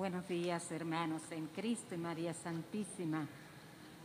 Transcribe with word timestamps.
Buenos 0.00 0.26
días, 0.28 0.72
hermanos 0.72 1.30
en 1.30 1.48
Cristo 1.48 1.94
y 1.94 1.98
María 1.98 2.32
Santísima. 2.32 3.26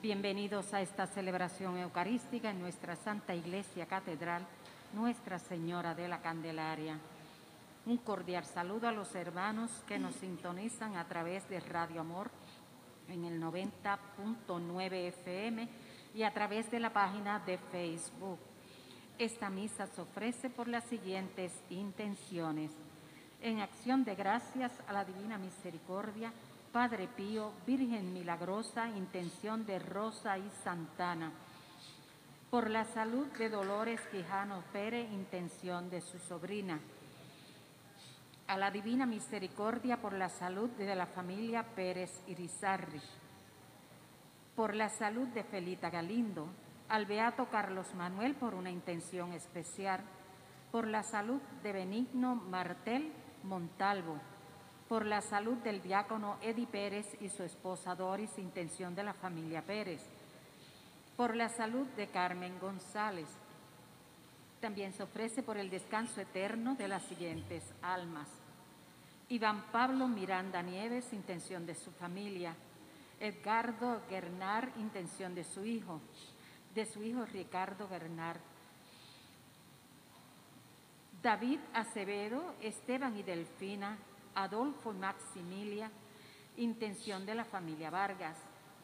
Bienvenidos 0.02 0.74
a 0.74 0.82
esta 0.82 1.08
celebración 1.08 1.78
eucarística 1.78 2.50
en 2.50 2.60
nuestra 2.60 2.98
Santa 2.98 3.34
Iglesia 3.34 3.86
Catedral, 3.86 4.46
Nuestra 4.94 5.40
Señora 5.40 5.96
de 5.96 6.10
la 6.10 6.22
Candelaria. 6.22 7.00
Un 7.86 7.96
cordial 8.00 8.44
saludo 8.44 8.90
a 8.90 8.92
los 8.92 9.16
hermanos 9.16 9.72
que 9.88 9.98
nos 9.98 10.16
sintonizan 10.16 10.98
a 10.98 11.08
través 11.08 11.48
de 11.48 11.62
Radio 11.62 12.02
Amor 12.02 12.30
en 13.08 13.24
el 13.24 13.42
90.9 13.42 14.92
FM 14.92 15.70
y 16.14 16.24
a 16.24 16.34
través 16.34 16.70
de 16.72 16.82
la 16.82 16.92
página 16.92 17.40
de 17.40 17.58
Facebook. 17.58 18.40
Esta 19.18 19.50
misa 19.50 19.88
se 19.88 20.02
ofrece 20.02 20.50
por 20.50 20.68
las 20.68 20.84
siguientes 20.84 21.54
intenciones. 21.70 22.72
En 23.46 23.62
acción 23.62 24.04
de 24.04 24.16
gracias 24.16 24.72
a 24.88 24.92
la 24.92 25.06
Divina 25.06 25.38
Misericordia, 25.38 26.34
Padre 26.72 27.08
Pío, 27.08 27.52
Virgen 27.68 28.12
Milagrosa, 28.12 28.90
intención 28.90 29.68
de 29.68 29.78
Rosa 29.78 30.36
y 30.40 30.50
Santana. 30.64 31.32
Por 32.50 32.72
la 32.72 32.86
salud 32.86 33.28
de 33.38 33.50
Dolores 33.50 34.02
Quijano 34.12 34.64
Pérez, 34.74 35.12
intención 35.12 35.92
de 35.92 36.02
su 36.02 36.18
sobrina. 36.18 36.80
A 38.48 38.58
la 38.58 38.72
Divina 38.72 39.06
Misericordia 39.06 40.02
por 40.02 40.14
la 40.14 40.30
salud 40.30 40.72
de 40.72 40.96
la 40.96 41.06
familia 41.06 41.62
Pérez 41.76 42.24
Irizarri. 42.26 43.00
Por 44.56 44.74
la 44.74 44.90
salud 44.90 45.28
de 45.28 45.44
Felita 45.44 45.92
Galindo. 45.92 46.48
Al 46.90 47.06
Beato 47.06 47.48
Carlos 47.52 47.94
Manuel 47.94 48.34
por 48.34 48.56
una 48.56 48.72
intención 48.72 49.34
especial. 49.34 50.00
Por 50.72 50.88
la 50.88 51.04
salud 51.04 51.40
de 51.62 51.74
Benigno 51.74 52.34
Martel 52.34 53.14
Montalvo 53.46 54.20
por 54.88 55.06
la 55.06 55.22
salud 55.22 55.58
del 55.58 55.82
diácono 55.82 56.38
Eddie 56.42 56.68
Pérez 56.68 57.18
y 57.20 57.30
su 57.30 57.44
esposa 57.44 57.96
Doris, 57.96 58.38
intención 58.38 58.94
de 58.94 59.04
la 59.04 59.14
familia 59.14 59.64
Pérez, 59.64 60.02
por 61.18 61.36
la 61.36 61.50
salud 61.50 61.88
de 61.96 62.08
Carmen 62.08 62.60
González. 62.60 63.28
También 64.62 64.94
se 64.94 65.04
ofrece 65.04 65.44
por 65.44 65.58
el 65.58 65.70
descanso 65.70 66.22
eterno 66.22 66.76
de 66.76 66.88
las 66.88 67.04
siguientes 67.04 67.64
almas. 67.82 68.28
Iván 69.30 69.72
Pablo 69.72 70.08
Miranda 70.08 70.62
Nieves, 70.62 71.12
intención 71.14 71.66
de 71.66 71.74
su 71.74 71.92
familia. 71.92 72.56
Edgardo 73.20 74.02
Gernard, 74.10 74.70
intención 74.78 75.34
de 75.34 75.44
su 75.44 75.66
hijo. 75.66 76.00
De 76.76 76.86
su 76.86 77.02
hijo 77.02 77.26
Ricardo 77.26 77.88
Gernard. 77.88 78.40
David 81.26 81.58
Acevedo, 81.74 82.54
Esteban 82.62 83.18
y 83.18 83.24
Delfina, 83.24 83.98
Adolfo 84.36 84.92
y 84.94 84.98
Maximilia, 84.98 85.90
intención 86.56 87.26
de 87.26 87.34
la 87.34 87.44
familia 87.44 87.90
Vargas. 87.90 88.38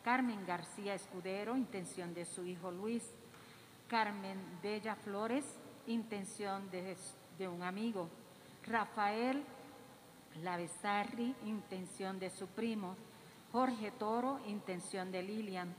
Carmen 0.03 0.43
García 0.47 0.95
Escudero, 0.95 1.55
intención 1.55 2.15
de 2.15 2.25
su 2.25 2.43
hijo 2.43 2.71
Luis. 2.71 3.03
Carmen 3.87 4.39
Bella 4.63 4.95
Flores, 4.95 5.45
intención 5.85 6.71
de, 6.71 6.97
de 7.37 7.47
un 7.47 7.61
amigo. 7.61 8.09
Rafael 8.65 9.43
Lavesarri, 10.41 11.35
intención 11.45 12.17
de 12.17 12.31
su 12.31 12.47
primo. 12.47 12.95
Jorge 13.51 13.91
Toro, 13.91 14.39
intención 14.47 15.11
de 15.11 15.21
Lilian. 15.21 15.75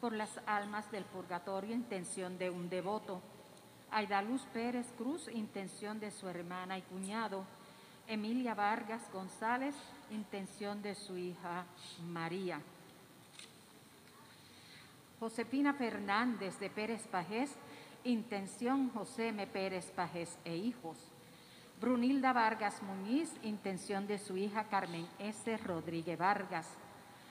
Por 0.00 0.12
las 0.12 0.30
almas 0.46 0.88
del 0.92 1.06
purgatorio, 1.06 1.74
intención 1.74 2.38
de 2.38 2.50
un 2.50 2.68
devoto. 2.68 3.20
Aida 3.94 4.20
Luz 4.22 4.42
Pérez 4.52 4.92
Cruz, 4.98 5.30
intención 5.32 6.00
de 6.00 6.10
su 6.10 6.28
hermana 6.28 6.76
y 6.76 6.82
cuñado. 6.82 7.44
Emilia 8.08 8.52
Vargas 8.52 9.08
González, 9.12 9.76
intención 10.10 10.82
de 10.82 10.96
su 10.96 11.16
hija 11.16 11.64
María. 12.02 12.60
Josepina 15.20 15.74
Fernández 15.74 16.58
de 16.58 16.70
Pérez 16.70 17.06
Pajés, 17.06 17.52
intención 18.02 18.90
José 18.90 19.28
M. 19.28 19.46
Pérez 19.46 19.92
Pajés 19.92 20.36
e 20.44 20.56
hijos. 20.56 20.98
Brunilda 21.80 22.32
Vargas 22.32 22.82
Muñiz, 22.82 23.32
intención 23.44 24.08
de 24.08 24.18
su 24.18 24.36
hija 24.36 24.64
Carmen 24.64 25.06
S. 25.20 25.56
Rodríguez 25.58 26.18
Vargas. 26.18 26.66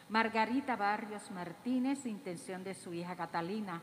Margarita 0.07 0.77
Barrios 0.77 1.29
Martínez, 1.29 2.05
intención 2.05 2.63
de 2.63 2.73
su 2.73 2.93
hija 2.93 3.17
Catalina. 3.17 3.81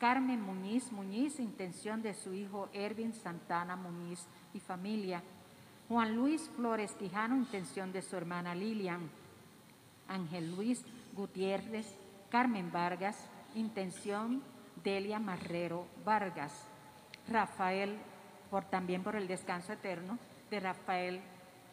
Carmen 0.00 0.40
Muñiz 0.40 0.90
Muñiz, 0.92 1.38
intención 1.40 2.00
de 2.00 2.14
su 2.14 2.32
hijo 2.32 2.70
Ervin 2.72 3.12
Santana 3.12 3.76
Muñiz 3.76 4.26
y 4.54 4.58
familia. 4.58 5.22
Juan 5.90 6.16
Luis 6.16 6.50
Flores 6.56 6.92
Quijano, 6.92 7.36
intención 7.36 7.92
de 7.92 8.00
su 8.00 8.16
hermana 8.16 8.54
Lilian. 8.54 9.10
Ángel 10.08 10.56
Luis 10.56 10.82
Gutiérrez, 11.12 11.86
Carmen 12.30 12.72
Vargas, 12.72 13.28
intención 13.54 14.42
Delia 14.82 15.18
Marrero 15.18 15.86
Vargas. 16.02 16.66
Rafael, 17.28 17.98
por, 18.50 18.64
también 18.64 19.02
por 19.02 19.16
el 19.16 19.28
descanso 19.28 19.74
eterno 19.74 20.18
de 20.50 20.60
Rafael 20.60 21.20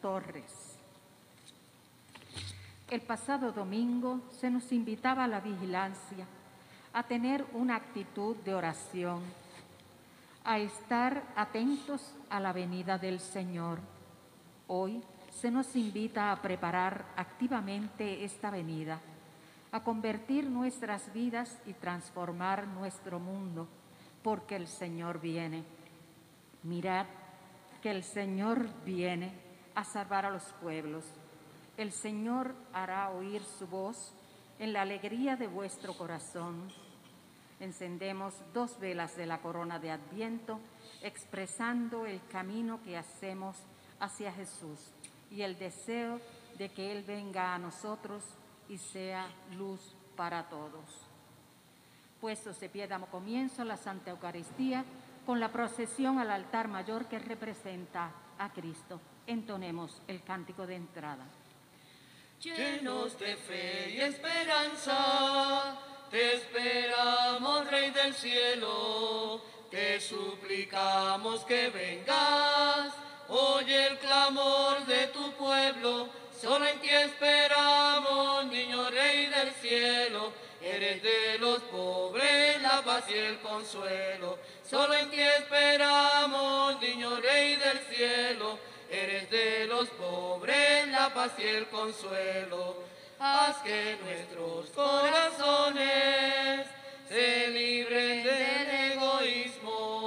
Torres. 0.02 0.78
El 2.90 3.00
pasado 3.00 3.52
domingo 3.52 4.20
se 4.30 4.50
nos 4.50 4.70
invitaba 4.70 5.24
a 5.24 5.28
la 5.28 5.40
vigilancia, 5.40 6.26
a 6.92 7.02
tener 7.04 7.44
una 7.52 7.76
actitud 7.76 8.36
de 8.36 8.54
oración, 8.54 9.22
a 10.44 10.58
estar 10.58 11.22
atentos 11.36 12.14
a 12.30 12.40
la 12.40 12.52
venida 12.52 12.98
del 12.98 13.20
Señor 13.20 13.80
Hoy 14.70 15.02
se 15.30 15.50
nos 15.50 15.74
invita 15.76 16.30
a 16.30 16.42
preparar 16.42 17.06
activamente 17.16 18.22
esta 18.22 18.50
venida, 18.50 19.00
a 19.72 19.82
convertir 19.82 20.44
nuestras 20.44 21.10
vidas 21.14 21.58
y 21.64 21.72
transformar 21.72 22.68
nuestro 22.68 23.18
mundo, 23.18 23.66
porque 24.22 24.56
el 24.56 24.66
Señor 24.66 25.22
viene. 25.22 25.64
Mirad 26.64 27.06
que 27.80 27.90
el 27.90 28.04
Señor 28.04 28.68
viene 28.84 29.32
a 29.74 29.84
salvar 29.84 30.26
a 30.26 30.30
los 30.30 30.44
pueblos. 30.60 31.06
El 31.78 31.92
Señor 31.92 32.54
hará 32.74 33.08
oír 33.08 33.42
su 33.42 33.66
voz 33.66 34.12
en 34.58 34.72
la 34.72 34.82
alegría 34.82 35.36
de 35.36 35.46
vuestro 35.46 35.96
corazón. 35.96 36.68
Encendemos 37.60 38.34
dos 38.52 38.78
velas 38.78 39.16
de 39.16 39.26
la 39.26 39.40
corona 39.40 39.78
de 39.78 39.90
Adviento, 39.90 40.60
expresando 41.02 42.06
el 42.06 42.20
camino 42.26 42.82
que 42.82 42.96
hacemos 42.96 43.56
hacia 44.00 44.32
Jesús 44.32 44.92
y 45.30 45.42
el 45.42 45.58
deseo 45.58 46.20
de 46.56 46.70
que 46.70 46.92
Él 46.92 47.04
venga 47.04 47.54
a 47.54 47.58
nosotros 47.58 48.24
y 48.68 48.78
sea 48.78 49.28
luz 49.56 49.94
para 50.16 50.48
todos. 50.48 51.08
Puesto 52.20 52.52
se 52.52 52.68
pie, 52.68 52.88
damos 52.88 53.08
comienzo 53.10 53.62
a 53.62 53.64
la 53.64 53.76
Santa 53.76 54.10
Eucaristía 54.10 54.84
con 55.24 55.40
la 55.40 55.52
procesión 55.52 56.18
al 56.18 56.30
altar 56.30 56.68
mayor 56.68 57.06
que 57.06 57.18
representa 57.18 58.10
a 58.38 58.50
Cristo. 58.52 59.00
Entonemos 59.26 60.02
el 60.08 60.22
cántico 60.22 60.66
de 60.66 60.76
entrada. 60.76 61.24
Llenos 62.40 63.18
de 63.18 63.36
fe 63.36 63.94
y 63.96 64.00
esperanza, 64.00 65.76
te 66.10 66.34
esperamos, 66.34 67.68
Rey 67.68 67.90
del 67.90 68.14
cielo, 68.14 69.42
te 69.70 70.00
suplicamos 70.00 71.44
que 71.44 71.68
vengas 71.70 72.94
Oye 73.28 73.88
el 73.88 73.98
clamor 73.98 74.86
de 74.86 75.08
tu 75.08 75.32
pueblo, 75.32 76.08
solo 76.40 76.66
en 76.66 76.78
ti 76.80 76.88
esperamos, 76.88 78.46
niño 78.46 78.88
rey 78.88 79.26
del 79.26 79.52
cielo. 79.52 80.32
Eres 80.62 81.02
de 81.02 81.38
los 81.38 81.60
pobres 81.64 82.60
la 82.62 82.82
paz 82.82 83.04
y 83.10 83.14
el 83.18 83.38
consuelo. 83.40 84.38
Solo 84.68 84.94
en 84.94 85.10
ti 85.10 85.20
esperamos, 85.20 86.80
niño 86.80 87.16
rey 87.16 87.56
del 87.56 87.78
cielo. 87.80 88.58
Eres 89.02 89.30
de 89.30 89.66
los 89.66 89.88
pobres 89.90 90.88
la 90.88 91.12
paz 91.14 91.32
y 91.38 91.42
el 91.42 91.66
consuelo. 91.68 92.82
Haz 93.20 93.56
que 93.58 93.96
nuestros 94.02 94.70
corazones 94.70 96.66
se 97.08 97.48
libren 97.48 98.24
del 98.24 98.92
egoísmo 98.92 99.98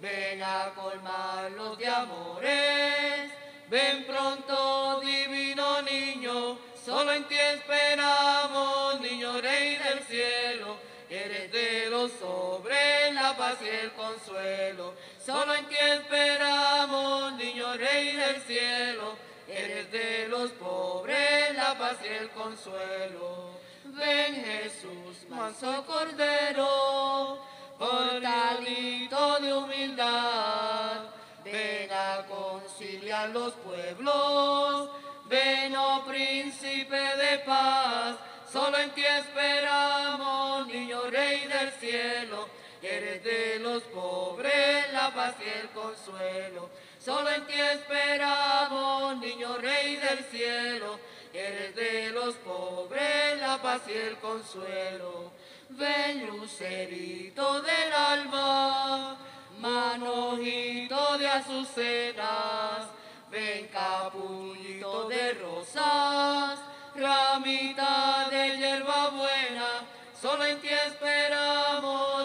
ven 0.00 0.42
a 0.42 0.72
colmarlos 0.74 1.78
de 1.78 1.86
amores. 1.86 3.30
Ven 3.68 4.04
pronto, 4.04 5.00
divino 5.00 5.82
niño, 5.82 6.58
solo 6.84 7.12
en 7.12 7.24
ti 7.24 7.34
esperamos, 7.36 9.00
niño 9.00 9.40
rey 9.40 9.76
del 9.76 10.00
cielo. 10.04 10.76
Eres 11.10 11.50
de 11.52 11.90
los 11.90 12.12
sobre 12.12 13.12
la 13.12 13.36
paz 13.36 13.58
y 13.62 13.68
el 13.68 13.92
consuelo. 13.92 14.94
Solo 15.28 15.54
en 15.56 15.66
ti 15.66 15.74
esperamos, 15.78 17.34
niño 17.34 17.74
rey 17.74 18.16
del 18.16 18.40
cielo. 18.44 19.14
Eres 19.46 19.92
de 19.92 20.26
los 20.26 20.52
pobres 20.52 21.54
la 21.54 21.76
paz 21.76 21.98
y 22.02 22.06
el 22.06 22.30
consuelo. 22.30 23.50
Ven 23.84 24.42
Jesús, 24.42 25.28
manso 25.28 25.84
cordero 25.84 27.44
portalito 27.78 29.38
de 29.40 29.52
humildad. 29.52 31.02
Ven 31.44 31.90
a 31.92 32.24
conciliar 32.26 33.28
los 33.28 33.52
pueblos, 33.52 34.88
ven, 35.26 35.76
oh 35.76 36.06
príncipe 36.06 36.96
de 36.96 37.38
paz. 37.40 38.16
Solo 38.50 38.78
en 38.78 38.92
ti 38.92 39.04
esperamos, 39.04 40.66
niño 40.68 41.02
rey 41.10 41.46
del 41.46 41.70
cielo. 41.72 42.57
Eres 42.82 43.24
de 43.24 43.58
los 43.58 43.82
pobres 43.84 44.92
la 44.92 45.12
paz 45.12 45.34
y 45.40 45.60
el 45.60 45.68
consuelo. 45.70 46.70
Solo 47.04 47.30
en 47.30 47.46
ti 47.46 47.54
esperamos, 47.54 49.16
niño 49.18 49.56
rey 49.58 49.96
del 49.96 50.24
cielo. 50.24 51.00
Eres 51.32 51.74
de 51.74 52.10
los 52.10 52.34
pobres 52.36 53.40
la 53.40 53.60
paz 53.60 53.82
y 53.88 53.92
el 53.92 54.16
consuelo. 54.18 55.32
Ven 55.70 56.26
lucerito 56.26 57.62
del 57.62 57.92
alma, 57.92 59.18
manojito 59.58 61.18
de 61.18 61.28
azucenas. 61.28 62.88
Ven 63.30 63.66
capullito 63.68 65.08
de 65.08 65.34
rosas, 65.34 66.58
ramita 66.94 68.28
de 68.30 68.56
hierba 68.56 69.08
buena. 69.10 69.84
Solo 70.20 70.44
en 70.46 70.60
ti 70.60 70.68
esperamos, 70.68 72.17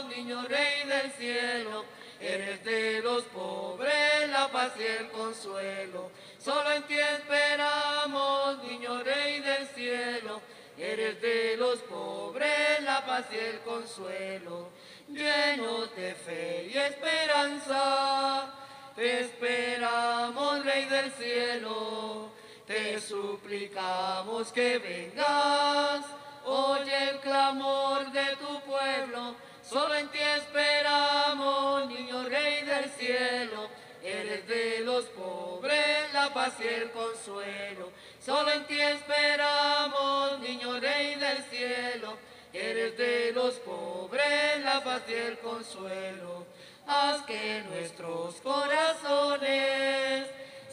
del 1.03 1.11
cielo. 1.11 1.85
Eres 2.19 2.63
de 2.63 3.01
los 3.01 3.23
pobres 3.25 4.29
la 4.29 4.47
paz 4.49 4.71
y 4.79 4.83
el 4.83 5.09
consuelo. 5.09 6.11
Solo 6.39 6.71
en 6.71 6.83
ti 6.83 6.97
esperamos, 6.97 8.63
niño 8.63 9.03
rey 9.03 9.41
del 9.41 9.67
cielo. 9.67 10.41
Eres 10.77 11.21
de 11.21 11.57
los 11.57 11.79
pobres 11.79 12.81
la 12.81 13.05
paz 13.05 13.25
y 13.31 13.37
el 13.37 13.59
consuelo. 13.59 14.69
Llenos 15.09 15.93
de 15.95 16.15
fe 16.15 16.71
y 16.73 16.77
esperanza, 16.77 18.53
te 18.95 19.21
esperamos, 19.21 20.63
rey 20.63 20.85
del 20.85 21.11
cielo. 21.11 22.31
Te 22.65 23.01
suplicamos 23.01 24.53
que 24.53 24.77
vengas, 24.77 26.05
oye 26.45 27.09
el 27.09 27.19
clamor 27.19 28.09
de 28.13 28.37
tu 28.37 28.61
pueblo. 28.61 29.35
Solo 29.73 29.95
en 29.95 30.07
ti 30.09 30.19
esperamos, 30.19 31.87
niño 31.87 32.29
rey 32.29 32.63
del 32.63 32.91
cielo. 32.91 33.67
Eres 34.03 34.47
de 34.47 34.81
los 34.81 35.05
pobres 35.05 36.13
la 36.13 36.31
paz 36.31 36.53
y 36.59 36.67
el 36.67 36.91
consuelo. 36.91 37.89
Solo 38.23 38.51
en 38.51 38.67
ti 38.67 38.79
esperamos, 38.79 40.39
niño 40.41 40.79
rey 40.79 41.15
del 41.15 41.43
cielo. 41.45 42.19
Eres 42.53 42.95
de 42.99 43.31
los 43.33 43.55
pobres 43.55 44.63
la 44.63 44.83
paz 44.83 45.01
y 45.07 45.13
el 45.13 45.39
consuelo. 45.39 46.45
Haz 46.85 47.23
que 47.23 47.63
nuestros 47.67 48.35
corazones 48.41 50.27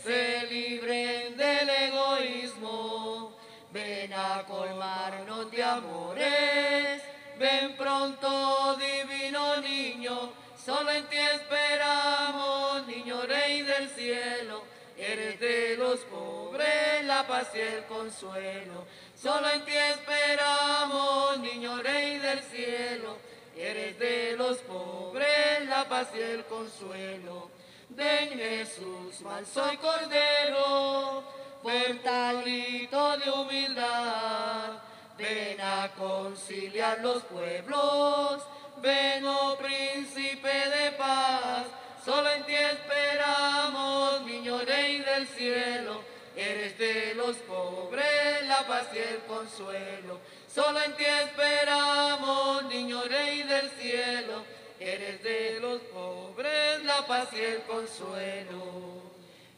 se 0.05 0.47
libren 0.51 1.39
del 1.39 1.71
egoísmo. 1.71 3.35
Ven 3.73 4.13
a 4.13 4.45
colmarnos 4.47 5.51
de 5.51 5.63
amores. 5.63 7.10
Ven 7.41 7.75
pronto, 7.75 8.77
divino 8.77 9.57
niño. 9.63 10.31
Solo 10.63 10.91
en 10.91 11.07
ti 11.07 11.17
esperamos, 11.17 12.87
niño 12.87 13.23
rey 13.23 13.63
del 13.63 13.89
cielo. 13.89 14.63
Eres 14.95 15.41
de 15.41 15.75
los 15.79 16.01
pobres 16.01 17.03
la 17.07 17.27
paz 17.27 17.49
y 17.55 17.61
el 17.61 17.87
consuelo. 17.87 18.85
Solo 19.17 19.49
en 19.49 19.65
ti 19.65 19.73
esperamos, 19.73 21.39
niño 21.39 21.79
rey 21.83 22.19
del 22.19 22.43
cielo. 22.43 23.17
Eres 23.57 23.99
de 23.99 24.37
los 24.37 24.59
pobres 24.59 25.65
la 25.67 25.89
paz 25.89 26.09
y 26.15 26.21
el 26.21 26.45
consuelo. 26.45 27.49
Ven 27.89 28.39
Jesús, 28.39 29.23
manso 29.23 29.73
y 29.73 29.79
cordero, 29.79 31.25
portalito 31.63 33.17
de 33.17 33.31
humildad. 33.31 34.90
Ven 35.21 35.61
a 35.61 35.91
conciliar 35.99 37.01
los 37.01 37.23
pueblos. 37.25 38.43
Ven, 38.81 39.27
oh 39.27 39.59
príncipe 39.59 40.49
de 40.49 40.93
paz. 40.93 41.67
Solo 42.03 42.31
en 42.31 42.45
ti 42.45 42.55
esperamos, 42.55 44.23
niño 44.23 44.59
rey 44.61 45.01
del 45.01 45.29
cielo. 45.29 46.03
Eres 46.35 46.79
de 46.79 47.15
los 47.15 47.37
pobres 47.37 48.47
la 48.47 48.67
paz 48.67 48.89
y 48.95 48.99
el 48.99 49.19
consuelo. 49.27 50.21
Solo 50.49 50.83
en 50.83 50.97
ti 50.97 51.05
esperamos, 51.05 52.65
niño 52.65 53.03
rey 53.05 53.43
del 53.43 53.69
cielo. 53.73 54.43
Eres 54.79 55.23
de 55.23 55.61
los 55.61 55.83
pobres 55.83 56.83
la 56.85 57.07
paz 57.07 57.29
y 57.35 57.41
el 57.41 57.63
consuelo. 57.65 59.03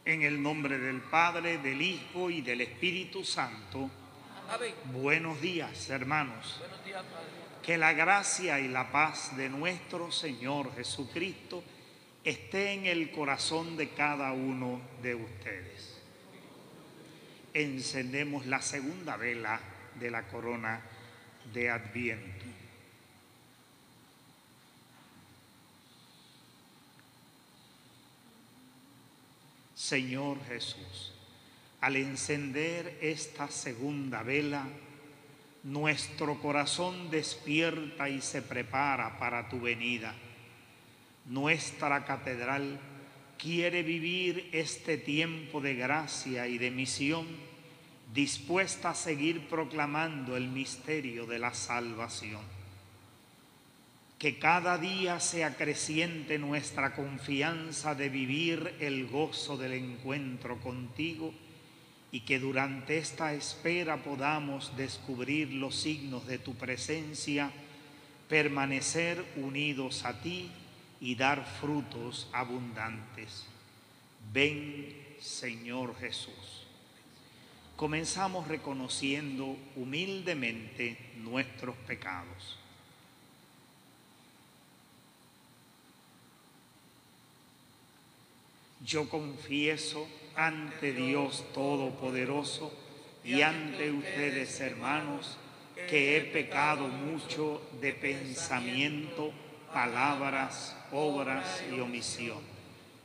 En 0.05 0.23
el 0.23 0.43
nombre 0.43 0.79
del 0.79 1.01
Padre, 1.03 1.59
del 1.59 1.81
Hijo 1.81 2.31
y 2.31 2.41
del 2.41 2.63
Espíritu 2.63 3.25
Santo. 3.25 3.89
Amén. 4.51 4.75
Buenos 4.93 5.41
días, 5.41 5.89
hermanos. 5.91 6.57
Buenos 6.59 6.85
días, 6.85 7.03
Padre. 7.05 7.27
Que 7.63 7.79
la 7.79 7.93
gracia 7.93 8.59
y 8.61 8.69
la 8.69 8.91
paz 8.91 9.37
de 9.37 9.49
nuestro 9.49 10.11
Señor 10.11 10.75
Jesucristo 10.75 11.63
esté 12.25 12.73
en 12.73 12.87
el 12.87 13.11
corazón 13.11 13.77
de 13.77 13.91
cada 13.91 14.33
uno 14.33 14.81
de 15.03 15.15
ustedes. 15.15 16.01
Encendemos 17.55 18.47
la 18.47 18.63
segunda 18.63 19.17
vela 19.17 19.61
de 19.99 20.11
la 20.11 20.23
corona 20.29 20.81
de 21.53 21.71
Adviento. 21.71 22.47
Señor 29.75 30.39
Jesús, 30.47 31.12
al 31.83 31.97
encender 31.97 32.97
esta 33.03 33.49
segunda 33.49 34.23
vela, 34.23 34.69
nuestro 35.65 36.41
corazón 36.41 37.11
despierta 37.11 38.09
y 38.09 38.21
se 38.21 38.41
prepara 38.41 39.19
para 39.19 39.49
tu 39.49 39.61
venida. 39.61 40.15
Nuestra 41.27 42.05
catedral 42.05 42.79
quiere 43.37 43.83
vivir 43.83 44.49
este 44.53 44.97
tiempo 44.97 45.61
de 45.61 45.75
gracia 45.75 46.47
y 46.47 46.57
de 46.57 46.71
misión, 46.71 47.27
dispuesta 48.15 48.91
a 48.91 48.95
seguir 48.95 49.49
proclamando 49.49 50.37
el 50.37 50.47
misterio 50.47 51.27
de 51.27 51.41
la 51.41 51.53
salvación. 51.53 52.43
Que 54.21 54.39
cada 54.39 54.79
día 54.79 55.19
sea 55.19 55.57
creciente 55.57 56.39
nuestra 56.39 56.95
confianza 56.95 57.97
de 57.97 58.09
vivir 58.09 58.77
el 58.79 59.09
gozo 59.09 59.57
del 59.57 59.73
encuentro 59.73 60.61
contigo 60.61 61.35
y 62.13 62.21
que 62.21 62.39
durante 62.39 62.99
esta 62.99 63.33
espera 63.33 64.03
podamos 64.03 64.77
descubrir 64.77 65.51
los 65.55 65.75
signos 65.75 66.27
de 66.27 66.39
tu 66.39 66.55
presencia, 66.55 67.51
permanecer 68.29 69.25
unidos 69.37 70.05
a 70.05 70.21
ti 70.21 70.51
y 71.01 71.15
dar 71.15 71.45
frutos 71.59 72.29
abundantes. 72.35 73.47
Ven, 74.31 74.95
Señor 75.21 75.99
Jesús. 75.99 76.67
Comenzamos 77.77 78.47
reconociendo 78.47 79.57
humildemente 79.75 80.99
nuestros 81.17 81.75
pecados. 81.79 82.59
Yo 88.85 89.09
confieso 89.09 90.07
ante 90.37 90.93
Dios 90.93 91.45
Todopoderoso 91.53 92.73
y 93.25 93.43
ante 93.43 93.91
ustedes, 93.91 94.61
hermanos, 94.61 95.39
que 95.89 96.17
he 96.17 96.21
pecado 96.21 96.89
mucho 96.89 97.63
de 97.81 97.93
pensamiento, 97.93 99.33
palabras, 99.73 100.77
obras 100.93 101.63
y 101.71 101.81
omisión. 101.81 102.41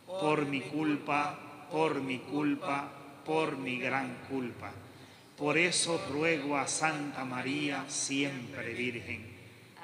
Por 0.06 0.46
mi 0.46 0.62
culpa, 0.62 1.68
por 1.72 2.02
mi 2.02 2.20
culpa, 2.20 2.90
por 3.26 3.58
mi 3.58 3.80
gran 3.80 4.18
culpa. 4.30 4.72
Por 5.38 5.58
eso 5.58 6.04
ruego 6.10 6.58
a 6.58 6.68
Santa 6.68 7.24
María, 7.24 7.86
siempre 7.88 8.74
Virgen, 8.74 9.24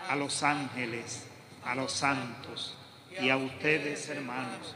a 0.10 0.16
los 0.16 0.42
ángeles, 0.42 1.28
a 1.64 1.76
los 1.76 1.92
santos 1.92 2.76
y 3.22 3.30
a 3.30 3.38
ustedes, 3.38 4.10
hermanos, 4.10 4.76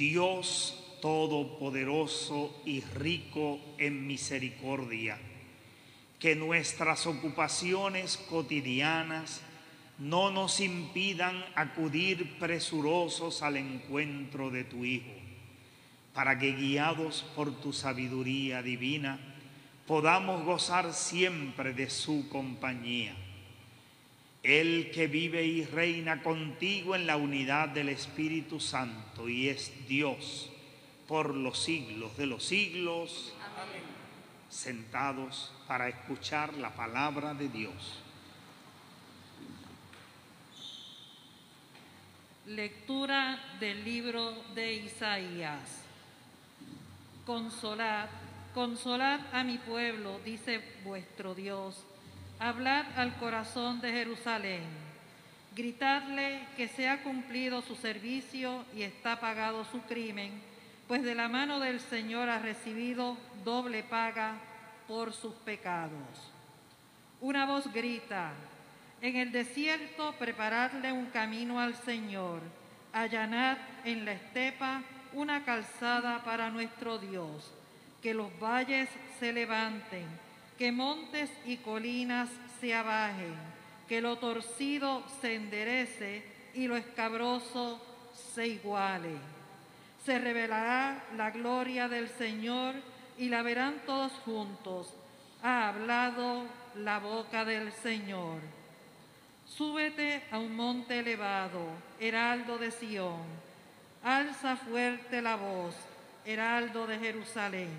Dios 0.00 0.78
Todopoderoso 1.02 2.62
y 2.64 2.80
rico 2.80 3.60
en 3.76 4.06
misericordia, 4.06 5.18
que 6.18 6.34
nuestras 6.34 7.06
ocupaciones 7.06 8.16
cotidianas 8.16 9.42
no 9.98 10.30
nos 10.30 10.60
impidan 10.60 11.44
acudir 11.54 12.38
presurosos 12.38 13.42
al 13.42 13.58
encuentro 13.58 14.50
de 14.50 14.64
tu 14.64 14.86
Hijo, 14.86 15.12
para 16.14 16.38
que 16.38 16.52
guiados 16.52 17.26
por 17.36 17.60
tu 17.60 17.74
sabiduría 17.74 18.62
divina 18.62 19.20
podamos 19.86 20.44
gozar 20.46 20.94
siempre 20.94 21.74
de 21.74 21.90
su 21.90 22.26
compañía. 22.30 23.14
El 24.42 24.90
que 24.90 25.06
vive 25.06 25.44
y 25.44 25.64
reina 25.66 26.22
contigo 26.22 26.94
en 26.94 27.06
la 27.06 27.16
unidad 27.16 27.68
del 27.68 27.90
Espíritu 27.90 28.58
Santo 28.58 29.28
y 29.28 29.48
es 29.48 29.86
Dios 29.86 30.50
por 31.06 31.34
los 31.34 31.58
siglos 31.58 32.16
de 32.16 32.26
los 32.26 32.44
siglos. 32.44 33.34
Sentados 34.48 35.52
para 35.68 35.88
escuchar 35.88 36.54
la 36.54 36.74
palabra 36.74 37.34
de 37.34 37.48
Dios. 37.48 38.00
Lectura 42.46 43.38
del 43.60 43.84
libro 43.84 44.34
de 44.54 44.74
Isaías. 44.74 45.84
Consolad, 47.26 48.08
consolad 48.54 49.20
a 49.32 49.44
mi 49.44 49.58
pueblo, 49.58 50.18
dice 50.24 50.60
vuestro 50.82 51.34
Dios. 51.34 51.84
Hablad 52.42 52.86
al 52.96 53.14
corazón 53.16 53.82
de 53.82 53.92
Jerusalén. 53.92 54.62
Gritadle 55.54 56.40
que 56.56 56.68
se 56.68 56.88
ha 56.88 57.02
cumplido 57.02 57.60
su 57.60 57.76
servicio 57.76 58.64
y 58.74 58.80
está 58.80 59.20
pagado 59.20 59.66
su 59.66 59.82
crimen, 59.82 60.40
pues 60.88 61.02
de 61.02 61.14
la 61.14 61.28
mano 61.28 61.60
del 61.60 61.80
Señor 61.80 62.30
ha 62.30 62.38
recibido 62.38 63.18
doble 63.44 63.82
paga 63.82 64.36
por 64.88 65.12
sus 65.12 65.34
pecados. 65.34 66.32
Una 67.20 67.44
voz 67.44 67.70
grita, 67.74 68.32
en 69.02 69.16
el 69.16 69.32
desierto 69.32 70.14
preparadle 70.18 70.92
un 70.92 71.10
camino 71.10 71.60
al 71.60 71.74
Señor, 71.74 72.40
allanad 72.94 73.58
en 73.84 74.06
la 74.06 74.12
estepa 74.12 74.82
una 75.12 75.44
calzada 75.44 76.24
para 76.24 76.48
nuestro 76.48 76.96
Dios, 76.96 77.52
que 78.00 78.14
los 78.14 78.30
valles 78.40 78.88
se 79.18 79.30
levanten, 79.30 80.06
que 80.60 80.72
montes 80.72 81.30
y 81.46 81.56
colinas 81.56 82.28
se 82.60 82.74
abajen, 82.74 83.34
que 83.88 84.02
lo 84.02 84.18
torcido 84.18 85.02
se 85.22 85.34
enderece 85.34 86.22
y 86.52 86.66
lo 86.66 86.76
escabroso 86.76 87.80
se 88.34 88.46
iguale. 88.46 89.16
Se 90.04 90.18
revelará 90.18 91.02
la 91.16 91.30
gloria 91.30 91.88
del 91.88 92.10
Señor 92.10 92.74
y 93.16 93.30
la 93.30 93.40
verán 93.40 93.76
todos 93.86 94.12
juntos. 94.26 94.92
Ha 95.42 95.68
hablado 95.68 96.44
la 96.74 96.98
boca 96.98 97.46
del 97.46 97.72
Señor. 97.72 98.42
Súbete 99.46 100.24
a 100.30 100.38
un 100.38 100.54
monte 100.54 100.98
elevado, 100.98 101.68
heraldo 101.98 102.58
de 102.58 102.70
Sión. 102.70 103.22
Alza 104.04 104.56
fuerte 104.56 105.22
la 105.22 105.36
voz, 105.36 105.74
heraldo 106.26 106.86
de 106.86 106.98
Jerusalén. 106.98 107.70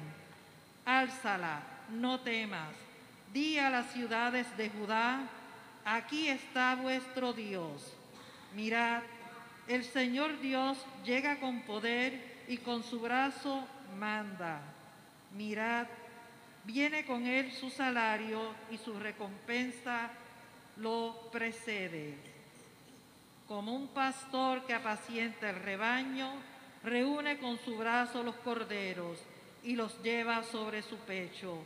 Álzala, 0.84 1.62
no 1.92 2.20
temas. 2.20 2.74
Di 3.34 3.58
a 3.60 3.70
las 3.70 3.92
ciudades 3.94 4.46
de 4.58 4.70
Judá, 4.70 5.28
aquí 5.86 6.28
está 6.28 6.76
vuestro 6.76 7.34
Dios. 7.34 7.94
Mirad, 8.56 9.04
el 9.68 9.86
Señor 9.86 10.40
Dios 10.42 10.78
llega 11.06 11.40
con 11.40 11.62
poder 11.62 12.44
y 12.48 12.58
con 12.58 12.84
su 12.84 13.00
brazo 13.00 13.66
manda. 13.98 14.62
Mirad, 15.34 15.88
viene 16.66 17.06
con 17.06 17.26
él 17.26 17.52
su 17.54 17.70
salario 17.70 18.54
y 18.70 18.78
su 18.78 19.00
recompensa 19.00 20.10
lo 20.78 21.30
precede. 21.32 22.16
Como 23.48 23.74
un 23.74 23.88
pastor 23.90 24.66
que 24.66 24.74
apacienta 24.74 25.50
el 25.50 25.58
rebaño, 25.58 26.32
reúne 26.84 27.38
con 27.38 27.60
su 27.60 27.78
brazo 27.78 28.24
los 28.24 28.36
corderos 28.38 29.20
y 29.64 29.76
los 29.76 30.02
lleva 30.02 30.44
sobre 30.44 30.82
su 30.82 30.98
pecho. 30.98 31.60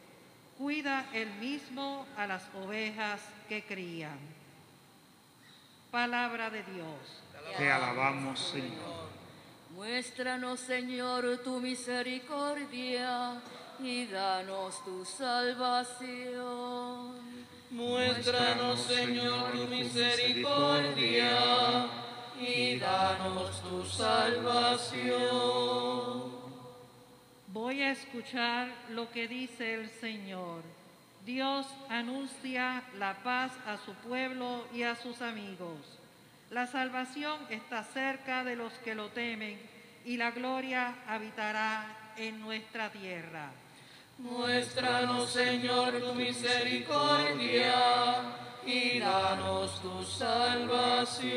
Cuida 0.58 1.06
él 1.14 1.30
mismo 1.40 2.06
a 2.18 2.28
las 2.28 2.44
ovejas 2.56 3.22
que 3.50 3.64
crían. 3.64 4.18
Palabra 5.92 6.50
de 6.50 6.64
Dios. 6.64 7.24
Te 7.58 7.72
alabamos, 7.72 8.40
Señor. 8.40 9.06
Muéstranos, 9.76 10.62
Señor, 10.62 11.42
tu 11.44 11.60
misericordia 11.60 13.42
y 13.80 14.06
danos 14.06 14.82
tu 14.86 15.04
salvación. 15.04 16.06
Muéstranos, 17.72 18.80
Señor, 18.80 19.52
tu 19.52 19.68
misericordia 19.68 21.88
y 22.40 22.80
danos 22.80 23.62
tu 23.62 23.84
salvación. 23.86 26.05
Voy 27.56 27.82
a 27.84 27.92
escuchar 27.92 28.68
lo 28.90 29.10
que 29.12 29.30
dice 29.30 29.76
el 29.76 29.90
Señor. 29.90 30.62
Dios 31.26 31.66
anuncia 31.88 32.84
la 33.00 33.24
paz 33.24 33.54
a 33.66 33.78
su 33.78 33.94
pueblo 33.94 34.68
y 34.74 34.84
a 34.84 34.98
sus 34.98 35.22
amigos. 35.22 35.78
La 36.52 36.68
salvación 36.68 37.40
está 37.50 37.86
cerca 37.86 38.44
de 38.44 38.58
los 38.58 38.74
que 38.80 38.94
lo 38.94 39.08
temen 39.08 39.58
y 40.04 40.18
la 40.18 40.32
gloria 40.32 40.96
habitará 41.08 42.12
en 42.18 42.42
nuestra 42.42 42.92
tierra. 42.92 43.52
Muéstranos, 44.18 45.30
Señor, 45.30 45.98
tu 46.02 46.14
misericordia 46.14 48.22
y 48.66 49.00
danos 49.00 49.82
tu 49.82 50.04
salvación. 50.04 51.36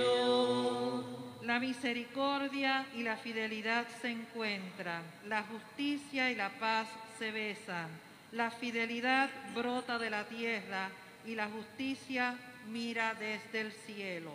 La 1.49 1.59
misericordia 1.59 2.87
y 2.95 3.03
la 3.03 3.17
fidelidad 3.17 3.87
se 4.03 4.11
encuentran, 4.11 5.03
la 5.29 5.43
justicia 5.45 6.31
y 6.31 6.35
la 6.35 6.51
paz 6.51 6.87
se 7.19 7.31
besan, 7.31 7.89
la 8.33 8.51
fidelidad 8.51 9.31
brota 9.55 9.99
de 9.99 10.11
la 10.11 10.25
tierra 10.25 10.91
y 11.25 11.35
la 11.35 11.49
justicia 11.49 12.37
mira 12.67 13.15
desde 13.15 13.63
el 13.63 13.73
cielo. 13.73 14.33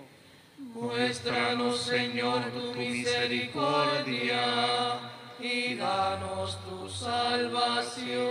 Muéstranos, 0.58 1.84
Señor, 1.84 2.52
tu 2.52 2.74
misericordia 2.74 4.98
y 5.40 5.76
danos 5.76 6.66
tu 6.66 6.90
salvación. 6.90 8.24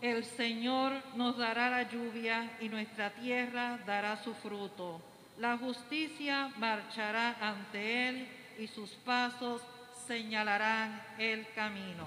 El 0.00 0.24
Señor 0.24 0.94
nos 1.14 1.36
dará 1.36 1.68
la 1.68 1.82
lluvia 1.82 2.56
y 2.62 2.70
nuestra 2.70 3.10
tierra 3.10 3.78
dará 3.86 4.16
su 4.24 4.32
fruto. 4.32 5.02
La 5.38 5.58
justicia 5.58 6.50
marchará 6.58 7.36
ante 7.40 8.08
él 8.08 8.28
y 8.58 8.66
sus 8.68 8.90
pasos 8.90 9.60
señalarán 10.06 11.02
el 11.18 11.46
camino. 11.54 12.06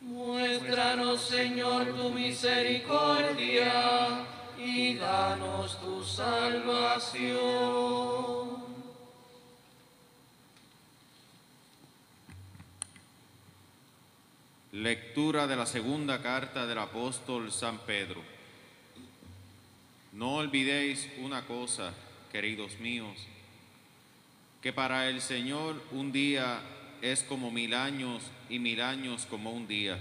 Muéstranos, 0.00 1.22
Señor, 1.22 1.94
tu 1.94 2.10
misericordia 2.10 4.26
y 4.58 4.94
danos 4.94 5.80
tu 5.80 6.04
salvación. 6.04 7.32
Lectura 14.72 15.46
de 15.46 15.56
la 15.56 15.66
segunda 15.66 16.22
carta 16.22 16.66
del 16.66 16.78
apóstol 16.78 17.52
San 17.52 17.78
Pedro. 17.78 18.22
No 20.12 20.36
olvidéis 20.36 21.08
una 21.18 21.46
cosa, 21.46 21.92
queridos 22.32 22.80
míos, 22.80 23.28
que 24.62 24.72
para 24.72 25.08
el 25.08 25.20
Señor 25.20 25.82
un 25.92 26.12
día 26.12 26.60
es 27.02 27.22
como 27.22 27.50
mil 27.50 27.74
años 27.74 28.22
y 28.48 28.58
mil 28.58 28.80
años 28.80 29.26
como 29.26 29.50
un 29.50 29.68
día. 29.68 29.98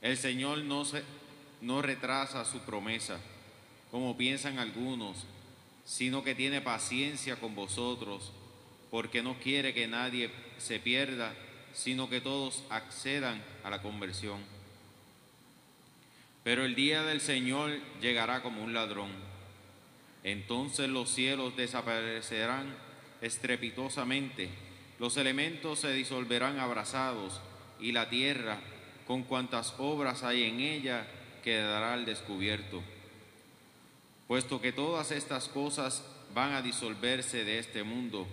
El 0.00 0.16
Señor 0.16 0.58
no, 0.58 0.84
se, 0.84 1.02
no 1.60 1.82
retrasa 1.82 2.44
su 2.44 2.60
promesa, 2.60 3.20
como 3.90 4.16
piensan 4.16 4.58
algunos, 4.58 5.26
sino 5.84 6.24
que 6.24 6.34
tiene 6.34 6.60
paciencia 6.60 7.36
con 7.36 7.54
vosotros, 7.54 8.32
porque 8.90 9.22
no 9.22 9.38
quiere 9.38 9.74
que 9.74 9.88
nadie 9.88 10.30
se 10.56 10.78
pierda, 10.78 11.34
sino 11.74 12.08
que 12.08 12.20
todos 12.20 12.64
accedan 12.70 13.42
a 13.62 13.70
la 13.70 13.82
conversión. 13.82 14.40
Pero 16.44 16.64
el 16.64 16.74
día 16.74 17.02
del 17.02 17.20
Señor 17.20 17.78
llegará 18.00 18.42
como 18.42 18.62
un 18.62 18.72
ladrón. 18.72 19.27
Entonces 20.28 20.90
los 20.90 21.08
cielos 21.08 21.56
desaparecerán 21.56 22.74
estrepitosamente, 23.22 24.50
los 24.98 25.16
elementos 25.16 25.78
se 25.78 25.90
disolverán 25.94 26.58
abrasados 26.58 27.40
y 27.80 27.92
la 27.92 28.10
tierra, 28.10 28.60
con 29.06 29.22
cuantas 29.22 29.74
obras 29.78 30.24
hay 30.24 30.42
en 30.42 30.60
ella, 30.60 31.06
quedará 31.42 31.94
al 31.94 32.04
descubierto. 32.04 32.82
Puesto 34.26 34.60
que 34.60 34.70
todas 34.70 35.12
estas 35.12 35.48
cosas 35.48 36.04
van 36.34 36.52
a 36.52 36.60
disolverse 36.60 37.44
de 37.44 37.58
este 37.58 37.82
mundo, 37.82 38.26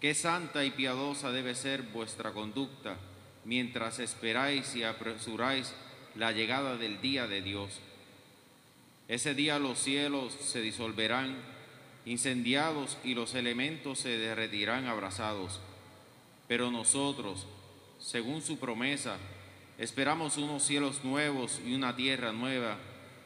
qué 0.00 0.14
santa 0.14 0.64
y 0.64 0.70
piadosa 0.70 1.32
debe 1.32 1.56
ser 1.56 1.82
vuestra 1.82 2.30
conducta 2.30 2.96
mientras 3.44 3.98
esperáis 3.98 4.76
y 4.76 4.84
apresuráis 4.84 5.74
la 6.14 6.30
llegada 6.30 6.76
del 6.76 7.00
día 7.00 7.26
de 7.26 7.42
Dios. 7.42 7.80
Ese 9.08 9.34
día 9.34 9.58
los 9.58 9.78
cielos 9.78 10.34
se 10.34 10.60
disolverán, 10.60 11.34
incendiados 12.04 12.98
y 13.02 13.14
los 13.14 13.34
elementos 13.34 14.00
se 14.00 14.18
derretirán 14.18 14.86
abrasados. 14.86 15.60
Pero 16.46 16.70
nosotros, 16.70 17.46
según 17.98 18.42
su 18.42 18.58
promesa, 18.58 19.16
esperamos 19.78 20.36
unos 20.36 20.62
cielos 20.62 21.04
nuevos 21.04 21.58
y 21.66 21.74
una 21.74 21.96
tierra 21.96 22.32
nueva 22.32 22.76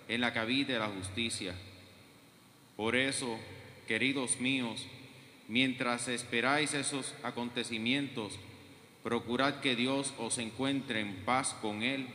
en 0.07 0.21
la 0.21 0.33
que 0.33 0.39
habite 0.39 0.79
la 0.79 0.87
justicia. 0.87 1.55
Por 2.77 2.95
eso, 2.95 3.39
queridos 3.89 4.39
míos, 4.39 4.87
mientras 5.49 6.07
esperáis 6.07 6.75
esos 6.75 7.13
acontecimientos, 7.25 8.39
procurad 9.03 9.61
que 9.61 9.75
Dios 9.75 10.15
os 10.19 10.39
encuentre 10.39 11.01
en 11.01 11.25
paz 11.25 11.55
con 11.61 11.83
Él, 11.83 12.07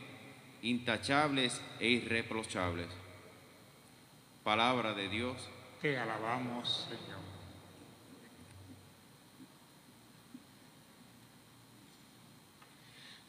intachables 0.62 1.60
e 1.80 1.88
irreprochables. 1.88 3.07
Palabra 4.48 4.94
de 4.94 5.10
Dios. 5.10 5.36
Te 5.82 5.98
alabamos, 5.98 6.88
Señor. 6.88 7.20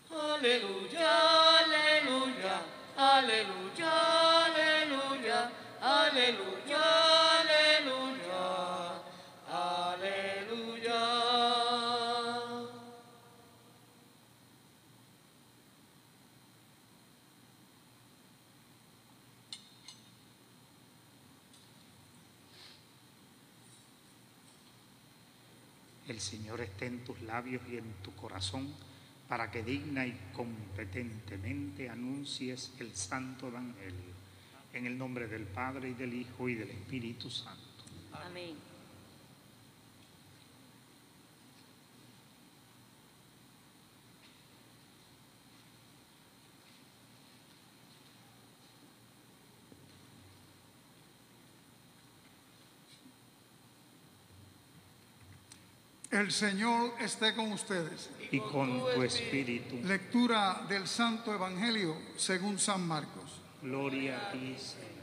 Aleluya, 0.09 1.19
aleluya, 1.57 2.61
aleluya, 2.95 3.91
aleluya, 4.61 5.51
aleluya. 5.81 6.49
El 26.09 26.19
Señor 26.49 26.61
esté 26.61 26.87
en 26.87 27.03
tus 27.03 27.21
labios 27.21 27.61
y 27.71 27.77
en 27.77 27.93
tu 28.01 28.11
corazón 28.15 28.73
para 29.27 29.51
que 29.51 29.61
digna 29.61 30.07
y 30.07 30.17
competentemente 30.33 31.87
anuncies 31.87 32.73
el 32.79 32.95
santo 32.95 33.49
evangelio. 33.49 34.15
En 34.73 34.87
el 34.87 34.97
nombre 34.97 35.27
del 35.27 35.43
Padre 35.43 35.89
y 35.89 35.93
del 35.93 36.11
Hijo 36.11 36.49
y 36.49 36.55
del 36.55 36.71
Espíritu 36.71 37.29
Santo. 37.29 37.83
Amén. 38.13 38.68
El 56.11 56.31
Señor 56.31 56.93
esté 56.99 57.35
con 57.35 57.51
ustedes. 57.51 58.09
Y 58.31 58.39
con 58.39 58.79
tu 58.79 59.03
espíritu. 59.03 59.79
Lectura 59.83 60.65
del 60.67 60.87
Santo 60.87 61.33
Evangelio 61.33 61.95
según 62.17 62.57
San 62.57 62.87
Marcos. 62.87 63.41
Gloria 63.61 64.29
a 64.29 64.31
ti, 64.31 64.55
Señor. 64.57 64.98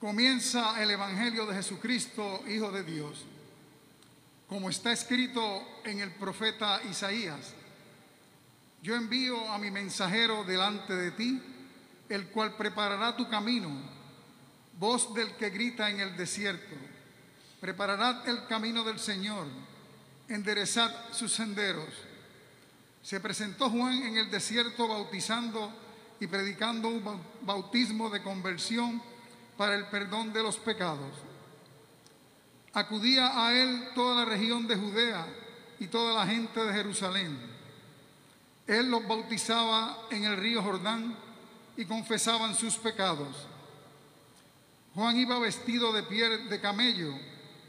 Comienza 0.00 0.82
el 0.82 0.90
Evangelio 0.92 1.44
de 1.44 1.54
Jesucristo, 1.54 2.42
Hijo 2.48 2.72
de 2.72 2.82
Dios, 2.84 3.26
como 4.48 4.70
está 4.70 4.92
escrito 4.92 5.62
en 5.84 6.00
el 6.00 6.10
profeta 6.12 6.80
Isaías. 6.90 7.52
Yo 8.82 8.96
envío 8.96 9.50
a 9.52 9.58
mi 9.58 9.70
mensajero 9.70 10.42
delante 10.44 10.94
de 10.94 11.10
ti, 11.10 11.42
el 12.08 12.28
cual 12.28 12.56
preparará 12.56 13.14
tu 13.14 13.28
camino, 13.28 13.68
voz 14.78 15.12
del 15.12 15.36
que 15.36 15.50
grita 15.50 15.90
en 15.90 16.00
el 16.00 16.16
desierto. 16.16 16.74
Preparará 17.60 18.22
el 18.24 18.46
camino 18.46 18.82
del 18.84 18.98
Señor, 18.98 19.46
enderezad 20.28 21.12
sus 21.12 21.30
senderos. 21.30 21.90
Se 23.02 23.20
presentó 23.20 23.68
Juan 23.68 24.02
en 24.02 24.16
el 24.16 24.30
desierto 24.30 24.88
bautizando 24.88 25.70
y 26.18 26.26
predicando 26.26 26.88
un 26.88 27.04
bau- 27.04 27.20
bautismo 27.42 28.08
de 28.08 28.22
conversión 28.22 29.02
para 29.60 29.74
el 29.74 29.84
perdón 29.88 30.32
de 30.32 30.42
los 30.42 30.56
pecados. 30.56 31.12
Acudía 32.72 33.44
a 33.44 33.52
él 33.52 33.90
toda 33.94 34.24
la 34.24 34.24
región 34.24 34.66
de 34.66 34.74
Judea 34.74 35.26
y 35.78 35.88
toda 35.88 36.14
la 36.14 36.26
gente 36.26 36.64
de 36.64 36.72
Jerusalén. 36.72 37.38
Él 38.66 38.90
los 38.90 39.06
bautizaba 39.06 39.98
en 40.10 40.24
el 40.24 40.38
río 40.38 40.62
Jordán 40.62 41.14
y 41.76 41.84
confesaban 41.84 42.54
sus 42.54 42.76
pecados. 42.76 43.36
Juan 44.94 45.18
iba 45.18 45.38
vestido 45.38 45.92
de 45.92 46.04
piel 46.04 46.48
de 46.48 46.58
camello, 46.58 47.12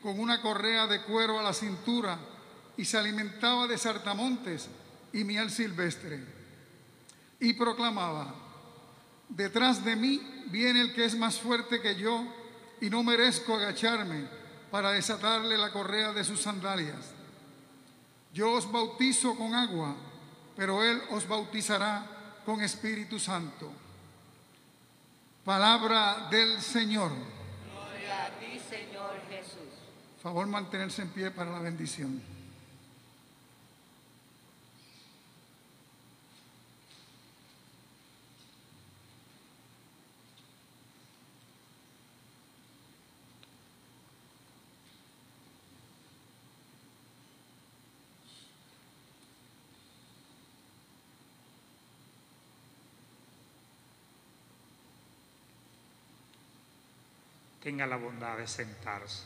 con 0.02 0.18
una 0.18 0.42
correa 0.42 0.88
de 0.88 1.02
cuero 1.02 1.42
a 1.42 1.44
la 1.44 1.52
cintura, 1.52 2.18
y 2.78 2.86
se 2.86 3.00
alimentaba 3.00 3.68
de 3.68 3.78
sartamontes 3.78 4.70
y 5.12 5.26
miel 5.26 5.52
silvestre. 5.52 6.24
Y 7.42 7.52
proclamaba, 7.52 8.34
detrás 9.36 9.84
de 9.84 9.96
mí 9.96 10.22
viene 10.48 10.82
el 10.82 10.94
que 10.94 11.06
es 11.06 11.16
más 11.16 11.40
fuerte 11.40 11.82
que 11.82 11.96
yo, 11.96 12.26
y 12.80 12.90
no 12.90 13.04
merezco 13.04 13.56
agacharme 13.56 14.28
para 14.72 14.92
desatarle 14.92 15.58
la 15.58 15.72
correa 15.72 16.14
de 16.14 16.24
sus 16.24 16.42
sandalias. 16.42 17.12
Yo 18.34 18.52
os 18.54 18.72
bautizo 18.72 19.36
con 19.36 19.54
agua, 19.54 19.96
pero 20.56 20.84
Él 20.84 21.02
os 21.12 21.28
bautizará 21.28 22.06
con 22.46 22.62
Espíritu 22.62 23.20
Santo. 23.20 23.72
Palabra 25.46 26.28
del 26.32 26.62
Señor. 26.62 27.12
Gloria 27.12 28.26
a 28.26 28.30
ti, 28.40 28.60
Señor 28.70 29.20
Jesús. 29.30 29.74
Favor 30.22 30.48
mantenerse 30.48 31.02
en 31.02 31.10
pie 31.10 31.32
para 31.32 31.52
la 31.52 31.60
bendición. 31.60 32.22
Tenga 57.62 57.86
la 57.86 57.96
bondad 57.96 58.38
de 58.38 58.48
sentarse. 58.48 59.24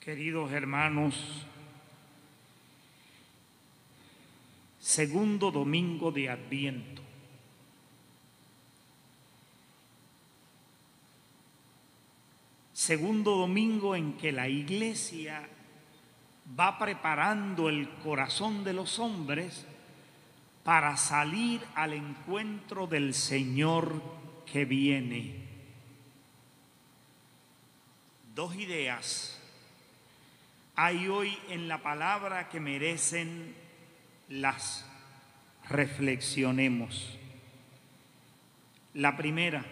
Queridos 0.00 0.52
hermanos, 0.52 1.46
segundo 4.98 5.52
domingo 5.52 6.10
de 6.10 6.28
Adviento. 6.28 7.02
Segundo 12.72 13.36
domingo 13.36 13.94
en 13.94 14.14
que 14.14 14.32
la 14.32 14.48
iglesia 14.48 15.48
va 16.58 16.76
preparando 16.78 17.68
el 17.68 17.88
corazón 18.02 18.64
de 18.64 18.72
los 18.72 18.98
hombres 18.98 19.68
para 20.64 20.96
salir 20.96 21.64
al 21.76 21.92
encuentro 21.92 22.88
del 22.88 23.14
Señor 23.14 24.02
que 24.50 24.64
viene. 24.64 25.46
Dos 28.34 28.56
ideas 28.56 29.40
hay 30.74 31.06
hoy 31.06 31.38
en 31.50 31.68
la 31.68 31.84
palabra 31.84 32.48
que 32.48 32.58
merecen 32.58 33.54
las 34.28 34.87
reflexionemos. 35.68 37.18
La 38.94 39.16
primera, 39.16 39.64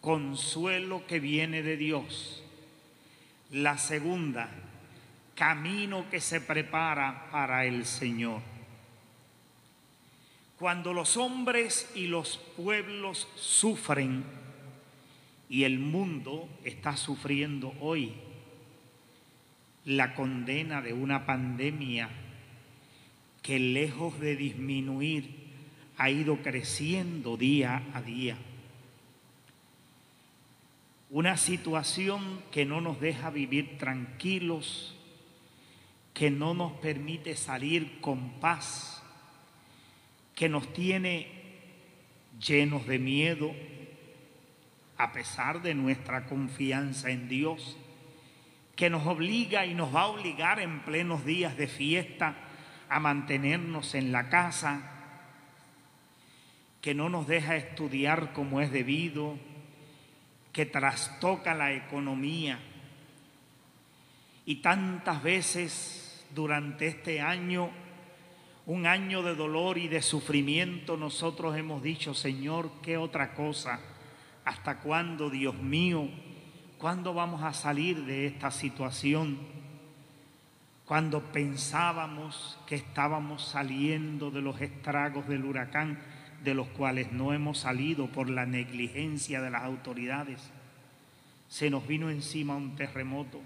consuelo 0.00 1.06
que 1.06 1.20
viene 1.20 1.62
de 1.62 1.76
Dios. 1.76 2.42
La 3.50 3.78
segunda, 3.78 4.50
camino 5.34 6.08
que 6.10 6.20
se 6.20 6.40
prepara 6.40 7.28
para 7.30 7.64
el 7.64 7.86
Señor. 7.86 8.42
Cuando 10.58 10.92
los 10.92 11.16
hombres 11.16 11.90
y 11.94 12.06
los 12.06 12.38
pueblos 12.56 13.28
sufren, 13.34 14.24
y 15.48 15.64
el 15.64 15.78
mundo 15.78 16.48
está 16.64 16.96
sufriendo 16.96 17.72
hoy 17.80 18.14
la 19.84 20.14
condena 20.14 20.82
de 20.82 20.92
una 20.92 21.24
pandemia 21.24 22.10
que 23.46 23.60
lejos 23.60 24.18
de 24.18 24.34
disminuir 24.34 25.30
ha 25.98 26.10
ido 26.10 26.42
creciendo 26.42 27.36
día 27.36 27.80
a 27.94 28.02
día. 28.02 28.36
Una 31.10 31.36
situación 31.36 32.42
que 32.50 32.64
no 32.64 32.80
nos 32.80 33.00
deja 33.00 33.30
vivir 33.30 33.78
tranquilos, 33.78 34.96
que 36.12 36.28
no 36.28 36.54
nos 36.54 36.72
permite 36.72 37.36
salir 37.36 38.00
con 38.00 38.30
paz, 38.40 39.00
que 40.34 40.48
nos 40.48 40.72
tiene 40.72 41.28
llenos 42.44 42.84
de 42.88 42.98
miedo, 42.98 43.52
a 44.98 45.12
pesar 45.12 45.62
de 45.62 45.74
nuestra 45.74 46.26
confianza 46.26 47.10
en 47.10 47.28
Dios, 47.28 47.76
que 48.74 48.90
nos 48.90 49.06
obliga 49.06 49.66
y 49.66 49.74
nos 49.74 49.94
va 49.94 50.02
a 50.02 50.08
obligar 50.08 50.58
en 50.58 50.80
plenos 50.80 51.24
días 51.24 51.56
de 51.56 51.68
fiesta 51.68 52.42
a 52.88 53.00
mantenernos 53.00 53.94
en 53.94 54.12
la 54.12 54.28
casa, 54.28 54.92
que 56.80 56.94
no 56.94 57.08
nos 57.08 57.26
deja 57.26 57.56
estudiar 57.56 58.32
como 58.32 58.60
es 58.60 58.70
debido, 58.70 59.38
que 60.52 60.66
trastoca 60.66 61.54
la 61.54 61.72
economía. 61.72 62.58
Y 64.44 64.56
tantas 64.56 65.22
veces 65.22 66.24
durante 66.34 66.86
este 66.86 67.20
año, 67.20 67.70
un 68.66 68.86
año 68.86 69.22
de 69.22 69.34
dolor 69.34 69.78
y 69.78 69.88
de 69.88 70.00
sufrimiento, 70.02 70.96
nosotros 70.96 71.56
hemos 71.56 71.82
dicho, 71.82 72.14
Señor, 72.14 72.70
¿qué 72.82 72.96
otra 72.96 73.34
cosa? 73.34 73.80
¿Hasta 74.44 74.78
cuándo, 74.80 75.28
Dios 75.28 75.56
mío? 75.56 76.08
¿Cuándo 76.78 77.14
vamos 77.14 77.42
a 77.42 77.52
salir 77.52 78.04
de 78.04 78.26
esta 78.26 78.50
situación? 78.50 79.38
Cuando 80.86 81.20
pensábamos 81.32 82.58
que 82.66 82.76
estábamos 82.76 83.44
saliendo 83.48 84.30
de 84.30 84.40
los 84.40 84.60
estragos 84.60 85.26
del 85.26 85.44
huracán, 85.44 85.98
de 86.44 86.54
los 86.54 86.68
cuales 86.68 87.10
no 87.10 87.32
hemos 87.32 87.58
salido 87.58 88.06
por 88.06 88.30
la 88.30 88.46
negligencia 88.46 89.40
de 89.40 89.50
las 89.50 89.64
autoridades, 89.64 90.52
se 91.48 91.70
nos 91.70 91.88
vino 91.88 92.08
encima 92.08 92.54
un 92.54 92.76
terremoto. 92.76 93.40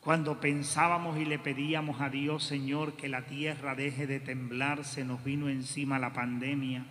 Cuando 0.00 0.40
pensábamos 0.40 1.18
y 1.18 1.24
le 1.24 1.40
pedíamos 1.40 2.00
a 2.00 2.10
Dios, 2.10 2.44
Señor, 2.44 2.94
que 2.94 3.08
la 3.08 3.26
tierra 3.26 3.74
deje 3.74 4.06
de 4.06 4.20
temblar, 4.20 4.84
se 4.84 5.04
nos 5.04 5.24
vino 5.24 5.48
encima 5.48 5.98
la 5.98 6.12
pandemia. 6.12 6.86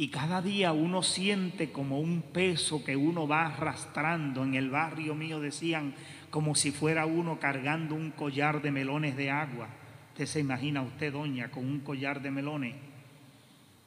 Y 0.00 0.10
cada 0.10 0.40
día 0.40 0.72
uno 0.72 1.02
siente 1.02 1.72
como 1.72 1.98
un 1.98 2.22
peso 2.22 2.84
que 2.84 2.94
uno 2.94 3.26
va 3.26 3.46
arrastrando. 3.46 4.44
En 4.44 4.54
el 4.54 4.70
barrio 4.70 5.16
mío 5.16 5.40
decían 5.40 5.92
como 6.30 6.54
si 6.54 6.70
fuera 6.70 7.04
uno 7.04 7.40
cargando 7.40 7.96
un 7.96 8.12
collar 8.12 8.62
de 8.62 8.70
melones 8.70 9.16
de 9.16 9.32
agua. 9.32 9.68
Usted 10.12 10.26
se 10.26 10.38
imagina 10.38 10.82
usted, 10.82 11.12
doña, 11.12 11.50
con 11.50 11.66
un 11.66 11.80
collar 11.80 12.22
de 12.22 12.30
melones. 12.30 12.76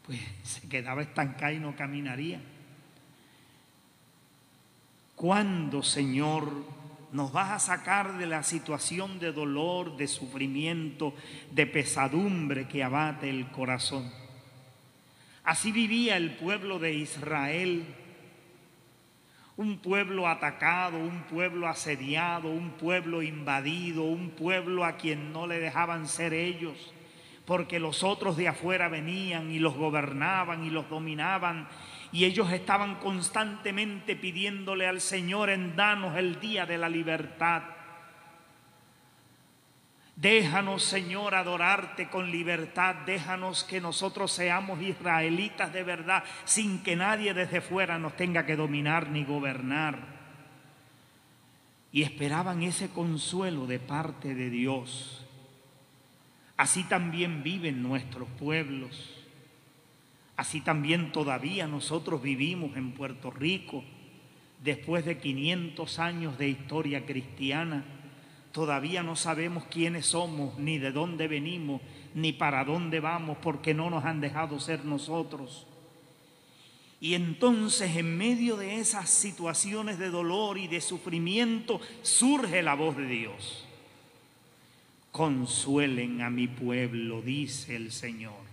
Pues 0.05 0.19
se 0.43 0.67
quedaba 0.67 1.01
estancada 1.01 1.53
y 1.53 1.59
no 1.59 1.77
caminaría. 1.77 2.41
¿Cuándo, 5.15 5.81
Señor, 5.81 6.51
nos 7.13 7.31
vas 7.31 7.51
a 7.51 7.59
sacar 7.59 8.17
de 8.17 8.25
la 8.25 8.43
situación 8.43 9.17
de 9.17 9.31
dolor, 9.31 9.95
de 9.95 10.09
sufrimiento, 10.09 11.13
de 11.51 11.67
pesadumbre 11.67 12.67
que 12.67 12.83
abate 12.83 13.29
el 13.29 13.47
corazón? 13.47 14.20
Así 15.43 15.71
vivía 15.71 16.17
el 16.17 16.31
pueblo 16.31 16.77
de 16.79 16.93
Israel, 16.93 17.83
un 19.57 19.79
pueblo 19.79 20.27
atacado, 20.27 20.97
un 20.97 21.23
pueblo 21.23 21.67
asediado, 21.67 22.49
un 22.49 22.71
pueblo 22.71 23.21
invadido, 23.21 24.03
un 24.03 24.31
pueblo 24.31 24.85
a 24.85 24.97
quien 24.97 25.33
no 25.33 25.47
le 25.47 25.59
dejaban 25.59 26.07
ser 26.07 26.33
ellos, 26.33 26.93
porque 27.45 27.79
los 27.79 28.03
otros 28.03 28.37
de 28.37 28.47
afuera 28.47 28.87
venían 28.87 29.51
y 29.51 29.59
los 29.59 29.75
gobernaban 29.75 30.63
y 30.63 30.69
los 30.69 30.89
dominaban 30.89 31.67
y 32.11 32.25
ellos 32.25 32.51
estaban 32.51 32.95
constantemente 32.95 34.15
pidiéndole 34.15 34.85
al 34.85 34.99
Señor 34.99 35.49
en 35.49 35.75
danos 35.75 36.17
el 36.17 36.39
día 36.39 36.65
de 36.65 36.77
la 36.77 36.89
libertad. 36.89 37.63
Déjanos, 40.15 40.83
Señor, 40.83 41.35
adorarte 41.35 42.09
con 42.09 42.29
libertad. 42.31 42.95
Déjanos 43.05 43.63
que 43.63 43.81
nosotros 43.81 44.31
seamos 44.31 44.81
israelitas 44.81 45.73
de 45.73 45.83
verdad, 45.83 46.23
sin 46.45 46.83
que 46.83 46.95
nadie 46.95 47.33
desde 47.33 47.61
fuera 47.61 47.97
nos 47.97 48.15
tenga 48.15 48.45
que 48.45 48.55
dominar 48.55 49.09
ni 49.09 49.23
gobernar. 49.23 49.99
Y 51.91 52.03
esperaban 52.03 52.61
ese 52.63 52.89
consuelo 52.89 53.65
de 53.67 53.79
parte 53.79 54.35
de 54.35 54.49
Dios. 54.49 55.25
Así 56.57 56.83
también 56.83 57.41
viven 57.41 57.81
nuestros 57.81 58.29
pueblos. 58.29 59.17
Así 60.35 60.61
también 60.61 61.11
todavía 61.11 61.67
nosotros 61.67 62.21
vivimos 62.21 62.75
en 62.77 62.91
Puerto 62.91 63.31
Rico, 63.31 63.83
después 64.63 65.05
de 65.05 65.17
500 65.17 65.99
años 65.99 66.37
de 66.37 66.49
historia 66.49 67.05
cristiana. 67.05 67.83
Todavía 68.51 69.01
no 69.01 69.15
sabemos 69.15 69.63
quiénes 69.65 70.07
somos, 70.07 70.57
ni 70.59 70.77
de 70.77 70.91
dónde 70.91 71.27
venimos, 71.27 71.81
ni 72.13 72.33
para 72.33 72.65
dónde 72.65 72.99
vamos, 72.99 73.37
porque 73.41 73.73
no 73.73 73.89
nos 73.89 74.03
han 74.03 74.19
dejado 74.19 74.59
ser 74.59 74.83
nosotros. 74.83 75.65
Y 76.99 77.15
entonces 77.15 77.95
en 77.95 78.17
medio 78.17 78.57
de 78.57 78.79
esas 78.79 79.09
situaciones 79.09 79.97
de 79.97 80.09
dolor 80.09 80.57
y 80.57 80.67
de 80.67 80.81
sufrimiento 80.81 81.81
surge 82.03 82.61
la 82.61 82.75
voz 82.75 82.95
de 82.97 83.07
Dios. 83.07 83.65
Consuelen 85.11 86.21
a 86.21 86.29
mi 86.29 86.47
pueblo, 86.47 87.21
dice 87.21 87.75
el 87.75 87.91
Señor. 87.91 88.51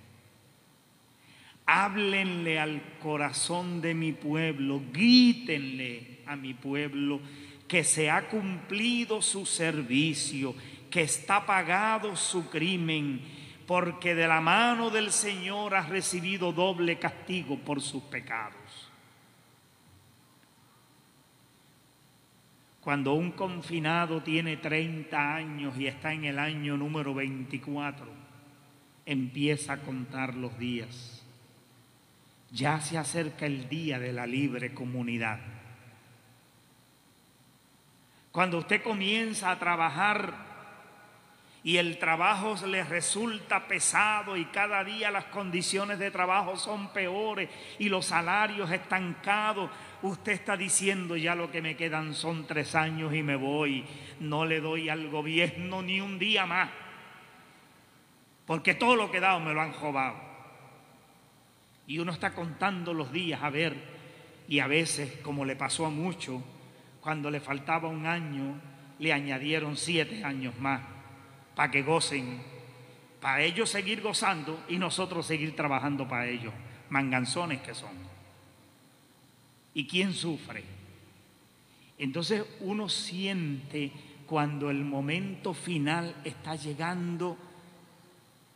Háblenle 1.66 2.58
al 2.58 2.80
corazón 3.02 3.82
de 3.82 3.92
mi 3.92 4.12
pueblo, 4.12 4.80
grítenle 4.92 6.20
a 6.24 6.34
mi 6.34 6.54
pueblo 6.54 7.20
que 7.68 7.84
se 7.84 8.10
ha 8.10 8.28
cumplido 8.28 9.22
su 9.22 9.46
servicio, 9.46 10.54
que 10.90 11.02
está 11.02 11.44
pagado 11.44 12.16
su 12.16 12.48
crimen, 12.48 13.20
porque 13.66 14.14
de 14.14 14.26
la 14.26 14.40
mano 14.40 14.90
del 14.90 15.12
Señor 15.12 15.74
ha 15.74 15.82
recibido 15.82 16.52
doble 16.52 16.98
castigo 16.98 17.58
por 17.58 17.80
sus 17.80 18.02
pecados. 18.04 18.56
Cuando 22.80 23.12
un 23.12 23.32
confinado 23.32 24.22
tiene 24.22 24.56
30 24.56 25.34
años 25.34 25.78
y 25.78 25.86
está 25.86 26.14
en 26.14 26.24
el 26.24 26.38
año 26.38 26.78
número 26.78 27.12
24, 27.12 28.06
empieza 29.04 29.74
a 29.74 29.82
contar 29.82 30.34
los 30.34 30.58
días 30.58 31.18
ya 32.50 32.80
se 32.80 32.96
acerca 32.98 33.46
el 33.46 33.68
día 33.68 33.98
de 33.98 34.12
la 34.12 34.26
libre 34.26 34.72
comunidad. 34.72 35.38
Cuando 38.38 38.58
usted 38.58 38.84
comienza 38.84 39.50
a 39.50 39.58
trabajar 39.58 40.32
y 41.64 41.76
el 41.76 41.98
trabajo 41.98 42.54
les 42.68 42.88
resulta 42.88 43.66
pesado 43.66 44.36
y 44.36 44.44
cada 44.44 44.84
día 44.84 45.10
las 45.10 45.24
condiciones 45.24 45.98
de 45.98 46.12
trabajo 46.12 46.56
son 46.56 46.92
peores 46.92 47.50
y 47.80 47.88
los 47.88 48.06
salarios 48.06 48.70
estancados, 48.70 49.68
usted 50.02 50.30
está 50.30 50.56
diciendo 50.56 51.16
ya 51.16 51.34
lo 51.34 51.50
que 51.50 51.60
me 51.60 51.76
quedan 51.76 52.14
son 52.14 52.46
tres 52.46 52.76
años 52.76 53.12
y 53.12 53.24
me 53.24 53.34
voy, 53.34 53.84
no 54.20 54.46
le 54.46 54.60
doy 54.60 54.88
al 54.88 55.08
gobierno 55.10 55.82
ni 55.82 56.00
un 56.00 56.20
día 56.20 56.46
más, 56.46 56.70
porque 58.46 58.74
todo 58.74 58.94
lo 58.94 59.10
que 59.10 59.16
he 59.16 59.20
dado 59.20 59.40
me 59.40 59.52
lo 59.52 59.62
han 59.62 59.74
robado. 59.74 60.14
Y 61.88 61.98
uno 61.98 62.12
está 62.12 62.34
contando 62.34 62.94
los 62.94 63.10
días 63.10 63.42
a 63.42 63.50
ver, 63.50 63.74
y 64.46 64.60
a 64.60 64.68
veces, 64.68 65.16
como 65.22 65.44
le 65.44 65.56
pasó 65.56 65.86
a 65.86 65.90
muchos, 65.90 66.40
cuando 67.08 67.30
le 67.30 67.40
faltaba 67.40 67.88
un 67.88 68.04
año, 68.04 68.60
le 68.98 69.14
añadieron 69.14 69.78
siete 69.78 70.22
años 70.24 70.58
más 70.58 70.82
para 71.56 71.70
que 71.70 71.80
gocen, 71.80 72.38
para 73.18 73.40
ellos 73.40 73.70
seguir 73.70 74.02
gozando 74.02 74.62
y 74.68 74.76
nosotros 74.76 75.24
seguir 75.24 75.56
trabajando 75.56 76.06
para 76.06 76.26
ellos, 76.26 76.52
manganzones 76.90 77.62
que 77.62 77.74
son. 77.74 77.94
¿Y 79.72 79.86
quién 79.86 80.12
sufre? 80.12 80.62
Entonces 81.96 82.44
uno 82.60 82.90
siente 82.90 83.90
cuando 84.26 84.68
el 84.68 84.84
momento 84.84 85.54
final 85.54 86.14
está 86.24 86.56
llegando 86.56 87.38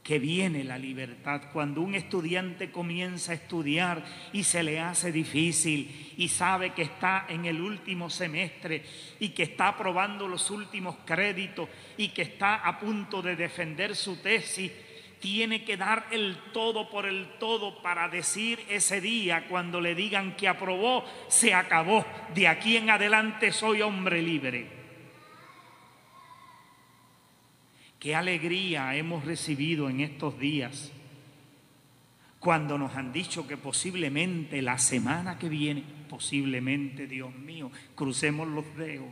que 0.02 0.18
viene 0.18 0.64
la 0.64 0.78
libertad. 0.78 1.42
Cuando 1.52 1.80
un 1.80 1.94
estudiante 1.94 2.70
comienza 2.70 3.32
a 3.32 3.36
estudiar 3.36 4.04
y 4.32 4.42
se 4.42 4.62
le 4.62 4.80
hace 4.80 5.12
difícil 5.12 6.14
y 6.16 6.28
sabe 6.28 6.72
que 6.72 6.82
está 6.82 7.26
en 7.28 7.44
el 7.44 7.60
último 7.60 8.10
semestre 8.10 8.84
y 9.20 9.28
que 9.28 9.44
está 9.44 9.68
aprobando 9.68 10.26
los 10.26 10.50
últimos 10.50 10.96
créditos 11.04 11.68
y 11.96 12.08
que 12.08 12.22
está 12.22 12.56
a 12.56 12.80
punto 12.80 13.22
de 13.22 13.36
defender 13.36 13.94
su 13.94 14.16
tesis, 14.16 14.72
tiene 15.20 15.64
que 15.64 15.76
dar 15.76 16.08
el 16.10 16.36
todo 16.52 16.90
por 16.90 17.06
el 17.06 17.38
todo 17.38 17.80
para 17.80 18.08
decir 18.08 18.58
ese 18.68 19.00
día 19.00 19.46
cuando 19.48 19.80
le 19.80 19.94
digan 19.94 20.34
que 20.34 20.48
aprobó, 20.48 21.04
se 21.28 21.54
acabó, 21.54 22.04
de 22.34 22.48
aquí 22.48 22.76
en 22.76 22.90
adelante 22.90 23.52
soy 23.52 23.82
hombre 23.82 24.20
libre. 24.20 24.81
Qué 28.02 28.16
alegría 28.16 28.96
hemos 28.96 29.24
recibido 29.24 29.88
en 29.88 30.00
estos 30.00 30.36
días 30.36 30.90
cuando 32.40 32.76
nos 32.76 32.96
han 32.96 33.12
dicho 33.12 33.46
que 33.46 33.56
posiblemente 33.56 34.60
la 34.60 34.78
semana 34.78 35.38
que 35.38 35.48
viene, 35.48 35.84
posiblemente, 36.08 37.06
Dios 37.06 37.32
mío, 37.32 37.70
crucemos 37.94 38.48
los 38.48 38.64
dedos, 38.76 39.06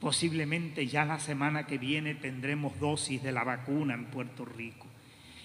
posiblemente 0.00 0.86
ya 0.86 1.04
la 1.04 1.18
semana 1.18 1.66
que 1.66 1.76
viene 1.76 2.14
tendremos 2.14 2.80
dosis 2.80 3.22
de 3.22 3.32
la 3.32 3.44
vacuna 3.44 3.92
en 3.92 4.06
Puerto 4.06 4.46
Rico. 4.46 4.86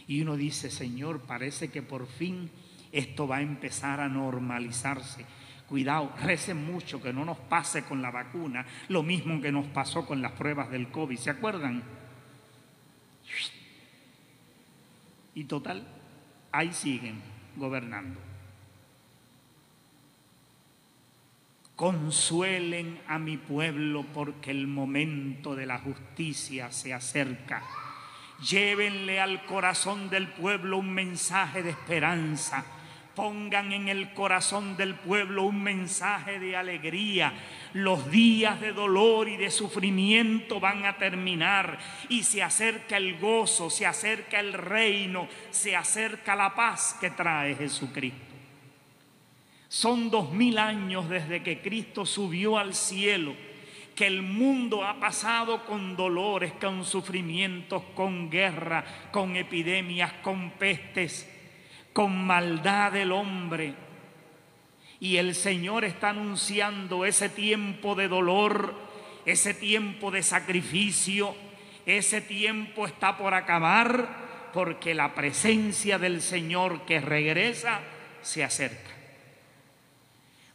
Y 0.08 0.22
uno 0.22 0.38
dice, 0.38 0.70
Señor, 0.70 1.24
parece 1.24 1.68
que 1.68 1.82
por 1.82 2.08
fin 2.08 2.50
esto 2.94 3.28
va 3.28 3.40
a 3.40 3.42
empezar 3.42 4.00
a 4.00 4.08
normalizarse. 4.08 5.26
Cuidado, 5.68 6.14
recen 6.24 6.66
mucho 6.66 7.02
que 7.02 7.12
no 7.12 7.26
nos 7.26 7.38
pase 7.38 7.84
con 7.84 8.02
la 8.02 8.12
vacuna 8.12 8.66
lo 8.88 9.04
mismo 9.04 9.42
que 9.42 9.52
nos 9.52 9.66
pasó 9.66 10.06
con 10.06 10.22
las 10.22 10.32
pruebas 10.32 10.72
del 10.72 10.88
COVID. 10.88 11.18
¿Se 11.18 11.32
acuerdan? 11.32 11.97
Y 15.38 15.44
total, 15.44 15.86
ahí 16.52 16.74
siguen 16.74 17.22
gobernando. 17.58 18.20
Consuelen 21.76 23.00
a 23.08 23.20
mi 23.20 23.38
pueblo 23.38 24.04
porque 24.16 24.50
el 24.50 24.66
momento 24.66 25.54
de 25.54 25.68
la 25.68 25.78
justicia 25.78 26.72
se 26.72 26.92
acerca. 26.92 27.62
Llévenle 28.50 29.20
al 29.20 29.46
corazón 29.46 30.10
del 30.10 30.28
pueblo 30.28 30.80
un 30.80 30.92
mensaje 30.92 31.62
de 31.62 31.70
esperanza 31.70 32.66
pongan 33.18 33.72
en 33.72 33.90
el 33.90 34.14
corazón 34.14 34.78
del 34.78 34.94
pueblo 34.94 35.46
un 35.46 35.64
mensaje 35.64 36.40
de 36.40 36.56
alegría. 36.56 37.34
Los 37.74 38.12
días 38.12 38.62
de 38.62 38.74
dolor 38.74 39.28
y 39.28 39.38
de 39.38 39.50
sufrimiento 39.50 40.60
van 40.60 40.86
a 40.86 40.98
terminar 40.98 41.80
y 42.10 42.22
se 42.22 42.44
acerca 42.44 42.96
el 42.98 43.18
gozo, 43.18 43.72
se 43.72 43.88
acerca 43.88 44.40
el 44.40 44.54
reino, 44.54 45.28
se 45.50 45.76
acerca 45.76 46.36
la 46.36 46.54
paz 46.54 46.96
que 47.02 47.10
trae 47.10 47.56
Jesucristo. 47.56 48.36
Son 49.68 50.12
dos 50.12 50.32
mil 50.32 50.60
años 50.60 51.10
desde 51.10 51.42
que 51.42 51.60
Cristo 51.60 52.06
subió 52.06 52.60
al 52.60 52.76
cielo 52.76 53.34
que 53.96 54.06
el 54.06 54.22
mundo 54.22 54.86
ha 54.86 55.00
pasado 55.00 55.66
con 55.66 55.96
dolores, 55.96 56.54
con 56.62 56.86
sufrimientos, 56.86 57.82
con 57.96 58.30
guerra, 58.30 58.86
con 59.12 59.36
epidemias, 59.36 60.14
con 60.22 60.52
pestes 60.52 61.34
con 61.98 62.28
maldad 62.28 62.92
del 62.92 63.12
hombre. 63.12 63.74
Y 65.00 65.18
el 65.18 65.34
Señor 65.34 65.84
está 65.84 66.10
anunciando 66.10 67.06
ese 67.06 67.28
tiempo 67.28 67.96
de 67.96 68.08
dolor, 68.08 68.76
ese 69.26 69.56
tiempo 69.56 70.12
de 70.12 70.22
sacrificio, 70.22 71.36
ese 71.88 72.22
tiempo 72.22 72.86
está 72.86 73.18
por 73.18 73.34
acabar 73.34 74.50
porque 74.54 74.94
la 74.94 75.16
presencia 75.16 75.98
del 75.98 76.22
Señor 76.22 76.86
que 76.86 77.02
regresa 77.02 77.80
se 78.22 78.44
acerca. 78.44 78.92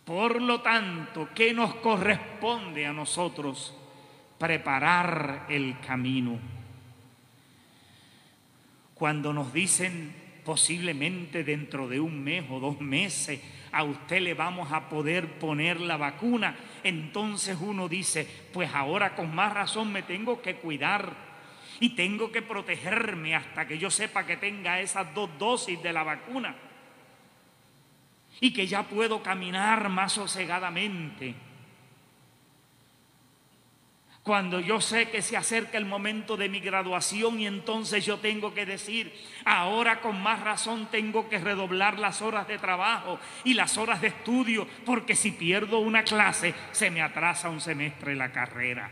Por 0.05 0.40
lo 0.40 0.61
tanto, 0.61 1.28
¿qué 1.35 1.52
nos 1.52 1.74
corresponde 1.74 2.87
a 2.87 2.92
nosotros? 2.92 3.74
Preparar 4.38 5.46
el 5.48 5.81
camino. 5.81 6.38
Cuando 8.94 9.33
nos 9.33 9.52
dicen 9.52 10.21
posiblemente 10.44 11.44
dentro 11.44 11.88
de 11.88 12.00
un 12.00 12.22
mes 12.22 12.44
o 12.50 12.61
dos 12.61 12.81
meses 12.81 13.40
a 13.72 13.85
usted 13.85 14.20
le 14.20 14.35
vamos 14.35 14.70
a 14.70 14.88
poder 14.88 15.38
poner 15.38 15.81
la 15.81 15.96
vacuna. 15.96 16.57
Entonces 16.85 17.57
uno 17.61 17.88
dice, 17.88 18.28
pues 18.52 18.70
ahora 18.74 19.14
con 19.14 19.35
más 19.35 19.52
razón 19.52 19.92
me 19.92 20.02
tengo 20.02 20.42
que 20.42 20.57
cuidar 20.57 21.14
y 21.81 21.90
tengo 21.90 22.31
que 22.31 22.42
protegerme 22.42 23.35
hasta 23.35 23.66
que 23.66 23.78
yo 23.78 23.90
sepa 23.90 24.26
que 24.26 24.37
tenga 24.37 24.81
esas 24.81 25.12
dos 25.14 25.31
dosis 25.38 25.83
de 25.83 25.92
la 25.92 26.02
vacuna 26.02 26.55
y 28.40 28.52
que 28.52 28.66
ya 28.66 28.83
puedo 28.85 29.22
caminar 29.22 29.88
más 29.88 30.12
sosegadamente 30.12 31.35
cuando 34.22 34.61
yo 34.61 34.80
sé 34.80 35.11
que 35.11 35.20
se 35.20 35.37
acerca 35.37 35.78
el 35.78 35.85
momento 35.85 36.37
de 36.37 36.48
mi 36.48 36.61
graduación 36.61 37.40
y 37.40 37.46
entonces 37.46 38.06
yo 38.06 38.18
tengo 38.18 38.54
que 38.54 38.64
decir, 38.64 39.12
ahora 39.44 40.00
con 40.00 40.22
más 40.22 40.40
razón 40.40 40.87
tengo 40.92 41.28
que 41.28 41.38
redoblar 41.38 41.98
las 41.98 42.22
horas 42.22 42.46
de 42.46 42.58
trabajo 42.58 43.18
y 43.42 43.54
las 43.54 43.76
horas 43.78 44.00
de 44.00 44.08
estudio, 44.08 44.68
porque 44.87 45.16
si 45.16 45.32
pierdo 45.32 45.80
una 45.80 46.04
clase 46.04 46.54
se 46.70 46.90
me 46.90 47.02
atrasa 47.02 47.50
un 47.50 47.61
semestre 47.61 48.14
la 48.14 48.30
carrera. 48.30 48.90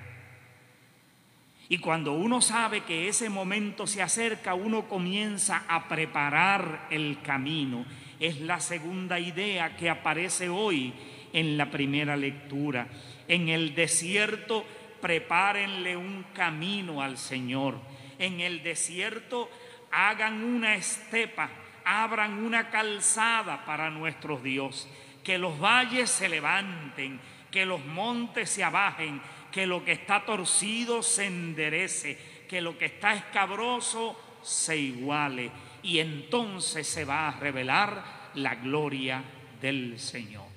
Y 1.68 1.78
cuando 1.78 2.14
uno 2.14 2.40
sabe 2.40 2.80
que 2.80 3.06
ese 3.06 3.30
momento 3.30 3.86
se 3.86 4.02
acerca, 4.02 4.54
uno 4.54 4.88
comienza 4.88 5.62
a 5.68 5.86
preparar 5.86 6.88
el 6.90 7.22
camino. 7.22 7.86
Es 8.18 8.40
la 8.40 8.58
segunda 8.58 9.20
idea 9.20 9.76
que 9.76 9.88
aparece 9.88 10.48
hoy 10.48 10.92
en 11.32 11.56
la 11.56 11.70
primera 11.70 12.16
lectura. 12.16 12.88
En 13.28 13.48
el 13.48 13.76
desierto 13.76 14.64
prepárenle 15.00 15.96
un 15.96 16.24
camino 16.34 17.02
al 17.02 17.16
Señor. 17.18 17.80
En 18.18 18.40
el 18.40 18.62
desierto 18.62 19.50
hagan 19.90 20.44
una 20.44 20.74
estepa, 20.74 21.50
abran 21.84 22.44
una 22.44 22.70
calzada 22.70 23.64
para 23.64 23.90
nuestro 23.90 24.38
Dios. 24.38 24.88
Que 25.24 25.38
los 25.38 25.58
valles 25.58 26.10
se 26.10 26.28
levanten, 26.28 27.20
que 27.50 27.66
los 27.66 27.84
montes 27.84 28.50
se 28.50 28.64
abajen, 28.64 29.20
que 29.50 29.66
lo 29.66 29.84
que 29.84 29.92
está 29.92 30.24
torcido 30.24 31.02
se 31.02 31.26
enderece, 31.26 32.18
que 32.48 32.60
lo 32.60 32.78
que 32.78 32.86
está 32.86 33.14
escabroso 33.14 34.18
se 34.42 34.76
iguale. 34.76 35.50
Y 35.82 35.98
entonces 35.98 36.86
se 36.86 37.04
va 37.04 37.28
a 37.28 37.40
revelar 37.40 38.30
la 38.34 38.54
gloria 38.54 39.22
del 39.60 39.98
Señor. 39.98 40.49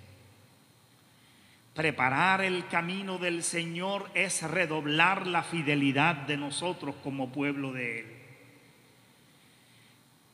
Preparar 1.74 2.42
el 2.42 2.68
camino 2.68 3.18
del 3.18 3.42
Señor 3.42 4.12
es 4.14 4.44
redoblar 4.44 5.26
la 5.26 5.42
fidelidad 5.42 6.16
de 6.16 6.38
nosotros 6.38 6.94
como 7.04 7.32
pueblo 7.32 7.74
de 7.74 8.00
Él. 8.00 8.06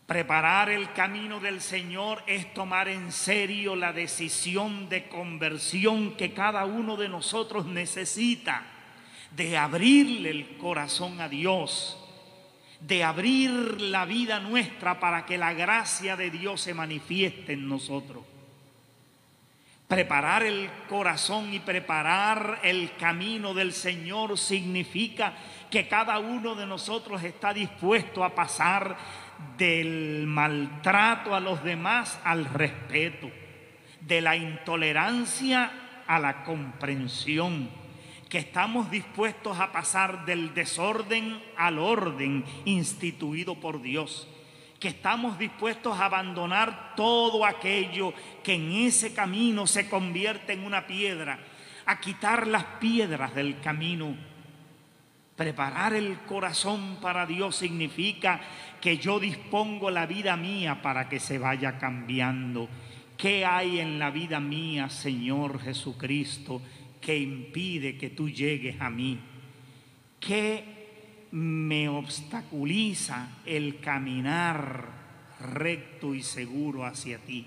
Preparar 0.06 0.70
el 0.70 0.92
camino 0.92 1.40
del 1.40 1.62
Señor 1.62 2.24
es 2.28 2.54
tomar 2.54 2.90
en 2.90 3.14
serio 3.14 3.78
la 3.78 3.94
decisión 3.94 4.90
de 4.90 5.08
conversión 5.08 6.18
que 6.18 6.34
cada 6.34 6.66
uno 6.66 6.98
de 6.98 7.08
nosotros 7.08 7.68
necesita, 7.68 8.64
de 9.32 9.58
abrirle 9.58 10.32
el 10.32 10.58
corazón 10.58 11.22
a 11.22 11.30
Dios, 11.30 11.96
de 12.82 13.04
abrir 13.04 13.80
la 13.80 14.04
vida 14.06 14.42
nuestra 14.42 15.00
para 15.00 15.26
que 15.26 15.38
la 15.38 15.54
gracia 15.54 16.18
de 16.18 16.32
Dios 16.32 16.60
se 16.60 16.74
manifieste 16.74 17.54
en 17.54 17.70
nosotros. 17.70 18.26
Preparar 19.90 20.44
el 20.44 20.70
corazón 20.88 21.52
y 21.52 21.62
preparar 21.62 22.60
el 22.62 22.96
camino 22.96 23.56
del 23.56 23.74
Señor 23.74 24.38
significa 24.38 25.34
que 25.72 25.88
cada 25.88 26.20
uno 26.20 26.54
de 26.54 26.68
nosotros 26.68 27.24
está 27.24 27.56
dispuesto 27.56 28.24
a 28.24 28.36
pasar 28.36 28.96
del 29.58 30.28
maltrato 30.28 31.34
a 31.34 31.40
los 31.40 31.64
demás 31.64 32.20
al 32.24 32.46
respeto, 32.46 33.32
de 34.02 34.22
la 34.22 34.36
intolerancia 34.36 35.72
a 36.06 36.20
la 36.20 36.44
comprensión, 36.44 37.72
que 38.30 38.38
estamos 38.38 38.92
dispuestos 38.92 39.60
a 39.60 39.72
pasar 39.72 40.24
del 40.24 40.54
desorden 40.54 41.42
al 41.58 41.80
orden 41.80 42.46
instituido 42.64 43.56
por 43.56 43.82
Dios 43.82 44.28
que 44.80 44.88
estamos 44.88 45.38
dispuestos 45.38 46.00
a 46.00 46.06
abandonar 46.06 46.96
todo 46.96 47.46
aquello 47.46 48.14
que 48.44 48.54
en 48.54 48.72
ese 48.72 49.14
camino 49.14 49.68
se 49.68 49.90
convierte 49.90 50.54
en 50.54 50.64
una 50.64 50.88
piedra, 50.88 51.40
a 51.86 52.00
quitar 52.00 52.48
las 52.48 52.64
piedras 52.80 53.36
del 53.36 53.60
camino. 53.60 54.16
Preparar 55.36 55.94
el 55.94 56.20
corazón 56.20 56.98
para 57.02 57.26
Dios 57.26 57.58
significa 57.58 58.40
que 58.80 58.98
yo 58.98 59.20
dispongo 59.20 59.92
la 59.92 60.06
vida 60.06 60.38
mía 60.38 60.82
para 60.82 61.10
que 61.10 61.20
se 61.20 61.38
vaya 61.38 61.78
cambiando. 61.78 62.70
¿Qué 63.18 63.46
hay 63.46 63.80
en 63.80 64.00
la 64.00 64.12
vida 64.12 64.40
mía, 64.40 64.90
Señor 64.90 65.62
Jesucristo, 65.62 66.62
que 67.02 67.18
impide 67.18 67.98
que 67.98 68.10
tú 68.10 68.30
llegues 68.30 68.80
a 68.80 68.90
mí? 68.90 69.20
¿Qué 70.20 70.79
me 71.32 71.90
obstaculiza 71.90 73.30
el 73.46 73.80
caminar 73.80 74.86
recto 75.40 76.16
y 76.16 76.24
seguro 76.24 76.86
hacia 76.86 77.20
ti. 77.20 77.46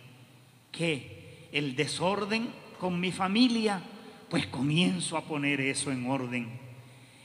¿Qué? 0.71 1.49
El 1.53 1.77
desorden 1.77 2.49
con 2.79 3.01
mi 3.01 3.13
familia, 3.13 3.83
pues 4.31 4.47
comienzo 4.47 5.17
a 5.17 5.25
poner 5.25 5.61
eso 5.61 5.91
en 5.93 6.09
orden. 6.09 6.49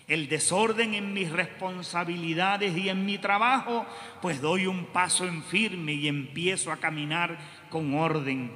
El 0.07 0.29
desorden 0.29 0.93
en 0.93 1.13
mis 1.13 1.31
responsabilidades 1.31 2.77
y 2.77 2.89
en 2.89 3.05
mi 3.05 3.17
trabajo, 3.17 3.85
pues 4.21 4.41
doy 4.41 4.65
un 4.65 4.85
paso 4.85 5.27
en 5.27 5.43
firme 5.43 5.93
y 5.93 6.07
empiezo 6.07 6.71
a 6.71 6.77
caminar 6.77 7.37
con 7.69 7.93
orden. 7.93 8.51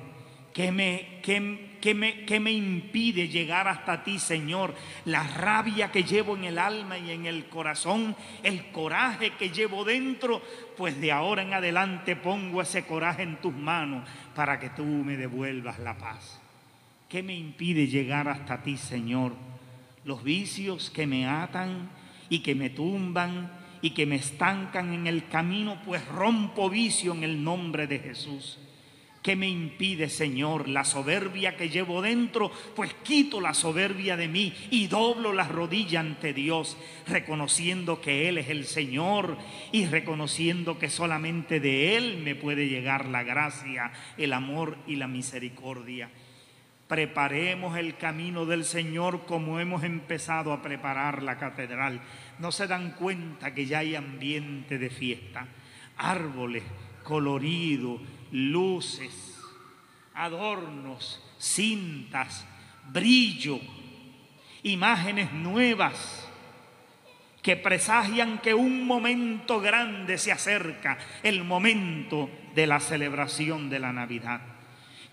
¿Qué 0.54 0.72
me, 0.72 1.20
qué, 1.22 1.71
¿Qué 1.82 1.96
me, 1.96 2.26
me 2.40 2.52
impide 2.52 3.28
llegar 3.28 3.68
hasta 3.68 4.04
ti, 4.04 4.20
Señor? 4.20 4.76
La 5.06 5.24
rabia 5.24 5.92
que 5.92 6.04
llevo 6.04 6.38
en 6.38 6.44
el 6.44 6.60
alma 6.60 7.00
y 7.00 7.10
en 7.10 7.26
el 7.26 7.46
corazón, 7.46 8.16
el 8.44 8.68
coraje 8.72 9.32
que 9.32 9.50
llevo 9.50 9.84
dentro, 9.84 10.44
pues 10.78 11.02
de 11.02 11.12
ahora 11.12 11.42
en 11.42 11.56
adelante 11.56 12.16
pongo 12.16 12.62
ese 12.62 12.86
coraje 12.86 13.24
en 13.24 13.38
tus 13.38 13.54
manos 13.54 14.08
para 14.36 14.60
que 14.60 14.70
tú 14.70 14.86
me 14.86 15.18
devuelvas 15.18 15.80
la 15.80 15.98
paz. 15.98 16.40
¿Qué 17.10 17.24
me 17.24 17.36
impide 17.36 17.88
llegar 17.88 18.30
hasta 18.30 18.62
ti, 18.62 18.78
Señor? 18.78 19.34
Los 20.06 20.24
vicios 20.24 20.92
que 20.92 21.08
me 21.08 21.28
atan 21.28 21.90
y 22.30 22.40
que 22.40 22.54
me 22.54 22.70
tumban 22.70 23.52
y 23.82 23.90
que 23.90 24.06
me 24.06 24.18
estancan 24.18 24.94
en 24.94 25.08
el 25.08 25.28
camino, 25.28 25.82
pues 25.84 26.08
rompo 26.08 26.70
vicio 26.70 27.14
en 27.14 27.24
el 27.24 27.44
nombre 27.44 27.88
de 27.88 27.98
Jesús. 27.98 28.60
¿Qué 29.22 29.36
me 29.36 29.48
impide, 29.48 30.10
Señor, 30.10 30.68
la 30.68 30.84
soberbia 30.84 31.56
que 31.56 31.70
llevo 31.70 32.02
dentro? 32.02 32.52
Pues 32.76 32.96
quito 33.04 33.40
la 33.40 33.54
soberbia 33.54 34.18
de 34.18 34.28
mí 34.28 34.52
y 34.72 34.88
doblo 34.88 35.32
la 35.32 35.48
rodilla 35.48 36.00
ante 36.00 36.34
Dios, 36.34 36.76
reconociendo 37.08 38.02
que 38.02 38.30
Él 38.30 38.40
es 38.40 38.50
el 38.50 38.66
Señor 38.66 39.38
y 39.72 39.86
reconociendo 39.86 40.80
que 40.80 40.90
solamente 40.90 41.60
de 41.60 41.98
Él 41.98 42.22
me 42.24 42.34
puede 42.34 42.68
llegar 42.68 43.06
la 43.06 43.22
gracia, 43.22 43.92
el 44.18 44.34
amor 44.34 44.76
y 44.88 44.96
la 44.96 45.08
misericordia. 45.08 46.10
Preparemos 46.88 47.78
el 47.78 47.98
camino 47.98 48.48
del 48.48 48.66
Señor 48.66 49.28
como 49.28 49.60
hemos 49.60 49.84
empezado 49.84 50.52
a 50.52 50.64
preparar 50.64 51.22
la 51.22 51.38
catedral. 51.38 52.02
No 52.40 52.52
se 52.52 52.66
dan 52.66 52.94
cuenta 52.94 53.54
que 53.54 53.68
ya 53.68 53.80
hay 53.80 53.94
ambiente 53.94 54.80
de 54.80 54.90
fiesta, 54.90 55.48
árboles 55.96 56.64
coloridos 57.04 58.02
luces, 58.32 59.40
adornos, 60.14 61.22
cintas, 61.40 62.46
brillo, 62.92 63.60
imágenes 64.64 65.32
nuevas 65.34 66.28
que 67.42 67.56
presagian 67.56 68.38
que 68.40 68.54
un 68.54 68.86
momento 68.86 69.60
grande 69.60 70.18
se 70.18 70.32
acerca, 70.32 70.98
el 71.24 71.44
momento 71.44 72.30
de 72.54 72.68
la 72.68 72.80
celebración 72.80 73.70
de 73.70 73.80
la 73.80 73.92
Navidad 73.92 74.42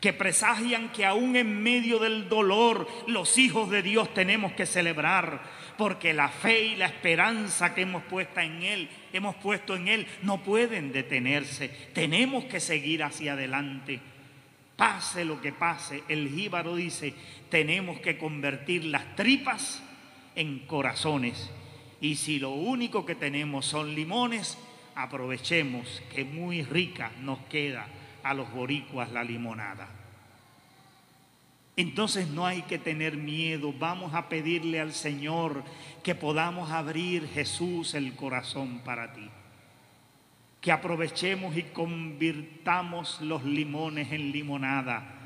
que 0.01 0.13
presagian 0.13 0.91
que 0.91 1.05
aún 1.05 1.37
en 1.37 1.63
medio 1.63 1.99
del 1.99 2.29
dolor 2.29 2.87
los 3.07 3.37
hijos 3.39 3.69
de 3.71 3.83
Dios 3.83 4.13
tenemos 4.15 4.53
que 4.53 4.67
celebrar, 4.67 5.43
porque 5.79 6.13
la 6.13 6.29
fe 6.29 6.67
y 6.67 6.77
la 6.77 6.87
esperanza 6.87 7.73
que 7.73 7.83
hemos 7.83 8.03
puesto 8.03 8.41
en 8.41 8.65
Él, 8.65 8.89
hemos 9.13 9.37
puesto 9.37 9.77
en 9.77 9.87
Él, 9.87 10.09
no 10.23 10.43
pueden 10.43 10.93
detenerse. 10.93 11.69
Tenemos 11.95 12.45
que 12.47 12.59
seguir 12.59 13.05
hacia 13.05 13.35
adelante. 13.35 14.01
Pase 14.77 15.25
lo 15.25 15.41
que 15.41 15.53
pase, 15.53 16.03
el 16.09 16.29
jíbaro 16.31 16.75
dice, 16.75 17.15
tenemos 17.49 18.01
que 18.01 18.19
convertir 18.19 18.85
las 18.87 19.15
tripas 19.15 19.81
en 20.35 20.61
corazones. 20.67 21.49
Y 22.01 22.17
si 22.17 22.41
lo 22.41 22.51
único 22.51 23.07
que 23.07 23.15
tenemos 23.15 23.65
son 23.65 23.95
limones, 23.95 24.59
aprovechemos 24.97 26.03
que 26.13 26.25
muy 26.25 26.63
rica 26.63 27.13
nos 27.21 27.39
queda 27.47 27.87
a 28.25 28.35
los 28.35 28.53
boricuas 28.53 29.13
la 29.13 29.23
limonada. 29.23 29.98
Entonces 31.79 32.27
no 32.27 32.45
hay 32.45 32.63
que 32.63 32.77
tener 32.77 33.17
miedo, 33.17 33.73
vamos 33.73 34.13
a 34.13 34.29
pedirle 34.29 34.81
al 34.81 34.93
Señor 34.93 35.63
que 36.03 36.17
podamos 36.17 36.73
abrir 36.73 37.29
Jesús 37.29 37.95
el 37.95 38.17
corazón 38.17 38.81
para 38.81 39.13
ti. 39.13 39.31
Que 40.61 40.73
aprovechemos 40.73 41.57
y 41.57 41.63
convirtamos 41.63 43.21
los 43.21 43.45
limones 43.45 44.11
en 44.11 44.33
limonada 44.33 45.19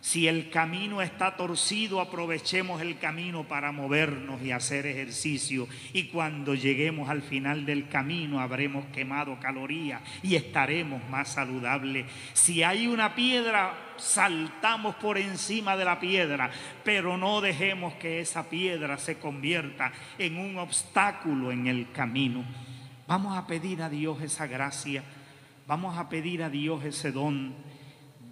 si 0.00 0.28
el 0.28 0.48
camino 0.48 1.02
está 1.02 1.36
torcido, 1.36 2.00
aprovechemos 2.00 2.80
el 2.80 2.98
camino 2.98 3.44
para 3.48 3.72
movernos 3.72 4.40
y 4.42 4.52
hacer 4.52 4.86
ejercicio. 4.86 5.66
Y 5.92 6.04
cuando 6.04 6.54
lleguemos 6.54 7.08
al 7.08 7.22
final 7.22 7.66
del 7.66 7.88
camino 7.88 8.40
habremos 8.40 8.86
quemado 8.86 9.38
calorías 9.40 10.00
y 10.22 10.36
estaremos 10.36 11.06
más 11.10 11.32
saludables. 11.32 12.06
Si 12.32 12.62
hay 12.62 12.86
una 12.86 13.16
piedra, 13.16 13.74
saltamos 13.98 14.96
por 14.96 15.18
encima 15.18 15.76
de 15.76 15.84
la 15.84 16.00
piedra, 16.00 16.50
pero 16.84 17.16
no 17.16 17.40
dejemos 17.40 17.94
que 17.94 18.20
esa 18.20 18.48
piedra 18.48 18.98
se 18.98 19.18
convierta 19.18 19.92
en 20.18 20.38
un 20.38 20.58
obstáculo 20.58 21.52
en 21.52 21.66
el 21.66 21.92
camino. 21.92 22.44
Vamos 23.06 23.36
a 23.36 23.46
pedir 23.46 23.82
a 23.82 23.88
Dios 23.88 24.20
esa 24.22 24.46
gracia, 24.46 25.02
vamos 25.66 25.98
a 25.98 26.08
pedir 26.08 26.42
a 26.42 26.50
Dios 26.50 26.84
ese 26.84 27.12
don 27.12 27.54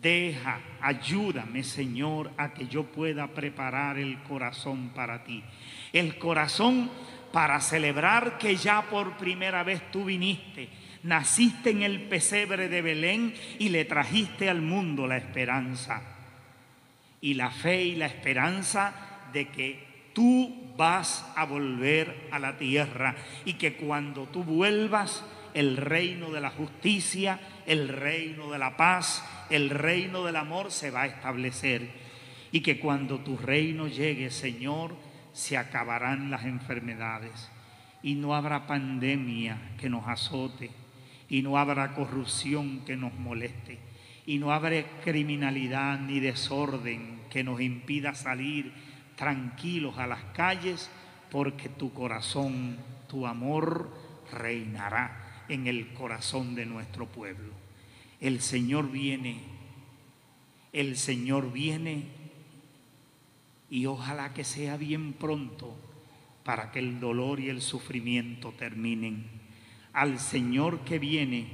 Deja, 0.00 0.60
ayúdame 0.82 1.64
Señor 1.64 2.30
a 2.36 2.52
que 2.52 2.68
yo 2.68 2.84
pueda 2.84 3.26
preparar 3.28 3.98
el 3.98 4.22
corazón 4.22 4.90
para 4.94 5.24
ti. 5.24 5.42
El 5.92 6.18
corazón 6.18 6.90
para 7.32 7.60
celebrar 7.60 8.38
que 8.38 8.56
ya 8.56 8.82
por 8.82 9.16
primera 9.16 9.62
vez 9.62 9.90
tú 9.90 10.04
viniste, 10.04 10.68
naciste 11.02 11.70
en 11.70 11.82
el 11.82 12.02
pesebre 12.02 12.68
de 12.68 12.82
Belén 12.82 13.34
y 13.58 13.68
le 13.68 13.84
trajiste 13.84 14.48
al 14.48 14.62
mundo 14.62 15.06
la 15.06 15.16
esperanza. 15.16 16.02
Y 17.20 17.34
la 17.34 17.50
fe 17.50 17.84
y 17.84 17.96
la 17.96 18.06
esperanza 18.06 18.94
de 19.32 19.48
que 19.48 20.10
tú 20.12 20.74
vas 20.76 21.26
a 21.36 21.44
volver 21.44 22.28
a 22.30 22.38
la 22.38 22.58
tierra 22.58 23.16
y 23.44 23.54
que 23.54 23.74
cuando 23.74 24.26
tú 24.26 24.44
vuelvas, 24.44 25.24
el 25.54 25.78
reino 25.78 26.30
de 26.30 26.40
la 26.42 26.50
justicia, 26.50 27.40
el 27.66 27.88
reino 27.88 28.50
de 28.50 28.58
la 28.58 28.76
paz, 28.76 29.24
el 29.48 29.70
reino 29.70 30.24
del 30.24 30.36
amor 30.36 30.70
se 30.70 30.90
va 30.90 31.02
a 31.02 31.06
establecer. 31.06 31.88
Y 32.52 32.60
que 32.60 32.78
cuando 32.78 33.20
tu 33.20 33.38
reino 33.38 33.88
llegue, 33.88 34.30
Señor, 34.30 34.96
se 35.32 35.56
acabarán 35.56 36.30
las 36.30 36.44
enfermedades 36.44 37.50
y 38.02 38.14
no 38.14 38.34
habrá 38.34 38.66
pandemia 38.66 39.58
que 39.78 39.90
nos 39.90 40.06
azote 40.06 40.70
y 41.28 41.42
no 41.42 41.58
habrá 41.58 41.94
corrupción 41.94 42.80
que 42.84 42.96
nos 42.96 43.14
moleste 43.14 43.78
y 44.26 44.38
no 44.38 44.52
habrá 44.52 44.82
criminalidad 45.02 46.00
ni 46.00 46.20
desorden 46.20 47.20
que 47.30 47.44
nos 47.44 47.60
impida 47.60 48.14
salir 48.14 48.72
tranquilos 49.16 49.98
a 49.98 50.06
las 50.06 50.22
calles 50.34 50.90
porque 51.30 51.68
tu 51.68 51.92
corazón, 51.92 52.76
tu 53.08 53.26
amor 53.26 53.90
reinará 54.32 55.44
en 55.48 55.66
el 55.66 55.92
corazón 55.94 56.54
de 56.54 56.66
nuestro 56.66 57.06
pueblo. 57.06 57.52
El 58.20 58.40
Señor 58.40 58.90
viene, 58.90 59.40
el 60.72 60.96
Señor 60.96 61.52
viene 61.52 62.04
y 63.70 63.86
ojalá 63.86 64.34
que 64.34 64.44
sea 64.44 64.76
bien 64.76 65.12
pronto 65.12 65.76
para 66.44 66.70
que 66.72 66.78
el 66.78 67.00
dolor 67.00 67.40
y 67.40 67.48
el 67.48 67.60
sufrimiento 67.60 68.52
terminen. 68.52 69.35
Al 69.96 70.20
Señor 70.20 70.80
que 70.80 71.00
viene 71.00 71.48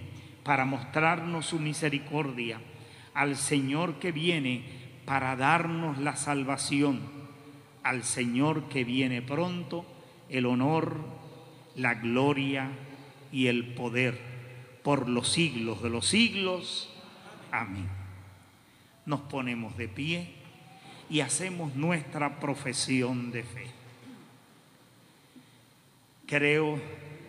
para 0.45 0.67
mostrarnos 0.67 1.47
su 1.47 1.59
misericordia, 1.59 2.61
al 3.15 3.37
Señor 3.37 3.95
que 3.95 4.13
viene 4.13 4.65
para 5.07 5.35
darnos 5.37 5.97
la 5.97 6.17
salvación 6.17 7.23
al 7.83 8.05
Señor 8.05 8.69
que 8.69 8.85
viene 8.85 9.23
pronto, 9.23 9.85
el 10.29 10.47
honor, 10.47 10.97
la 11.75 11.95
gloria 11.95 12.71
y 13.33 13.49
el 13.49 13.75
poder 13.75 14.19
por 14.83 15.09
los 15.09 15.29
siglos 15.29 15.83
de 15.83 15.91
los 15.91 16.07
siglos. 16.07 16.93
Amén. 17.51 17.89
Nos 19.05 19.21
ponemos 19.21 19.77
de 19.77 19.89
pie 19.89 20.33
y 21.11 21.21
hacemos 21.21 21.75
nuestra 21.75 22.39
profesión 22.39 23.33
de 23.33 23.43
fe. 23.43 23.67
Creo 26.27 26.81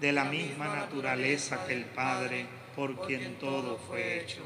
de 0.00 0.12
la 0.12 0.24
misma 0.24 0.74
naturaleza 0.74 1.66
que 1.66 1.74
el 1.74 1.84
Padre, 1.84 2.46
por 2.74 3.06
quien 3.06 3.34
todo 3.34 3.78
fue 3.78 4.20
hecho, 4.20 4.40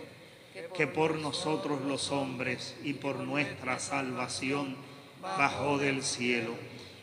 que 0.77 0.87
por 0.87 1.19
nosotros 1.19 1.83
los 1.83 2.11
hombres 2.11 2.77
y 2.83 2.95
por 2.95 3.21
nuestra 3.21 3.79
salvación 3.79 4.77
bajó 5.23 5.79
del 5.79 6.03
cielo 6.03 6.55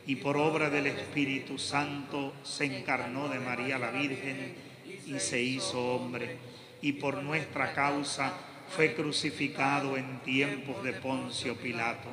y 0.05 0.17
por 0.17 0.37
obra 0.37 0.69
del 0.69 0.87
Espíritu 0.87 1.57
Santo 1.57 2.33
se 2.43 2.65
encarnó 2.65 3.29
de 3.29 3.39
María 3.39 3.77
la 3.77 3.91
Virgen 3.91 4.55
y 5.05 5.19
se 5.19 5.41
hizo 5.41 5.95
hombre, 5.95 6.37
y 6.81 6.93
por 6.93 7.21
nuestra 7.23 7.73
causa 7.73 8.33
fue 8.75 8.93
crucificado 8.93 9.97
en 9.97 10.19
tiempos 10.19 10.83
de 10.83 10.93
Poncio 10.93 11.55
Pilato, 11.55 12.09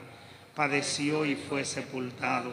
padeció 0.54 1.24
y 1.24 1.34
fue 1.34 1.64
sepultado, 1.64 2.52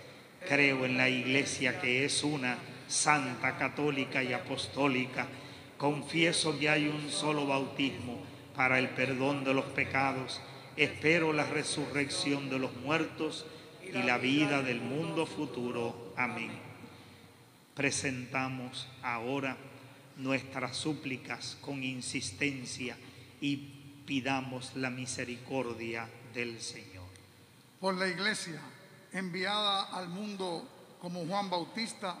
Creo 0.47 0.85
en 0.85 0.97
la 0.97 1.09
Iglesia 1.09 1.79
que 1.79 2.05
es 2.05 2.23
una, 2.23 2.57
santa, 2.87 3.57
católica 3.57 4.23
y 4.23 4.33
apostólica. 4.33 5.27
Confieso 5.77 6.59
que 6.59 6.69
hay 6.69 6.87
un 6.87 7.09
solo 7.09 7.47
bautismo 7.47 8.21
para 8.55 8.77
el 8.77 8.89
perdón 8.89 9.43
de 9.43 9.53
los 9.53 9.65
pecados. 9.65 10.41
Espero 10.75 11.33
la 11.33 11.45
resurrección 11.45 12.49
de 12.49 12.59
los 12.59 12.75
muertos 12.77 13.45
y 13.83 14.03
la 14.03 14.17
vida 14.17 14.61
del 14.61 14.81
mundo 14.81 15.25
futuro. 15.25 16.13
Amén. 16.17 16.51
Presentamos 17.73 18.87
ahora 19.01 19.57
nuestras 20.17 20.75
súplicas 20.75 21.57
con 21.61 21.83
insistencia 21.83 22.97
y 23.39 23.57
pidamos 24.05 24.75
la 24.75 24.89
misericordia 24.89 26.07
del 26.33 26.59
Señor. 26.61 27.09
Por 27.79 27.95
la 27.95 28.07
iglesia 28.07 28.61
enviada 29.13 29.83
al 29.83 30.09
mundo 30.09 30.67
como 31.01 31.25
Juan 31.25 31.49
Bautista, 31.49 32.15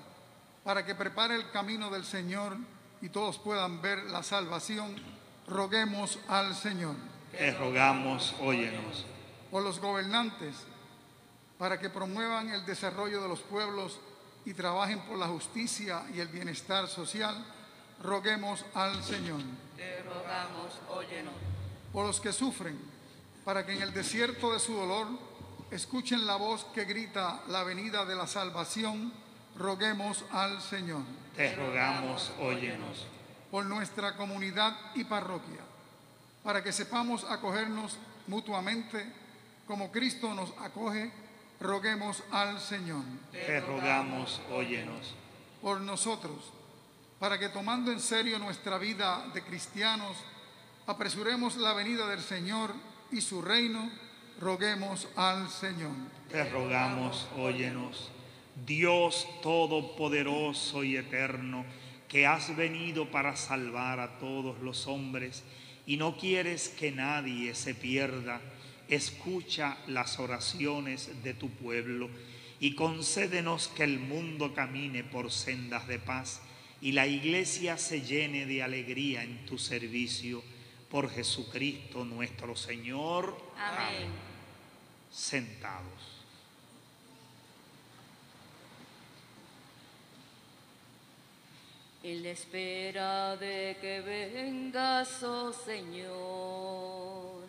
para 0.63 0.85
que 0.85 0.95
prepare 0.95 1.35
el 1.35 1.49
camino 1.51 1.89
del 1.89 2.05
Señor 2.05 2.57
y 3.01 3.09
todos 3.09 3.37
puedan 3.39 3.81
ver 3.81 4.03
la 4.05 4.23
salvación, 4.23 4.95
roguemos 5.47 6.19
al 6.27 6.55
Señor. 6.55 6.95
Te 7.31 7.51
rogamos, 7.53 8.35
óyenos. 8.39 9.05
Por 9.49 9.63
los 9.63 9.79
gobernantes, 9.79 10.55
para 11.57 11.79
que 11.79 11.89
promuevan 11.89 12.49
el 12.49 12.65
desarrollo 12.65 13.21
de 13.21 13.27
los 13.27 13.41
pueblos 13.41 13.99
y 14.45 14.53
trabajen 14.53 14.99
por 15.01 15.17
la 15.17 15.27
justicia 15.27 16.03
y 16.13 16.19
el 16.19 16.27
bienestar 16.27 16.87
social, 16.87 17.45
roguemos 18.01 18.65
al 18.73 19.03
Señor. 19.03 19.41
te 19.77 20.01
rogamos, 20.03 20.79
óyenos. 20.89 21.33
Por 21.93 22.05
los 22.05 22.19
que 22.19 22.33
sufren, 22.33 22.79
para 23.43 23.65
que 23.65 23.73
en 23.73 23.81
el 23.81 23.93
desierto 23.93 24.53
de 24.53 24.59
su 24.59 24.73
dolor 24.73 25.07
escuchen 25.71 26.27
la 26.27 26.35
voz 26.35 26.65
que 26.73 26.85
grita 26.85 27.41
la 27.47 27.63
venida 27.63 28.05
de 28.05 28.15
la 28.15 28.27
salvación, 28.27 29.11
roguemos 29.57 30.23
al 30.31 30.61
Señor. 30.61 31.03
Te 31.35 31.55
rogamos, 31.55 32.31
óyenos. 32.39 33.07
Por 33.49 33.65
nuestra 33.65 34.15
comunidad 34.15 34.77
y 34.95 35.05
parroquia, 35.05 35.61
para 36.43 36.63
que 36.63 36.71
sepamos 36.71 37.23
acogernos 37.23 37.97
mutuamente 38.27 39.13
como 39.67 39.91
Cristo 39.91 40.33
nos 40.33 40.51
acoge, 40.59 41.11
roguemos 41.59 42.23
al 42.31 42.59
Señor. 42.59 43.03
Te 43.31 43.61
rogamos, 43.61 44.41
óyenos. 44.51 45.15
Por 45.61 45.79
nosotros, 45.79 46.51
para 47.19 47.37
que 47.37 47.49
tomando 47.49 47.91
en 47.91 47.99
serio 47.99 48.39
nuestra 48.39 48.77
vida 48.77 49.25
de 49.33 49.43
cristianos, 49.43 50.17
apresuremos 50.87 51.55
la 51.55 51.73
venida 51.73 52.07
del 52.07 52.21
Señor 52.21 52.73
y 53.11 53.21
su 53.21 53.41
reino, 53.41 53.89
roguemos 54.41 55.07
al 55.15 55.49
Señor. 55.49 55.91
Te 56.29 56.43
rogamos, 56.49 57.27
óyenos. 57.37 58.09
Dios 58.65 59.27
Todopoderoso 59.43 60.83
y 60.83 60.97
Eterno, 60.97 61.63
que 62.07 62.25
has 62.25 62.55
venido 62.55 63.09
para 63.11 63.35
salvar 63.35 63.99
a 63.99 64.17
todos 64.17 64.59
los 64.59 64.87
hombres 64.87 65.43
y 65.85 65.97
no 65.97 66.17
quieres 66.17 66.69
que 66.69 66.91
nadie 66.91 67.53
se 67.53 67.75
pierda, 67.75 68.41
escucha 68.87 69.77
las 69.87 70.19
oraciones 70.19 71.23
de 71.23 71.33
tu 71.33 71.49
pueblo 71.49 72.09
y 72.59 72.73
concédenos 72.73 73.67
que 73.69 73.83
el 73.83 73.99
mundo 73.99 74.53
camine 74.53 75.03
por 75.03 75.31
sendas 75.31 75.87
de 75.87 75.99
paz 75.99 76.41
y 76.81 76.93
la 76.93 77.05
iglesia 77.05 77.77
se 77.77 78.01
llene 78.01 78.47
de 78.47 78.63
alegría 78.63 79.23
en 79.23 79.45
tu 79.45 79.59
servicio. 79.59 80.43
Por 80.89 81.09
Jesucristo 81.09 82.03
nuestro 82.03 82.53
Señor. 82.53 83.37
Amén. 83.55 84.30
Sentados. 85.11 86.21
En 92.03 92.23
la 92.23 92.29
espera 92.29 93.35
de 93.35 93.77
que 93.79 94.01
vengas, 94.01 95.21
oh 95.21 95.53
Señor, 95.53 97.43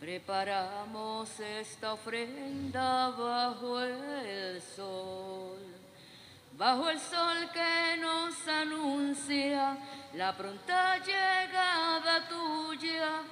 preparamos 0.00 1.38
esta 1.40 1.92
ofrenda 1.92 3.10
bajo 3.10 3.80
el 3.82 4.62
sol, 4.62 5.58
bajo 6.56 6.88
el 6.88 6.98
sol 6.98 7.50
que 7.52 8.00
nos 8.00 8.48
anuncia 8.48 9.76
la 10.14 10.34
pronta 10.34 10.96
llegada 11.04 12.26
tuya. 12.28 13.22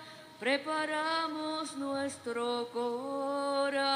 Preparamos 0.45 1.75
nuestro 1.77 2.69
corazón 2.71 3.87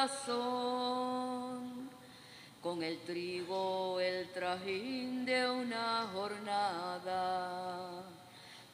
con 2.62 2.82
el 2.82 2.98
trigo, 3.00 4.00
el 4.00 4.30
trajín 4.32 5.26
de 5.26 5.46
una 5.46 6.08
jornada, 6.10 8.02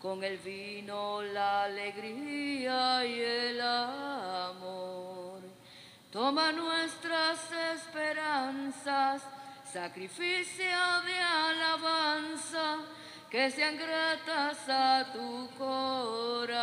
con 0.00 0.22
el 0.22 0.38
vino, 0.38 1.20
la 1.20 1.64
alegría 1.64 3.04
y 3.04 3.20
el 3.20 3.60
amor. 3.60 5.40
Toma 6.12 6.52
nuestras 6.52 7.40
esperanzas, 7.74 9.20
sacrificio 9.72 10.78
de 11.06 11.18
alabanza, 11.18 12.76
que 13.34 13.50
sean 13.50 13.76
gratas 13.76 14.68
a 14.68 15.06
tu 15.12 15.50
corazón. 15.58 16.54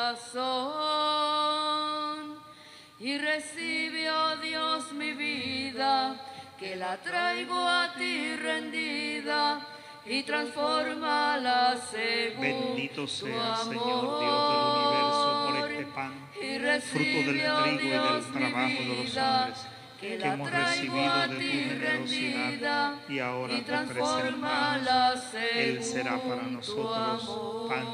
Y 2.97 3.17
recibe, 3.17 4.09
oh 4.09 4.38
Dios, 4.38 4.93
mi 4.93 5.11
vida 5.11 6.15
que 6.57 6.78
la 6.78 6.95
traigo 6.95 7.59
a 7.59 7.93
ti 7.97 8.38
rendida 8.38 9.59
y 10.05 10.24
transformala 10.24 11.76
según 11.91 12.41
Bendito 12.41 13.01
tu 13.01 13.07
sea, 13.09 13.55
amor. 13.55 13.74
Señor 13.74 14.19
Dios 14.22 14.47
del 14.47 14.63
universo, 14.72 15.30
por 15.45 15.55
este 15.72 15.86
pan, 15.88 16.13
y 16.36 16.38
fruto 16.38 16.47
del 16.47 16.61
recibió 16.61 17.32
trigo 17.34 17.67
y 17.67 17.78
Dios 17.80 18.24
del 18.24 18.34
mi 18.34 18.39
trabajo 18.39 18.67
de 18.67 18.86
los 18.86 19.03
vida, 19.11 19.43
hombres, 19.43 19.80
que 20.01 20.15
hemos 20.15 20.51
recibido 20.51 21.27
de 21.27 21.35
tu 21.35 21.41
generosidad 21.41 22.95
y 23.07 23.19
ahora 23.19 23.53
y 23.53 23.61
te 23.61 23.77
presentamos. 23.77 25.33
Él 25.55 25.83
será 25.83 26.17
para 26.21 26.41
nosotros 26.43 27.69
pan 27.69 27.85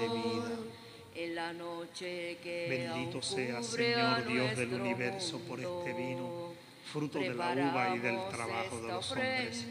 de 0.00 0.08
vida. 0.08 0.50
En 1.14 1.34
la 1.34 1.52
noche 1.52 2.38
que 2.42 2.66
Bendito 2.68 3.20
sea, 3.20 3.62
Señor 3.62 4.26
Dios 4.26 4.56
del 4.56 4.74
universo, 4.74 5.38
por 5.40 5.58
este 5.58 5.92
vino, 5.94 6.52
fruto 6.92 7.18
de 7.18 7.34
la 7.34 7.52
uva 7.52 7.96
y 7.96 7.98
del 7.98 8.18
trabajo 8.28 8.80
de 8.82 8.88
los 8.88 9.10
hombres, 9.10 9.66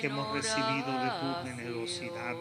que 0.00 0.06
hemos 0.06 0.32
recibido 0.34 0.92
de 0.92 1.10
tu 1.20 1.48
generosidad 1.48 2.34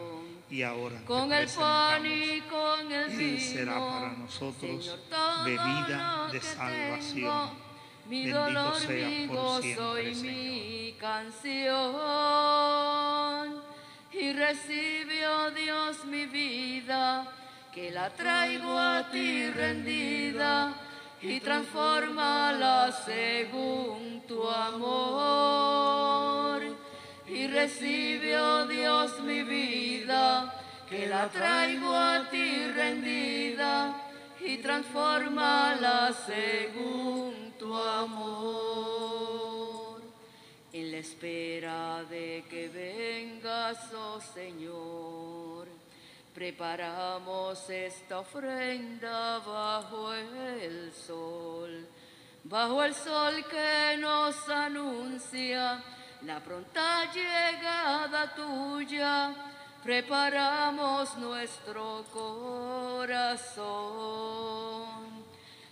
y 0.49 0.63
ahora 0.63 1.01
Con 1.05 1.29
te 1.29 1.39
el 1.41 1.49
pan 1.49 2.01
presentamos. 2.01 2.37
y 2.37 2.41
con 2.49 2.91
el 2.91 3.21
Él 3.21 3.41
será 3.41 3.79
para 3.79 4.11
nosotros 4.13 4.85
Señor, 4.85 5.45
bebida 5.45 6.29
de 6.31 6.41
salvación. 6.41 7.66
Mi 8.07 8.23
Bendito 8.25 8.43
dolor, 8.43 8.75
sea 8.75 9.07
mi 9.07 9.27
por 9.27 9.35
gozo 9.37 9.61
siempre, 9.61 10.09
y 10.09 10.15
Señor. 10.15 10.33
mi 10.33 10.95
canción. 10.99 11.67
Y 14.13 14.33
recibió 14.33 15.51
Dios 15.51 16.05
mi 16.05 16.25
vida, 16.25 17.27
que 17.73 17.91
la 17.91 18.09
traigo 18.09 18.77
a 18.77 19.09
ti 19.11 19.49
rendida, 19.51 20.73
y 21.21 21.39
transfórmala 21.39 22.91
según 23.05 24.23
tu 24.27 24.49
amor. 24.49 25.97
Y 27.27 27.47
recibió 27.47 28.65
Dios 28.67 29.19
mi 29.19 29.43
vida, 29.43 30.53
que 30.89 31.07
la 31.07 31.27
traigo 31.27 31.93
a 31.93 32.29
ti 32.29 32.71
rendida, 32.73 34.01
y 34.39 34.57
transfórmala 34.57 36.13
según 36.25 37.46
tu 37.67 37.75
amor. 37.75 39.57
En 40.71 40.91
la 40.91 40.97
espera 40.97 42.03
de 42.09 42.45
que 42.49 42.69
vengas, 42.69 43.77
oh 43.93 44.19
Señor, 44.21 45.67
preparamos 46.33 47.69
esta 47.69 48.19
ofrenda 48.19 49.39
bajo 49.39 50.13
el 50.13 50.93
sol, 50.93 51.87
bajo 52.43 52.83
el 52.83 52.93
sol 52.93 53.45
que 53.49 53.97
nos 53.97 54.47
anuncia 54.49 55.83
la 56.23 56.39
pronta 56.39 57.11
llegada 57.11 58.33
tuya. 58.35 59.33
Preparamos 59.83 61.17
nuestro 61.17 62.05
corazón 62.11 63.57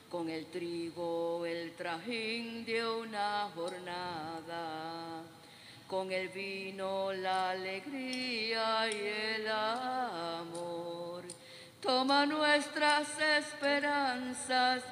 con 0.09 0.29
el 0.29 0.45
trigo, 0.47 1.45
el 1.45 1.73
trajín 1.75 2.65
de 2.65 2.87
una 2.87 3.49
jornada, 3.55 5.23
con 5.87 6.11
el 6.11 6.29
vino, 6.29 7.11
la 7.13 7.51
alegría 7.51 8.87
y 8.89 8.95
el 9.35 9.47
amor. 9.47 11.23
Toma 11.81 12.25
nuestras 12.25 13.07
esperanzas, 13.19 14.83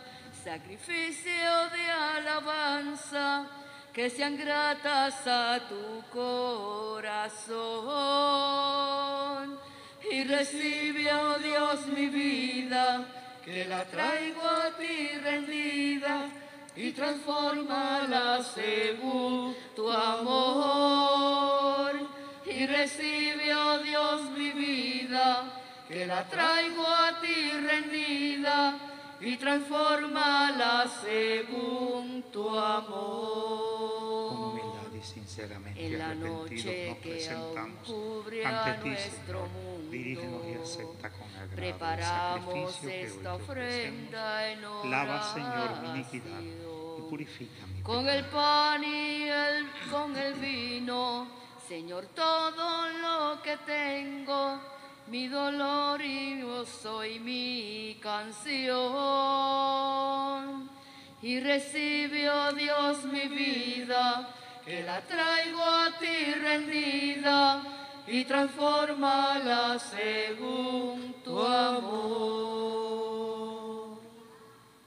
sacrificio 0.43 1.69
de 1.69 1.91
alabanza, 1.91 3.47
que 3.91 4.09
sean 4.09 4.37
gratas 4.37 5.25
a 5.25 5.59
tu 5.69 6.03
corazón. 6.11 7.43
Y 10.11 10.23
recibe, 10.23 11.13
oh 11.13 11.37
Dios, 11.39 11.87
mi 11.87 12.07
vida, 12.07 13.22
que 13.43 13.65
la 13.65 13.83
traigo 13.85 14.41
a 14.41 14.71
ti 14.77 15.09
rendida 15.21 16.29
y 16.75 16.91
transfórmala 16.91 18.43
según 18.43 19.55
tu 19.75 19.91
amor. 19.91 21.91
Y 22.45 22.65
recibe, 22.65 23.53
oh 23.55 23.79
Dios, 23.79 24.21
mi 24.31 24.51
vida, 24.51 25.43
que 25.87 26.05
la 26.05 26.27
traigo 26.27 26.85
a 26.85 27.19
ti 27.19 27.51
rendida 27.51 28.77
y 29.19 29.37
transfórmala 29.37 30.85
según 31.01 32.23
tu 32.31 32.49
amor. 32.49 34.12
Sinceramente 35.03 35.85
En 35.85 35.99
la 35.99 36.13
noche 36.15 36.55
nos 36.89 36.97
que 36.99 37.09
presentamos 37.09 37.89
aún 37.89 38.21
cubre 38.21 38.45
a 38.45 38.65
ante 38.65 38.81
ti, 38.83 38.89
nuestro 38.89 39.39
Señor. 39.45 39.49
mundo, 39.49 39.91
Dirígenos 39.91 40.41
y 40.47 40.53
acepta 40.63 41.09
con 41.11 41.27
agrado 41.29 41.43
el 41.51 41.55
Preparamos 41.55 42.75
que 42.77 42.87
hoy 42.87 42.93
esta 43.03 43.33
ofrenda 43.35 44.51
en. 44.51 44.61
Lava, 44.89 45.33
Señor, 45.33 45.81
mi 45.81 45.89
iniquidad 45.99 46.41
y 46.41 47.01
purifica 47.09 47.67
mi 47.67 47.81
Con 47.81 48.05
pecado. 48.05 48.17
el 48.19 48.25
pan 48.25 48.83
y 48.83 49.23
el, 49.29 49.67
con 49.91 50.15
el 50.17 50.33
vino, 50.35 51.27
Señor, 51.67 52.05
todo 52.15 52.89
lo 52.89 53.41
que 53.41 53.57
tengo, 53.57 54.59
mi 55.07 55.27
dolor 55.27 56.01
y 56.01 56.41
gozo 56.41 57.03
y 57.05 57.19
mi 57.19 57.99
canción. 59.03 60.69
Y 61.21 61.39
recibe, 61.39 62.29
oh 62.29 62.51
Dios, 62.53 63.05
mi 63.05 63.27
vida, 63.27 64.29
que 64.65 64.83
la 64.83 65.01
traigo 65.01 65.63
a 65.63 65.97
ti 65.99 66.33
rendida, 66.41 67.83
y 68.07 68.25
transfórmala 68.25 69.79
según 69.79 71.15
tu 71.23 71.41
amor. 71.41 72.73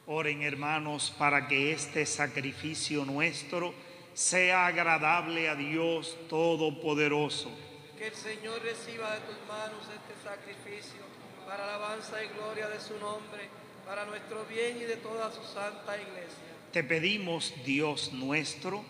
Oren 0.06 0.42
hermanos 0.42 1.12
para 1.18 1.48
que 1.48 1.72
este 1.72 2.04
sacrificio 2.06 3.04
nuestro 3.04 3.74
sea 4.14 4.66
agradable 4.66 5.48
a 5.48 5.54
Dios 5.56 6.16
Todopoderoso. 6.28 7.50
Que 7.98 8.08
el 8.08 8.14
Señor 8.14 8.62
reciba 8.62 9.12
de 9.14 9.20
tus 9.20 9.36
manos 9.48 9.80
este 9.82 10.14
sacrificio 10.22 11.00
para 11.46 11.64
alabanza 11.64 12.22
y 12.22 12.28
gloria 12.28 12.68
de 12.68 12.78
su 12.80 12.98
nombre, 12.98 13.48
para 13.86 14.04
nuestro 14.04 14.44
bien 14.46 14.76
y 14.76 14.84
de 14.84 14.96
toda 14.96 15.32
su 15.32 15.42
santa 15.42 15.96
iglesia. 15.96 16.44
Te 16.72 16.84
pedimos, 16.84 17.54
Dios 17.64 18.12
nuestro, 18.12 18.84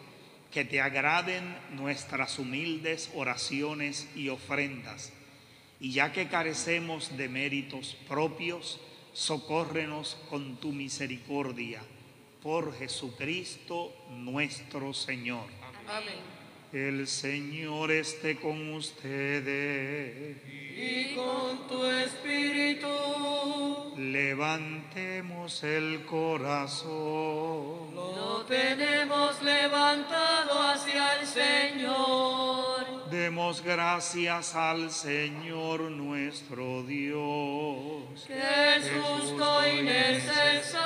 que 0.56 0.64
te 0.64 0.80
agraden 0.80 1.54
nuestras 1.72 2.38
humildes 2.38 3.10
oraciones 3.14 4.08
y 4.16 4.30
ofrendas. 4.30 5.12
Y 5.80 5.92
ya 5.92 6.12
que 6.12 6.28
carecemos 6.28 7.14
de 7.18 7.28
méritos 7.28 7.94
propios, 8.08 8.80
socórrenos 9.12 10.16
con 10.30 10.56
tu 10.56 10.72
misericordia. 10.72 11.82
Por 12.42 12.74
Jesucristo 12.74 13.94
nuestro 14.08 14.94
Señor. 14.94 15.44
Amén. 15.86 16.35
El 16.76 17.06
Señor 17.06 17.90
esté 17.90 18.36
con 18.36 18.74
ustedes. 18.74 20.36
Y 20.76 21.14
con 21.14 21.66
tu 21.66 21.86
espíritu 21.86 22.86
Levantemos 23.96 25.64
el 25.64 26.04
corazón. 26.04 27.94
lo 27.94 28.44
tenemos 28.46 29.40
levantado 29.40 30.60
hacia 30.60 31.18
el 31.18 31.26
Señor. 31.26 33.08
Demos 33.10 33.62
gracias 33.62 34.54
al 34.54 34.90
Señor 34.90 35.80
nuestro 35.80 36.82
Dios. 36.82 38.22
Que 38.26 38.76
es 38.76 38.92
justo 39.00 39.66
y 39.66 39.80
necesario. 39.80 40.76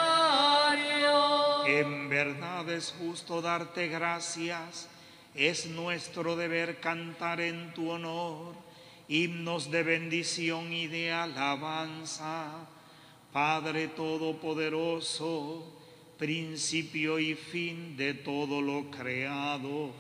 En 1.67 2.09
verdad 2.09 2.71
es 2.71 2.95
justo 2.97 3.43
darte 3.43 3.89
gracias. 3.89 4.89
Es 5.35 5.67
nuestro 5.67 6.37
deber 6.37 6.81
cantar 6.81 7.41
en 7.41 7.73
tu 7.75 7.91
honor 7.91 8.55
himnos 9.11 9.73
de 9.73 9.83
bendición 9.83 10.73
y 10.73 10.87
de 10.87 11.11
alabanza. 11.11 12.69
Padre 13.33 13.89
Todopoderoso, 13.89 15.65
principio 16.17 17.19
y 17.19 17.35
fin 17.35 17.97
de 17.97 18.15
todo 18.15 18.61
lo 18.61 18.91
creado. 18.91 19.91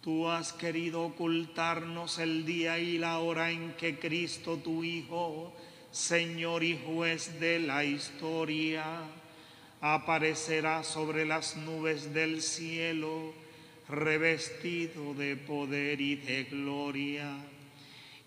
Tú 0.00 0.28
has 0.28 0.54
querido 0.54 1.02
ocultarnos 1.02 2.18
el 2.18 2.46
día 2.46 2.78
y 2.78 2.96
la 2.96 3.18
hora 3.18 3.50
en 3.50 3.74
que 3.74 3.98
Cristo 3.98 4.56
tu 4.56 4.82
Hijo, 4.82 5.52
Señor 5.90 6.64
y 6.64 6.78
juez 6.86 7.38
de 7.38 7.58
la 7.58 7.84
historia, 7.84 9.02
aparecerá 9.82 10.84
sobre 10.84 11.26
las 11.26 11.56
nubes 11.56 12.14
del 12.14 12.40
cielo, 12.40 13.34
revestido 13.90 15.14
de 15.14 15.36
poder 15.36 16.00
y 16.00 16.16
de 16.16 16.44
gloria. 16.44 17.36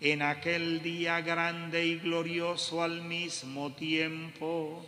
En 0.00 0.22
aquel 0.22 0.82
día 0.82 1.20
grande 1.20 1.86
y 1.86 1.98
glorioso 1.98 2.82
al 2.82 3.02
mismo 3.02 3.72
tiempo, 3.72 4.84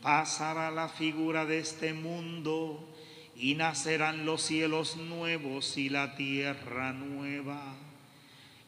pasará 0.00 0.70
la 0.70 0.88
figura 0.88 1.44
de 1.44 1.58
este 1.58 1.92
mundo 1.92 2.88
y 3.36 3.54
nacerán 3.54 4.24
los 4.24 4.42
cielos 4.42 4.96
nuevos 4.96 5.76
y 5.76 5.88
la 5.88 6.16
tierra 6.16 6.92
nueva. 6.92 7.74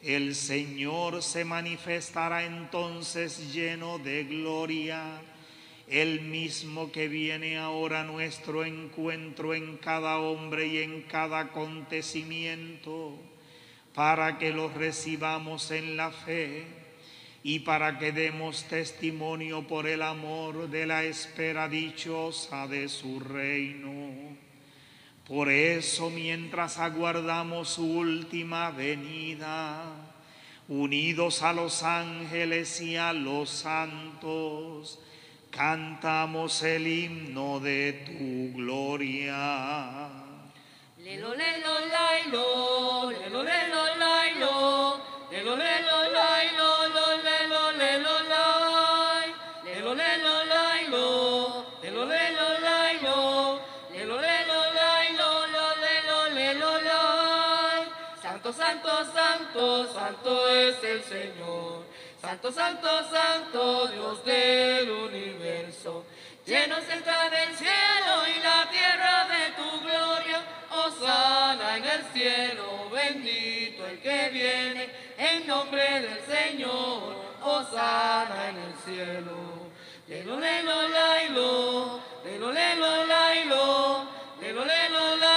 El 0.03 0.35
Señor 0.35 1.23
se 1.23 1.45
manifestará 1.45 2.45
entonces 2.45 3.53
lleno 3.53 3.99
de 3.99 4.25
gloria 4.25 5.21
el 5.89 6.21
mismo 6.23 6.91
que 6.91 7.09
viene 7.09 7.59
ahora 7.59 8.01
a 8.01 8.05
nuestro 8.05 8.65
encuentro 8.65 9.55
en 9.55 9.77
cada 9.77 10.19
hombre 10.19 10.67
y 10.67 10.79
en 10.79 11.03
cada 11.03 11.41
acontecimiento, 11.41 13.17
para 13.95 14.39
que 14.39 14.53
los 14.53 14.75
recibamos 14.75 15.71
en 15.71 15.97
la 15.97 16.11
fe 16.11 16.67
y 17.43 17.61
para 17.61 17.99
que 17.99 18.11
demos 18.11 18.65
testimonio 18.65 19.69
por 19.69 19.87
el 19.87 20.03
amor 20.03 20.69
de 20.69 20.87
la 20.87 21.05
espera 21.05 21.69
dichosa 21.69 22.67
de 22.67 22.89
su 22.89 23.21
reino. 23.21 24.37
Por 25.27 25.51
eso, 25.51 26.11
mientras 26.11 26.79
aguardamos 26.79 27.69
su 27.71 27.85
última 27.85 28.71
venida, 28.71 29.85
unidos 30.69 31.43
a 31.43 31.53
los 31.53 31.85
ángeles 31.85 32.81
y 32.81 32.97
a 32.97 33.13
los 33.13 33.51
santos, 33.51 35.01
cantamos 35.57 36.63
el 36.63 36.87
himno 36.87 37.59
de 37.61 38.05
tu 38.05 38.57
gloria. 38.59 40.11
Lelo, 40.99 41.35
lelo, 41.35 41.75
lailo, 41.89 43.11
lelo, 43.11 43.43
lelo, 43.43 43.97
lailo, 43.97 45.01
lelo, 45.31 45.57
lelo, 45.57 46.13
lailo, 46.13 46.89
lo, 46.89 47.17
lelo, 47.23 47.73
lelo, 47.73 48.15
lai, 48.29 49.35
lelo, 49.65 49.95
lelo, 49.95 50.45
lailo, 50.45 51.67
lelo, 51.83 52.05
lelo, 52.05 52.59
lailo, 52.61 53.61
lelo, 53.93 54.21
lelo, 54.21 54.59
lailo, 54.75 55.47
lo, 55.55 55.67
lelo, 55.85 56.29
lelo, 56.35 56.73
lai. 56.83 57.87
Santo, 58.21 58.53
santo, 58.53 58.91
santo, 59.15 59.93
santo 59.95 60.49
es 60.49 60.85
el 60.85 61.03
Señor. 61.03 61.86
Santo, 62.27 62.51
santo, 62.51 62.89
santo, 63.09 63.87
Dios 63.87 64.25
del 64.25 64.91
universo. 64.91 66.05
Lleno 66.45 66.77
está 66.79 67.31
del 67.31 67.55
cielo 67.55 68.27
y 68.27 68.43
la 68.43 68.69
tierra 68.69 69.29
de 69.29 69.53
tu 69.55 69.81
gloria. 69.81 70.43
Osana 70.73 71.77
en 71.77 71.85
el 71.85 72.05
cielo, 72.13 72.91
bendito 72.91 73.87
el 73.87 74.01
que 74.01 74.29
viene 74.31 74.91
en 75.17 75.47
nombre 75.47 76.01
del 76.01 76.19
Señor. 76.27 77.15
Osana 77.45 78.49
en 78.49 78.57
el 78.57 78.75
cielo. 78.85 79.71
Lelo, 80.09 80.41
lelo, 80.41 80.89
lailo, 80.89 82.01
lelo, 82.25 82.53
lelo, 82.53 83.07
lailo, 83.07 84.09
lelo, 84.41 84.65
lelo, 84.65 85.17
lailo, 85.17 85.36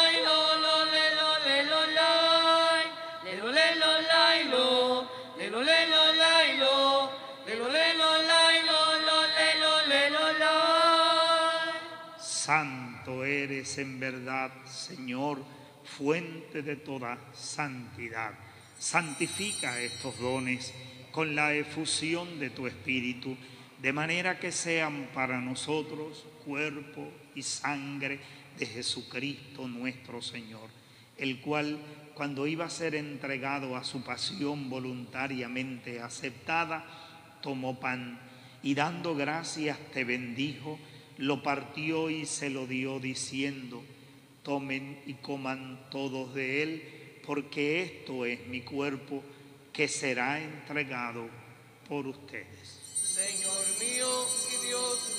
Eres 13.24 13.78
en 13.78 14.00
verdad, 14.00 14.52
Señor, 14.66 15.44
fuente 15.84 16.62
de 16.62 16.76
toda 16.76 17.18
santidad. 17.34 18.34
Santifica 18.78 19.82
estos 19.82 20.18
dones 20.20 20.74
con 21.12 21.36
la 21.36 21.54
efusión 21.54 22.40
de 22.40 22.50
tu 22.50 22.68
Espíritu, 22.68 23.36
de 23.82 23.94
manera 23.94 24.40
que 24.40 24.52
sean 24.52 25.10
para 25.14 25.40
nosotros 25.40 26.26
cuerpo 26.46 27.12
y 27.36 27.44
sangre 27.44 28.20
de 28.58 28.66
Jesucristo 28.66 29.68
nuestro 29.68 30.22
Señor, 30.22 30.70
el 31.18 31.40
cual, 31.42 31.80
cuando 32.14 32.48
iba 32.48 32.66
a 32.66 32.70
ser 32.70 32.96
entregado 32.96 33.76
a 33.76 33.84
su 33.84 34.04
pasión 34.04 34.70
voluntariamente 34.70 36.02
aceptada, 36.02 36.86
tomó 37.42 37.80
pan 37.80 38.20
y 38.62 38.76
dando 38.76 39.16
gracias 39.16 39.78
te 39.94 40.04
bendijo, 40.04 40.78
lo 41.20 41.44
partió 41.44 42.10
y 42.10 42.26
se 42.26 42.50
lo 42.50 42.66
dio 42.66 43.00
diciendo, 43.00 43.84
tomen 44.42 45.02
y 45.06 45.16
coman 45.16 45.88
todos 45.92 46.34
de 46.34 46.64
él, 46.64 47.22
porque 47.26 47.84
esto 47.84 48.26
es 48.26 48.48
mi 48.48 48.62
cuerpo 48.62 49.22
que 49.74 49.90
será 49.90 50.42
entregado 50.42 51.28
por 51.90 52.08
ustedes. 52.08 52.80
Señor 52.96 53.66
mío 53.82 54.26
y 54.48 54.66
Dios 54.68 55.10
mío. 55.10 55.19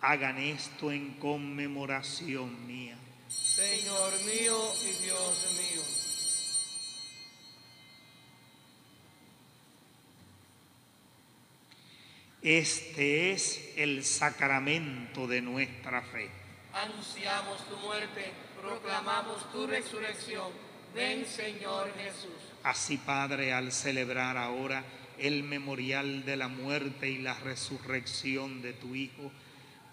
Hagan 0.00 0.38
esto 0.38 0.92
en 0.92 1.14
conmemoración 1.14 2.66
mía. 2.66 2.96
Señor 3.28 4.12
mío 4.24 4.72
y 4.82 5.02
Dios 5.04 5.56
mío. 5.58 5.82
Este 12.40 13.32
es 13.32 13.72
el 13.76 14.04
sacramento 14.04 15.26
de 15.26 15.42
nuestra 15.42 16.00
fe. 16.02 16.30
Anunciamos 16.72 17.68
tu 17.68 17.76
muerte, 17.78 18.30
proclamamos 18.62 19.50
tu 19.50 19.66
resurrección. 19.66 20.52
Ven, 20.94 21.26
Señor 21.26 21.92
Jesús. 21.96 22.30
Así, 22.62 22.96
Padre, 22.98 23.52
al 23.52 23.72
celebrar 23.72 24.36
ahora 24.36 24.84
el 25.18 25.42
memorial 25.42 26.24
de 26.24 26.36
la 26.36 26.46
muerte 26.46 27.10
y 27.10 27.18
la 27.18 27.34
resurrección 27.34 28.62
de 28.62 28.72
tu 28.72 28.94
Hijo, 28.94 29.32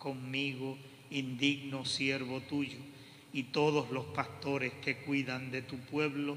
conmigo, 0.00 0.76
indigno 1.10 1.84
siervo 1.84 2.40
tuyo, 2.40 2.78
y 3.32 3.44
todos 3.44 3.90
los 3.90 4.06
pastores 4.06 4.72
que 4.82 4.96
cuidan 4.96 5.52
de 5.52 5.62
tu 5.62 5.78
pueblo, 5.78 6.36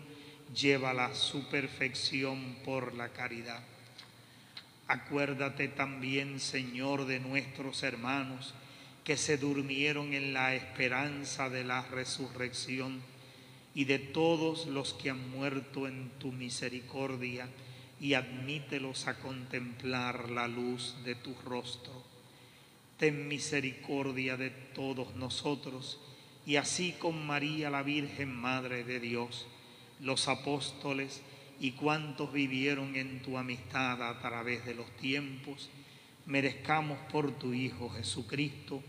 llévala 0.53 1.05
a 1.05 1.15
su 1.15 1.49
perfección 1.49 2.57
por 2.63 2.93
la 2.93 3.09
caridad. 3.09 3.63
Acuérdate 4.87 5.69
también, 5.69 6.39
Señor, 6.39 7.05
de 7.05 7.19
nuestros 7.19 7.81
hermanos 7.81 8.53
que 9.03 9.17
se 9.17 9.37
durmieron 9.37 10.13
en 10.13 10.33
la 10.33 10.53
esperanza 10.53 11.49
de 11.49 11.63
la 11.63 11.81
resurrección 11.81 13.01
y 13.73 13.85
de 13.85 13.99
todos 13.99 14.67
los 14.67 14.93
que 14.93 15.09
han 15.09 15.29
muerto 15.31 15.87
en 15.87 16.11
tu 16.19 16.31
misericordia 16.31 17.47
y 17.99 18.13
admítelos 18.13 19.07
a 19.07 19.17
contemplar 19.19 20.29
la 20.29 20.47
luz 20.47 20.95
de 21.05 21.15
tu 21.15 21.33
rostro. 21.45 22.02
Ten 23.03 23.27
misericordia 23.27 24.37
de 24.37 24.49
todos 24.49 25.13
nosotros 25.17 25.99
y 26.45 26.55
así 26.55 26.93
con 26.93 27.27
María 27.27 27.69
la 27.69 27.83
Virgen 27.83 28.33
Madre 28.33 28.85
de 28.85 29.01
Dios, 29.01 29.45
los 29.99 30.29
apóstoles 30.29 31.21
y 31.59 31.71
cuantos 31.71 32.31
vivieron 32.31 32.95
en 32.95 33.21
tu 33.21 33.37
amistad 33.37 34.01
a 34.01 34.21
través 34.21 34.63
de 34.63 34.75
los 34.75 34.89
tiempos, 34.95 35.69
merezcamos 36.27 36.97
por 37.11 37.37
tu 37.37 37.53
Hijo 37.53 37.89
Jesucristo 37.89 38.81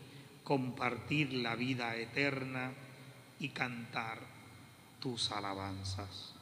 compartir 0.44 1.32
la 1.32 1.56
vida 1.56 1.96
eterna 1.96 2.72
y 3.40 3.48
cantar 3.48 4.20
tus 5.00 5.32
alabanzas. 5.32 6.36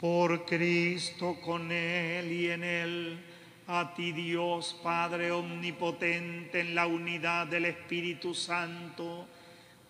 Por 0.00 0.44
Cristo 0.44 1.38
con 1.40 1.70
Él 1.70 2.32
y 2.32 2.50
en 2.50 2.64
Él, 2.64 3.33
a 3.66 3.94
ti 3.94 4.12
Dios 4.12 4.78
Padre 4.82 5.32
Omnipotente 5.32 6.60
en 6.60 6.74
la 6.74 6.86
unidad 6.86 7.46
del 7.46 7.64
Espíritu 7.64 8.34
Santo, 8.34 9.26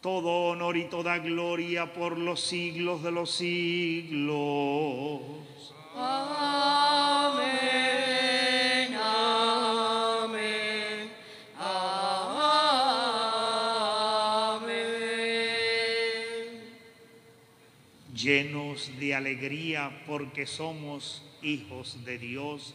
todo 0.01 0.51
honor 0.51 0.77
y 0.77 0.85
toda 0.85 1.19
gloria 1.19 1.93
por 1.93 2.17
los 2.17 2.41
siglos 2.41 3.03
de 3.03 3.11
los 3.11 3.33
siglos. 3.33 5.21
Amén, 5.97 7.35
amén, 8.95 10.45
amén. 11.59 12.25
Llenos 18.15 18.91
de 19.01 19.15
alegría 19.17 20.05
porque 20.07 20.47
somos 20.47 21.29
hijos 21.43 22.05
de 22.05 22.19
Dios, 22.19 22.75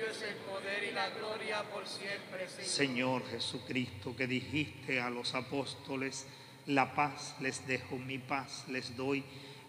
tuyo 0.00 0.12
es 0.12 0.22
el 0.22 0.34
poder 0.36 0.84
y 0.84 0.92
la 0.92 1.10
gloria 1.10 1.62
por 1.64 1.86
siempre, 1.86 2.48
Señor. 2.48 2.68
Señor 2.68 3.30
Jesucristo, 3.30 4.16
que 4.16 4.26
dijiste 4.26 5.00
a 5.00 5.10
los 5.10 5.34
apóstoles, 5.34 6.26
la 6.66 6.94
paz 6.94 7.34
les 7.40 7.66
dejo, 7.66 7.96
mi 7.98 8.18
paz 8.18 8.64
les 8.68 8.96
doy, 8.96 9.24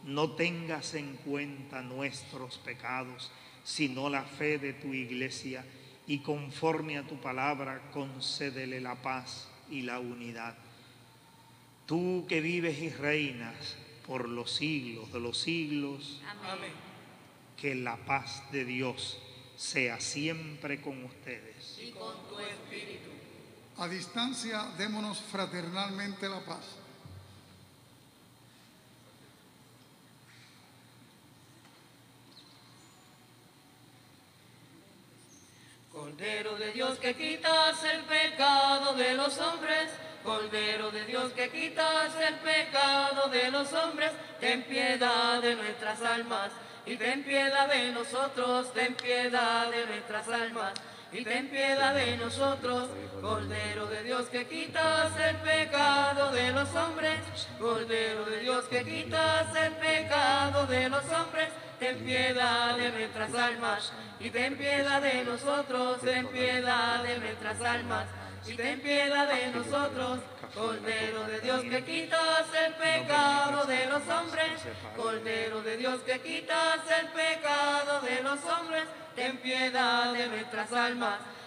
no 0.05 0.31
tengas 0.31 0.93
en 0.93 1.15
cuenta 1.17 1.81
nuestros 1.81 2.57
pecados, 2.59 3.31
sino 3.63 4.09
la 4.09 4.23
fe 4.23 4.57
de 4.57 4.73
tu 4.73 4.93
iglesia, 4.93 5.65
y 6.07 6.19
conforme 6.19 6.97
a 6.97 7.03
tu 7.03 7.19
palabra, 7.19 7.81
concédele 7.91 8.81
la 8.81 8.95
paz 8.95 9.49
y 9.69 9.81
la 9.81 9.99
unidad. 9.99 10.55
Tú 11.85 12.25
que 12.27 12.41
vives 12.41 12.79
y 12.79 12.89
reinas 12.89 13.75
por 14.07 14.27
los 14.27 14.51
siglos 14.51 15.11
de 15.11 15.19
los 15.19 15.37
siglos, 15.37 16.21
Amén. 16.25 16.71
que 17.57 17.75
la 17.75 17.97
paz 17.97 18.43
de 18.51 18.65
Dios 18.65 19.19
sea 19.61 19.99
siempre 19.99 20.81
con 20.81 21.03
ustedes. 21.03 21.77
Y 21.79 21.91
con 21.91 22.27
tu 22.27 22.39
espíritu. 22.39 23.11
A 23.77 23.87
distancia, 23.87 24.71
démonos 24.75 25.21
fraternalmente 25.21 26.27
la 26.27 26.43
paz. 26.43 26.65
Cordero 35.91 36.57
de 36.57 36.71
Dios 36.71 36.97
que 36.97 37.15
quitas 37.15 37.83
el 37.83 38.01
pecado 38.05 38.95
de 38.95 39.13
los 39.13 39.37
hombres, 39.37 39.91
Cordero 40.23 40.89
de 40.89 41.05
Dios 41.05 41.33
que 41.33 41.49
quitas 41.49 42.15
el 42.15 42.35
pecado 42.39 43.29
de 43.29 43.51
los 43.51 43.71
hombres, 43.73 44.11
ten 44.39 44.63
piedad 44.63 45.39
de 45.39 45.55
nuestras 45.55 46.01
almas 46.01 46.51
y 46.85 46.95
ten 46.97 47.23
piedad 47.23 47.67
de 47.67 47.91
nosotros, 47.91 48.73
ten 48.73 48.93
piedad 48.95 49.69
de 49.69 49.85
nuestras 49.85 50.27
almas 50.27 50.73
y 51.13 51.23
ten 51.23 51.49
piedad 51.49 51.93
de 51.93 52.17
nosotros, 52.17 52.89
Cordero 53.21 53.85
de 53.87 54.03
Dios 54.03 54.27
que 54.27 54.45
quitas 54.45 55.11
el 55.19 55.35
pecado 55.37 56.31
de 56.31 56.51
los 56.51 56.73
hombres, 56.73 57.19
Cordero 57.59 58.25
de 58.25 58.39
Dios 58.39 58.65
que 58.65 58.83
quitas 58.83 59.55
el 59.55 59.73
pecado 59.73 60.65
de 60.67 60.89
los 60.89 61.03
hombres, 61.11 61.49
ten 61.79 61.99
piedad 62.05 62.77
de 62.77 62.91
nuestras 62.91 63.33
almas 63.33 63.91
y 64.19 64.29
ten 64.29 64.55
piedad 64.55 65.01
de 65.01 65.23
nosotros, 65.25 66.01
ten 66.01 66.27
piedad 66.27 67.03
de 67.03 67.17
nuestras 67.17 67.61
almas 67.61 68.05
y 68.47 68.53
ten 68.53 68.79
piedad 68.79 69.27
de 69.27 69.47
nosotros, 69.51 70.19
Cordero 70.53 71.23
de 71.25 71.39
Dios 71.41 71.61
que 71.61 71.83
quitas 71.83 72.45
el 72.65 72.73
pecado 72.73 73.65
de 73.65 73.85
los 73.85 74.01
hombres, 74.07 74.61
Cordero 74.95 75.61
de 75.61 75.77
Dios 75.77 76.01
que 76.01 76.19
quitas 76.19 76.79
el 76.99 77.07
pecado 77.09 78.01
de 78.01 78.23
los 78.23 78.39
hombres, 78.45 78.83
ten 79.15 79.37
piedad 79.37 80.13
de 80.13 80.27
nuestras 80.27 80.71
almas 80.73 81.00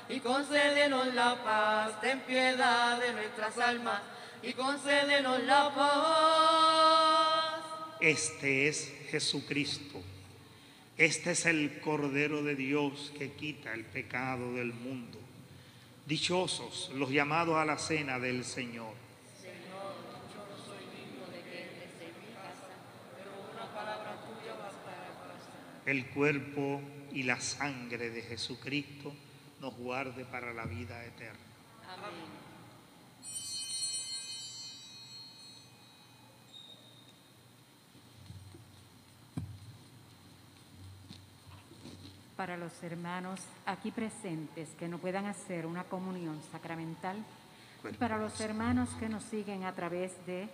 y 0.09 0.21
concédenos 0.21 1.15
la 1.15 1.43
paz, 1.43 2.01
ten 2.01 2.21
piedad 2.21 2.99
de 2.99 3.13
nuestras 3.13 3.57
almas 3.59 4.03
y 4.43 4.53
concédenos 4.53 5.43
la 5.45 5.75
paz. 5.75 7.65
Este 8.01 8.69
es 8.69 8.93
Jesucristo. 9.11 10.03
Este 10.97 11.33
es 11.33 11.47
el 11.47 11.81
Cordero 11.81 12.43
de 12.43 12.55
Dios 12.55 13.13
que 13.17 13.33
quita 13.33 13.73
el 13.73 13.85
pecado 13.85 14.55
del 14.55 14.73
mundo. 14.73 15.19
Dichosos 16.07 16.91
los 16.95 17.11
llamados 17.11 17.57
a 17.57 17.65
la 17.65 17.79
cena 17.79 18.19
del 18.19 18.45
Señor. 18.45 18.95
El 25.87 26.07
cuerpo 26.07 26.81
y 27.13 27.23
la 27.25 27.41
sangre 27.41 28.11
de 28.11 28.23
Jesucristo 28.23 29.15
nos 29.65 29.79
guarde 29.79 30.27
para 30.27 30.53
la 30.53 30.67
vida 30.67 31.03
eterna. 31.07 31.39
Para 42.37 42.59
los 42.59 42.83
hermanos 42.83 43.41
aquí 43.65 43.91
presentes 43.91 44.69
que 44.79 44.87
no 44.87 44.99
puedan 44.99 45.25
hacer 45.25 45.65
una 45.65 45.85
comunión 45.85 46.43
sacramental, 46.53 47.25
y 47.91 47.95
para 47.95 48.19
los 48.19 48.39
hermanos 48.43 48.91
que 49.01 49.09
nos 49.09 49.25
siguen 49.25 49.65
a 49.65 49.73
través 49.73 50.13
de 50.27 50.51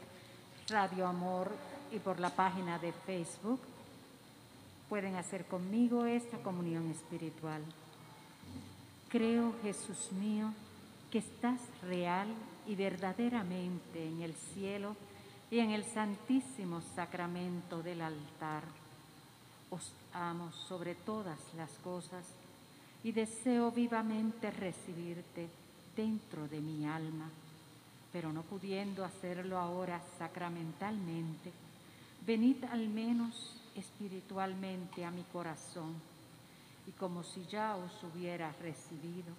Radio 0.68 1.08
Amor 1.08 1.50
y 1.90 1.98
por 1.98 2.20
la 2.20 2.30
página 2.30 2.78
de 2.78 2.92
Facebook, 2.92 3.60
pueden 4.88 5.16
hacer 5.16 5.46
conmigo 5.46 6.06
esta 6.06 6.38
comunión 6.38 6.88
espiritual. 6.92 7.64
Creo, 9.10 9.56
Jesús 9.64 10.12
mío, 10.12 10.52
que 11.10 11.18
estás 11.18 11.60
real 11.82 12.28
y 12.64 12.76
verdaderamente 12.76 14.06
en 14.06 14.22
el 14.22 14.34
cielo 14.34 14.94
y 15.50 15.58
en 15.58 15.72
el 15.72 15.84
santísimo 15.84 16.80
sacramento 16.94 17.82
del 17.82 18.02
altar. 18.02 18.62
Os 19.70 19.92
amo 20.12 20.52
sobre 20.52 20.94
todas 20.94 21.40
las 21.56 21.72
cosas 21.82 22.24
y 23.02 23.10
deseo 23.10 23.72
vivamente 23.72 24.52
recibirte 24.52 25.48
dentro 25.96 26.46
de 26.46 26.60
mi 26.60 26.86
alma, 26.86 27.28
pero 28.12 28.32
no 28.32 28.42
pudiendo 28.42 29.04
hacerlo 29.04 29.58
ahora 29.58 30.00
sacramentalmente, 30.20 31.50
venid 32.24 32.62
al 32.70 32.88
menos 32.88 33.60
espiritualmente 33.74 35.04
a 35.04 35.10
mi 35.10 35.24
corazón 35.32 36.09
y 36.90 36.92
como 36.98 37.22
si 37.22 37.46
ya 37.46 37.76
os 37.76 37.92
hubiera 38.02 38.50
recibido, 38.60 39.32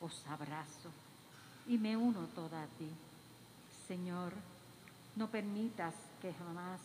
os 0.00 0.26
abrazo 0.26 0.90
y 1.68 1.78
me 1.78 1.96
uno 1.96 2.26
toda 2.34 2.64
a 2.64 2.66
ti. 2.66 2.90
Señor, 3.86 4.32
no 5.14 5.30
permitas 5.30 5.94
que 6.20 6.32
jamás 6.32 6.80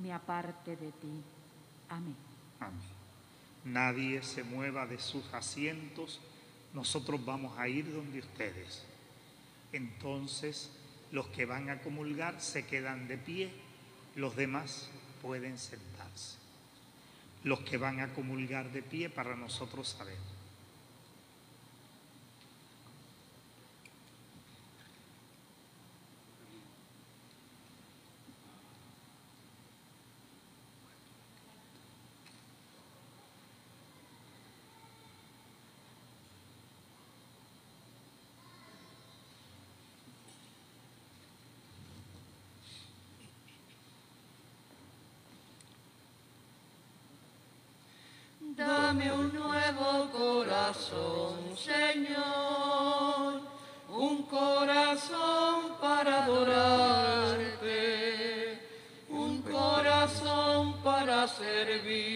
me 0.00 0.14
aparte 0.14 0.76
de 0.76 0.92
ti. 0.92 1.22
Amén. 1.90 2.16
Amén. 2.58 2.80
Nadie 3.66 4.22
se 4.22 4.44
mueva 4.44 4.86
de 4.86 4.98
sus 4.98 5.24
asientos. 5.34 6.18
Nosotros 6.72 7.22
vamos 7.22 7.58
a 7.58 7.68
ir 7.68 7.92
donde 7.92 8.20
ustedes. 8.20 8.82
Entonces, 9.74 10.70
los 11.10 11.26
que 11.26 11.44
van 11.44 11.68
a 11.68 11.82
comulgar 11.82 12.40
se 12.40 12.64
quedan 12.64 13.08
de 13.08 13.18
pie, 13.18 13.52
los 14.16 14.36
demás 14.36 14.88
pueden 15.20 15.58
sentarse. 15.58 15.91
Los 17.44 17.60
que 17.60 17.76
van 17.76 18.00
a 18.00 18.12
comulgar 18.14 18.70
de 18.70 18.82
pie 18.82 19.10
para 19.10 19.36
nosotros 19.36 19.88
saber. 19.88 20.31
Dame 48.92 49.10
un 49.10 49.32
nuevo 49.32 50.10
corazón, 50.12 51.56
Señor, 51.56 53.40
un 53.88 54.24
corazón 54.24 55.78
para 55.80 56.24
adorarte, 56.24 57.70
un 59.08 59.40
corazón 59.40 60.74
para 60.84 61.26
servirte. 61.26 62.11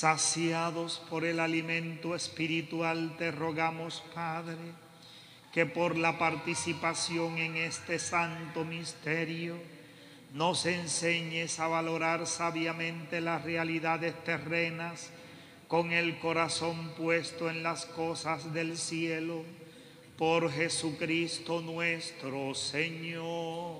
Saciados 0.00 1.02
por 1.10 1.26
el 1.26 1.38
alimento 1.38 2.14
espiritual, 2.14 3.16
te 3.18 3.30
rogamos, 3.30 4.02
Padre, 4.14 4.56
que 5.52 5.66
por 5.66 5.94
la 5.94 6.18
participación 6.18 7.36
en 7.36 7.58
este 7.58 7.98
santo 7.98 8.64
misterio 8.64 9.58
nos 10.32 10.64
enseñes 10.64 11.60
a 11.60 11.68
valorar 11.68 12.26
sabiamente 12.26 13.20
las 13.20 13.44
realidades 13.44 14.14
terrenas 14.24 15.10
con 15.68 15.92
el 15.92 16.18
corazón 16.18 16.94
puesto 16.96 17.50
en 17.50 17.62
las 17.62 17.84
cosas 17.84 18.54
del 18.54 18.78
cielo 18.78 19.44
por 20.16 20.50
Jesucristo 20.50 21.60
nuestro 21.60 22.54
Señor. 22.54 23.76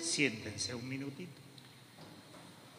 Siéntense 0.00 0.74
un 0.74 0.88
minutito. 0.88 1.49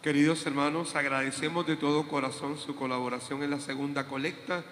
Queridos 0.01 0.43
hermanos, 0.47 0.95
agradecemos 0.95 1.67
de 1.67 1.75
todo 1.75 2.07
corazón 2.07 2.57
su 2.57 2.75
colaboración 2.75 3.43
en 3.43 3.51
la 3.51 3.59
segunda 3.59 4.07
colecta. 4.07 4.63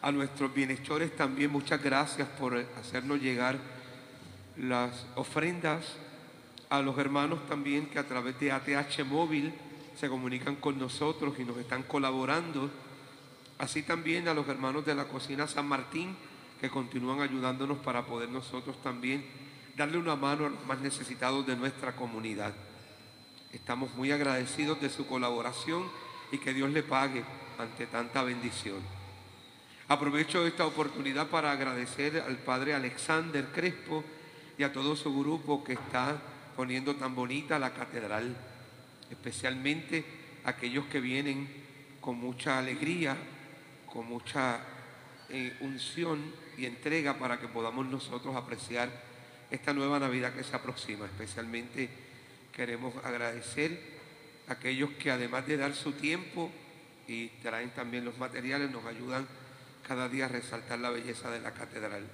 A 0.00 0.10
nuestros 0.10 0.54
bienhechores 0.54 1.14
también 1.14 1.50
muchas 1.50 1.82
gracias 1.82 2.26
por 2.26 2.56
hacernos 2.78 3.20
llegar 3.20 3.58
las 4.56 5.04
ofrendas. 5.16 5.84
A 6.70 6.80
los 6.80 6.96
hermanos 6.96 7.46
también 7.46 7.90
que 7.90 7.98
a 7.98 8.08
través 8.08 8.40
de 8.40 8.52
ATH 8.52 9.04
Móvil 9.04 9.52
se 9.98 10.08
comunican 10.08 10.56
con 10.56 10.78
nosotros 10.78 11.34
y 11.38 11.44
nos 11.44 11.58
están 11.58 11.82
colaborando. 11.82 12.70
Así 13.58 13.82
también 13.82 14.28
a 14.28 14.34
los 14.34 14.48
hermanos 14.48 14.86
de 14.86 14.94
la 14.94 15.04
cocina 15.04 15.46
San 15.46 15.68
Martín 15.68 16.16
que 16.58 16.70
continúan 16.70 17.20
ayudándonos 17.20 17.76
para 17.80 18.06
poder 18.06 18.30
nosotros 18.30 18.80
también 18.82 19.26
darle 19.76 19.98
una 19.98 20.16
mano 20.16 20.46
a 20.46 20.48
los 20.48 20.64
más 20.64 20.80
necesitados 20.80 21.46
de 21.46 21.54
nuestra 21.54 21.94
comunidad. 21.94 22.54
Estamos 23.52 23.92
muy 23.94 24.12
agradecidos 24.12 24.80
de 24.80 24.90
su 24.90 25.06
colaboración 25.08 25.84
y 26.30 26.38
que 26.38 26.54
Dios 26.54 26.70
le 26.70 26.84
pague 26.84 27.24
ante 27.58 27.86
tanta 27.86 28.22
bendición. 28.22 28.78
Aprovecho 29.88 30.46
esta 30.46 30.66
oportunidad 30.66 31.26
para 31.26 31.50
agradecer 31.50 32.22
al 32.24 32.36
Padre 32.36 32.74
Alexander 32.74 33.46
Crespo 33.52 34.04
y 34.56 34.62
a 34.62 34.72
todo 34.72 34.94
su 34.94 35.18
grupo 35.18 35.64
que 35.64 35.72
está 35.72 36.16
poniendo 36.54 36.94
tan 36.94 37.16
bonita 37.16 37.58
la 37.58 37.74
catedral, 37.74 38.36
especialmente 39.10 40.04
aquellos 40.44 40.86
que 40.86 41.00
vienen 41.00 41.48
con 42.00 42.20
mucha 42.20 42.56
alegría, 42.56 43.16
con 43.92 44.06
mucha 44.06 44.60
eh, 45.28 45.56
unción 45.60 46.32
y 46.56 46.66
entrega 46.66 47.18
para 47.18 47.40
que 47.40 47.48
podamos 47.48 47.84
nosotros 47.86 48.36
apreciar 48.36 48.88
esta 49.50 49.72
nueva 49.72 49.98
Navidad 49.98 50.34
que 50.34 50.44
se 50.44 50.54
aproxima. 50.54 51.06
Especialmente 51.06 52.09
queremos 52.52 52.94
agradecer 53.04 53.80
a 54.48 54.52
aquellos 54.52 54.90
que 54.92 55.10
además 55.10 55.46
de 55.46 55.56
dar 55.56 55.74
su 55.74 55.92
tiempo 55.92 56.50
y 57.06 57.28
traen 57.42 57.70
también 57.70 58.04
los 58.04 58.18
materiales, 58.18 58.70
nos 58.70 58.84
ayudan 58.84 59.26
cada 59.86 60.08
día 60.08 60.26
a 60.26 60.28
resaltar 60.28 60.78
la 60.78 60.90
belleza 60.90 61.30
de 61.30 61.40
la 61.40 61.52
catedral. 61.52 62.06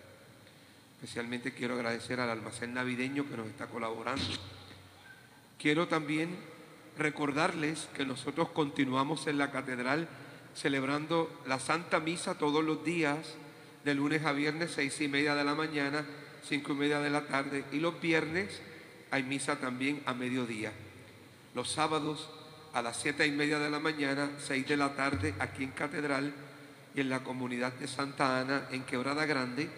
Especialmente 0.97 1.53
quiero 1.53 1.75
agradecer 1.75 2.21
al 2.21 2.31
almacén 2.31 2.73
navideño 2.73 3.29
que 3.29 3.37
nos 3.37 3.47
está 3.49 3.67
colaborando. 3.67 4.25
Quiero 5.59 5.89
también 5.89 6.37
recordarles 6.97 7.89
que 7.95 8.07
nosotros 8.07 8.49
continuamos 8.51 9.27
en 9.27 9.39
la 9.39 9.51
catedral 9.51 10.09
celebrando 10.55 11.43
la 11.47 11.61
Santa 11.61 12.01
Misa 12.01 12.39
todos 12.39 12.65
los 12.65 12.83
días, 12.83 13.35
de 13.85 13.95
lunes 13.95 14.25
a 14.25 14.33
viernes, 14.33 14.73
seis 14.75 15.01
y 15.01 15.09
media 15.09 15.35
de 15.35 15.45
la 15.45 15.55
mañana, 15.55 16.05
cinco 16.43 16.73
y 16.73 16.77
media 16.77 17.01
de 17.01 17.11
la 17.11 17.27
tarde, 17.27 17.65
y 17.73 17.79
los 17.79 18.01
viernes 18.01 18.61
hay 19.11 19.23
misa 19.23 19.59
también 19.59 20.03
a 20.07 20.15
mediodía. 20.15 20.73
Los 21.55 21.71
sábados 21.71 22.29
a 22.73 22.83
las 22.83 22.97
siete 22.97 23.27
y 23.27 23.31
media 23.31 23.59
de 23.59 23.71
la 23.71 23.79
mañana, 23.79 24.31
seis 24.39 24.67
de 24.67 24.77
la 24.77 24.95
tarde, 24.95 25.35
aquí 25.39 25.65
en 25.65 25.71
Catedral 25.71 26.33
y 26.95 27.01
en 27.01 27.09
la 27.09 27.23
comunidad 27.23 27.73
de 27.75 27.89
Santa 27.89 28.41
Ana, 28.41 28.69
en 28.71 28.85
Quebrada 28.85 29.25
Grande. 29.25 29.71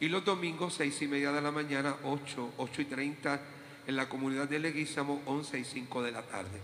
Y 0.00 0.08
los 0.08 0.24
domingos, 0.24 0.74
seis 0.74 1.02
y 1.02 1.08
media 1.08 1.32
de 1.32 1.42
la 1.42 1.50
mañana, 1.50 1.96
8, 2.04 2.54
8 2.56 2.82
y 2.82 2.84
30 2.84 3.40
en 3.86 3.96
la 3.96 4.08
comunidad 4.08 4.48
de 4.48 4.60
Leguízamo, 4.60 5.22
11 5.26 5.58
y 5.58 5.64
5 5.64 6.02
de 6.02 6.12
la 6.12 6.22
tarde. 6.22 6.60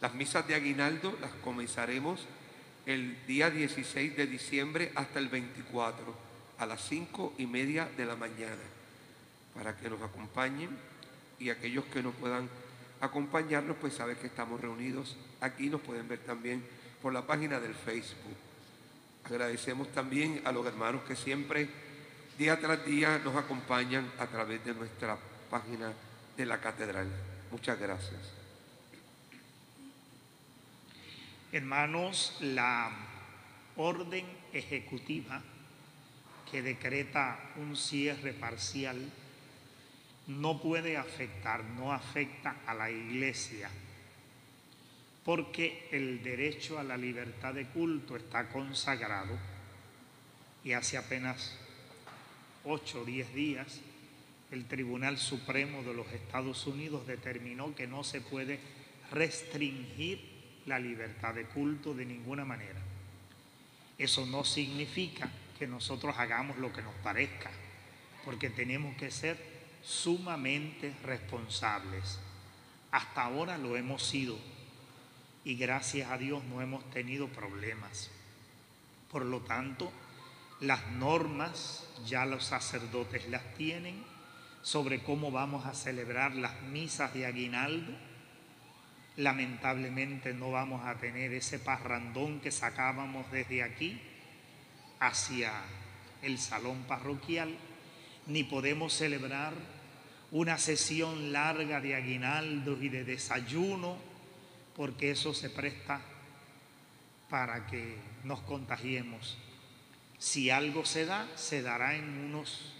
Las 0.00 0.14
misas 0.14 0.46
de 0.46 0.54
aguinaldo 0.54 1.16
las 1.20 1.32
comenzaremos 1.42 2.26
el 2.84 3.16
día 3.26 3.50
16 3.50 4.16
de 4.16 4.26
diciembre 4.26 4.92
hasta 4.94 5.18
el 5.18 5.28
24 5.28 6.14
a 6.58 6.66
las 6.66 6.82
5 6.82 7.34
y 7.38 7.46
media 7.46 7.88
de 7.96 8.04
la 8.04 8.14
mañana 8.14 8.75
para 9.56 9.76
que 9.76 9.90
nos 9.90 10.00
acompañen 10.02 10.70
y 11.38 11.50
aquellos 11.50 11.84
que 11.86 12.02
no 12.02 12.12
puedan 12.12 12.48
acompañarnos 13.00 13.76
pues 13.80 13.94
saben 13.94 14.16
que 14.16 14.26
estamos 14.26 14.60
reunidos 14.60 15.16
aquí. 15.40 15.68
Nos 15.68 15.80
pueden 15.80 16.08
ver 16.08 16.20
también 16.20 16.64
por 17.02 17.12
la 17.12 17.26
página 17.26 17.58
del 17.60 17.74
Facebook. 17.74 18.36
Agradecemos 19.24 19.90
también 19.92 20.42
a 20.44 20.52
los 20.52 20.66
hermanos 20.66 21.02
que 21.02 21.16
siempre 21.16 21.68
día 22.38 22.60
tras 22.60 22.84
día 22.84 23.18
nos 23.18 23.34
acompañan 23.34 24.10
a 24.18 24.26
través 24.26 24.64
de 24.64 24.74
nuestra 24.74 25.18
página 25.50 25.92
de 26.36 26.46
la 26.46 26.60
catedral. 26.60 27.08
Muchas 27.50 27.78
gracias. 27.78 28.20
Hermanos, 31.52 32.36
la 32.40 32.90
orden 33.76 34.26
ejecutiva 34.52 35.42
que 36.50 36.62
decreta 36.62 37.38
un 37.56 37.76
cierre 37.76 38.32
parcial 38.32 39.10
no 40.26 40.60
puede 40.60 40.96
afectar, 40.96 41.64
no 41.64 41.92
afecta 41.92 42.56
a 42.66 42.74
la 42.74 42.90
iglesia, 42.90 43.70
porque 45.24 45.88
el 45.92 46.22
derecho 46.22 46.78
a 46.78 46.84
la 46.84 46.96
libertad 46.96 47.54
de 47.54 47.66
culto 47.66 48.16
está 48.16 48.48
consagrado 48.48 49.36
y 50.64 50.72
hace 50.72 50.96
apenas 50.96 51.56
ocho 52.64 53.02
o 53.02 53.04
diez 53.04 53.32
días 53.34 53.80
el 54.50 54.66
Tribunal 54.66 55.18
Supremo 55.18 55.82
de 55.82 55.94
los 55.94 56.10
Estados 56.12 56.66
Unidos 56.66 57.06
determinó 57.06 57.74
que 57.74 57.86
no 57.86 58.04
se 58.04 58.20
puede 58.20 58.60
restringir 59.10 60.20
la 60.66 60.78
libertad 60.78 61.34
de 61.34 61.44
culto 61.44 61.94
de 61.94 62.04
ninguna 62.04 62.44
manera. 62.44 62.80
Eso 63.98 64.26
no 64.26 64.44
significa 64.44 65.28
que 65.58 65.66
nosotros 65.66 66.14
hagamos 66.18 66.58
lo 66.58 66.72
que 66.72 66.82
nos 66.82 66.94
parezca, 66.96 67.50
porque 68.24 68.50
tenemos 68.50 68.96
que 68.96 69.10
ser 69.10 69.55
sumamente 69.86 70.94
responsables. 71.04 72.18
Hasta 72.90 73.22
ahora 73.22 73.56
lo 73.58 73.76
hemos 73.76 74.02
sido 74.02 74.36
y 75.44 75.54
gracias 75.54 76.10
a 76.10 76.18
Dios 76.18 76.42
no 76.44 76.60
hemos 76.60 76.88
tenido 76.90 77.28
problemas. 77.28 78.10
Por 79.10 79.24
lo 79.24 79.40
tanto, 79.40 79.92
las 80.60 80.90
normas 80.90 81.88
ya 82.06 82.26
los 82.26 82.44
sacerdotes 82.44 83.28
las 83.28 83.54
tienen 83.54 84.02
sobre 84.62 85.02
cómo 85.02 85.30
vamos 85.30 85.66
a 85.66 85.74
celebrar 85.74 86.34
las 86.34 86.62
misas 86.62 87.14
de 87.14 87.26
aguinaldo 87.26 87.92
lamentablemente 89.16 90.34
no 90.34 90.50
vamos 90.50 90.84
a 90.86 90.96
tener 90.96 91.32
ese 91.32 91.58
parrandón 91.58 92.40
que 92.40 92.50
sacábamos 92.50 93.30
desde 93.32 93.62
aquí 93.62 94.00
hacia 95.00 95.52
el 96.22 96.38
salón 96.38 96.84
parroquial, 96.84 97.56
ni 98.26 98.44
podemos 98.44 98.92
celebrar 98.92 99.54
una 100.32 100.58
sesión 100.58 101.32
larga 101.32 101.80
de 101.80 101.94
aguinaldos 101.94 102.82
y 102.82 102.88
de 102.88 103.04
desayuno, 103.04 103.96
porque 104.74 105.12
eso 105.12 105.32
se 105.32 105.50
presta 105.50 106.00
para 107.30 107.66
que 107.66 107.96
nos 108.24 108.40
contagiemos. 108.40 109.38
Si 110.18 110.50
algo 110.50 110.84
se 110.84 111.06
da, 111.06 111.28
se 111.36 111.62
dará 111.62 111.94
en 111.94 112.04
unos, 112.04 112.72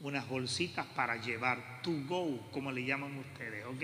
unas 0.00 0.28
bolsitas 0.28 0.86
para 0.86 1.20
llevar 1.20 1.82
to 1.82 1.92
go, 2.06 2.48
como 2.52 2.72
le 2.72 2.84
llaman 2.84 3.16
ustedes, 3.18 3.64
¿ok? 3.66 3.82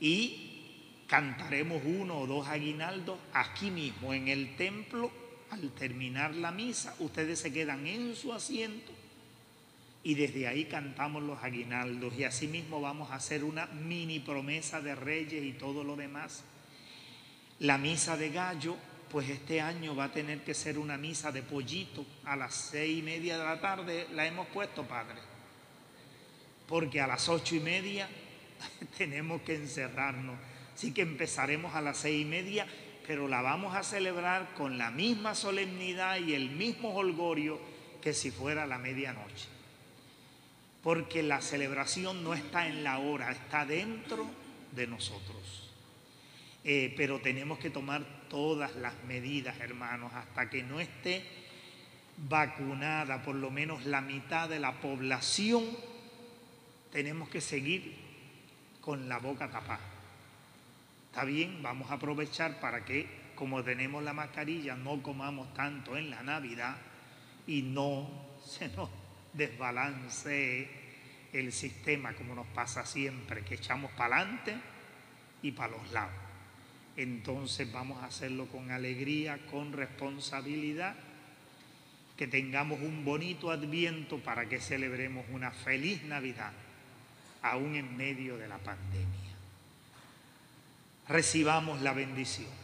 Y 0.00 1.04
cantaremos 1.06 1.82
uno 1.84 2.20
o 2.20 2.26
dos 2.26 2.48
aguinaldos 2.48 3.18
aquí 3.32 3.70
mismo 3.70 4.12
en 4.12 4.28
el 4.28 4.56
templo 4.56 5.10
al 5.50 5.70
terminar 5.72 6.34
la 6.34 6.50
misa. 6.50 6.94
Ustedes 6.98 7.38
se 7.38 7.52
quedan 7.52 7.86
en 7.86 8.16
su 8.16 8.32
asiento 8.32 8.91
y 10.04 10.14
desde 10.14 10.48
ahí 10.48 10.64
cantamos 10.64 11.22
los 11.22 11.42
aguinaldos 11.42 12.14
y 12.18 12.24
así 12.24 12.48
mismo 12.48 12.80
vamos 12.80 13.10
a 13.10 13.16
hacer 13.16 13.44
una 13.44 13.66
mini 13.66 14.18
promesa 14.18 14.80
de 14.80 14.94
reyes 14.94 15.44
y 15.44 15.52
todo 15.52 15.84
lo 15.84 15.96
demás. 15.96 16.44
La 17.58 17.78
misa 17.78 18.16
de 18.16 18.30
gallo, 18.30 18.76
pues 19.10 19.28
este 19.28 19.60
año 19.60 19.94
va 19.94 20.04
a 20.04 20.12
tener 20.12 20.40
que 20.42 20.54
ser 20.54 20.78
una 20.78 20.96
misa 20.96 21.30
de 21.30 21.42
pollito 21.42 22.04
a 22.24 22.34
las 22.34 22.54
seis 22.54 22.98
y 22.98 23.02
media 23.02 23.38
de 23.38 23.44
la 23.44 23.60
tarde, 23.60 24.08
la 24.12 24.26
hemos 24.26 24.48
puesto, 24.48 24.82
Padre, 24.84 25.20
porque 26.66 27.00
a 27.00 27.06
las 27.06 27.28
ocho 27.28 27.54
y 27.54 27.60
media 27.60 28.08
tenemos 28.98 29.42
que 29.42 29.54
encerrarnos 29.54 30.38
Así 30.74 30.92
que 30.92 31.02
empezaremos 31.02 31.74
a 31.74 31.80
las 31.80 31.98
seis 31.98 32.22
y 32.22 32.24
media, 32.24 32.66
pero 33.06 33.28
la 33.28 33.42
vamos 33.42 33.76
a 33.76 33.82
celebrar 33.82 34.54
con 34.54 34.78
la 34.78 34.90
misma 34.90 35.34
solemnidad 35.34 36.18
y 36.18 36.34
el 36.34 36.50
mismo 36.50 36.94
holgorio 36.94 37.60
que 38.00 38.12
si 38.12 38.30
fuera 38.30 38.66
la 38.66 38.78
medianoche. 38.78 39.48
Porque 40.82 41.22
la 41.22 41.40
celebración 41.40 42.24
no 42.24 42.34
está 42.34 42.66
en 42.66 42.82
la 42.82 42.98
hora, 42.98 43.30
está 43.30 43.64
dentro 43.64 44.26
de 44.72 44.86
nosotros. 44.86 45.70
Eh, 46.64 46.94
pero 46.96 47.20
tenemos 47.20 47.58
que 47.58 47.70
tomar 47.70 48.04
todas 48.28 48.74
las 48.76 48.94
medidas, 49.04 49.58
hermanos, 49.60 50.12
hasta 50.14 50.48
que 50.48 50.62
no 50.62 50.80
esté 50.80 51.24
vacunada 52.28 53.22
por 53.22 53.34
lo 53.34 53.50
menos 53.50 53.84
la 53.84 54.00
mitad 54.00 54.48
de 54.48 54.60
la 54.60 54.80
población, 54.80 55.64
tenemos 56.92 57.28
que 57.28 57.40
seguir 57.40 57.96
con 58.80 59.08
la 59.08 59.18
boca 59.18 59.50
tapada. 59.50 59.80
Está 61.10 61.24
bien, 61.24 61.62
vamos 61.62 61.90
a 61.90 61.94
aprovechar 61.94 62.60
para 62.60 62.84
que, 62.84 63.06
como 63.34 63.62
tenemos 63.62 64.02
la 64.02 64.12
mascarilla, 64.12 64.76
no 64.76 65.02
comamos 65.02 65.52
tanto 65.54 65.96
en 65.96 66.10
la 66.10 66.22
Navidad 66.22 66.76
y 67.46 67.62
no 67.62 68.08
se 68.44 68.68
nos 68.68 68.88
desbalance 69.32 70.68
el 71.32 71.52
sistema 71.52 72.12
como 72.14 72.34
nos 72.34 72.46
pasa 72.48 72.84
siempre, 72.84 73.42
que 73.42 73.54
echamos 73.54 73.90
para 73.92 74.16
adelante 74.16 74.54
y 75.42 75.52
para 75.52 75.76
los 75.76 75.92
lados. 75.92 76.14
Entonces 76.96 77.72
vamos 77.72 78.02
a 78.02 78.06
hacerlo 78.06 78.46
con 78.46 78.70
alegría, 78.70 79.38
con 79.50 79.72
responsabilidad, 79.72 80.94
que 82.16 82.26
tengamos 82.26 82.80
un 82.80 83.04
bonito 83.04 83.50
adviento 83.50 84.18
para 84.18 84.48
que 84.48 84.60
celebremos 84.60 85.24
una 85.30 85.50
feliz 85.50 86.02
Navidad, 86.04 86.52
aún 87.40 87.74
en 87.74 87.96
medio 87.96 88.36
de 88.36 88.48
la 88.48 88.58
pandemia 88.58 89.22
recibamos 91.08 91.80
la 91.82 91.92
bendición. 91.92 92.61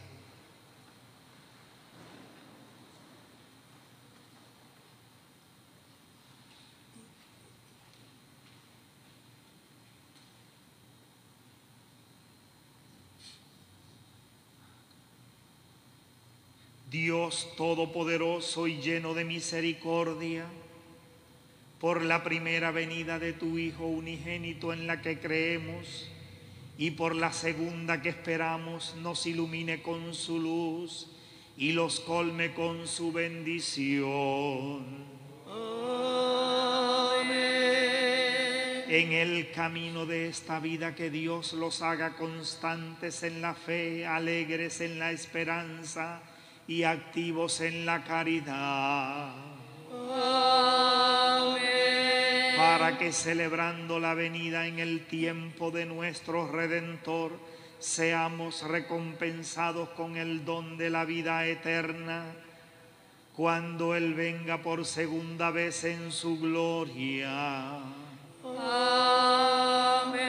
Dios 16.89 17.49
Todopoderoso 17.55 18.65
y 18.65 18.81
lleno 18.81 19.13
de 19.13 19.23
misericordia, 19.23 20.45
por 21.79 22.03
la 22.03 22.23
primera 22.23 22.71
venida 22.71 23.19
de 23.19 23.31
tu 23.31 23.59
Hijo 23.59 23.85
unigénito 23.85 24.73
en 24.73 24.87
la 24.87 24.99
que 24.99 25.19
creemos, 25.19 26.09
y 26.79 26.91
por 26.91 27.15
la 27.15 27.31
segunda 27.31 28.01
que 28.01 28.09
esperamos 28.09 28.95
nos 29.03 29.27
ilumine 29.27 29.83
con 29.83 30.15
su 30.15 30.39
luz 30.39 31.11
y 31.57 31.73
los 31.73 31.99
colme 31.99 32.53
con 32.53 32.87
su 32.87 33.11
bendición. 33.11 34.83
En 38.87 39.11
el 39.11 39.51
camino 39.51 40.07
de 40.07 40.29
esta 40.29 40.59
vida 40.59 40.95
que 40.95 41.11
Dios 41.11 41.53
los 41.53 41.83
haga 41.83 42.15
constantes 42.15 43.21
en 43.21 43.41
la 43.41 43.53
fe, 43.53 44.07
alegres 44.07 44.81
en 44.81 44.97
la 44.97 45.11
esperanza 45.11 46.23
y 46.69 46.83
activos 46.83 47.59
en 47.61 47.83
la 47.83 48.03
caridad 48.03 49.33
para 52.57 52.95
que 52.99 53.11
celebrando 53.11 53.99
la 53.99 54.13
venida 54.13 54.67
en 54.67 54.77
el 54.77 55.07
tiempo 55.07 55.71
de 55.71 55.87
nuestro 55.87 56.47
Redentor, 56.47 57.31
seamos 57.79 58.61
recompensados 58.61 59.89
con 59.89 60.15
el 60.15 60.45
don 60.45 60.77
de 60.77 60.91
la 60.91 61.05
vida 61.05 61.47
eterna 61.47 62.25
cuando 63.35 63.95
Él 63.95 64.13
venga 64.13 64.61
por 64.61 64.85
segunda 64.85 65.49
vez 65.49 65.85
en 65.85 66.11
su 66.11 66.39
gloria. 66.39 67.79
Amén. 68.45 70.19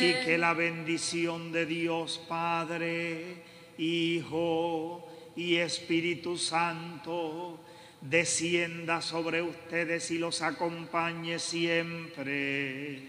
Y 0.00 0.24
que 0.24 0.38
la 0.38 0.54
bendición 0.54 1.52
de 1.52 1.66
Dios 1.66 2.18
Padre, 2.26 3.42
Hijo 3.76 5.06
y 5.36 5.56
Espíritu 5.56 6.36
Santo 6.36 7.60
descienda 8.00 9.02
sobre 9.02 9.42
ustedes 9.42 10.10
y 10.10 10.18
los 10.18 10.42
acompañe 10.42 11.38
siempre. 11.38 13.02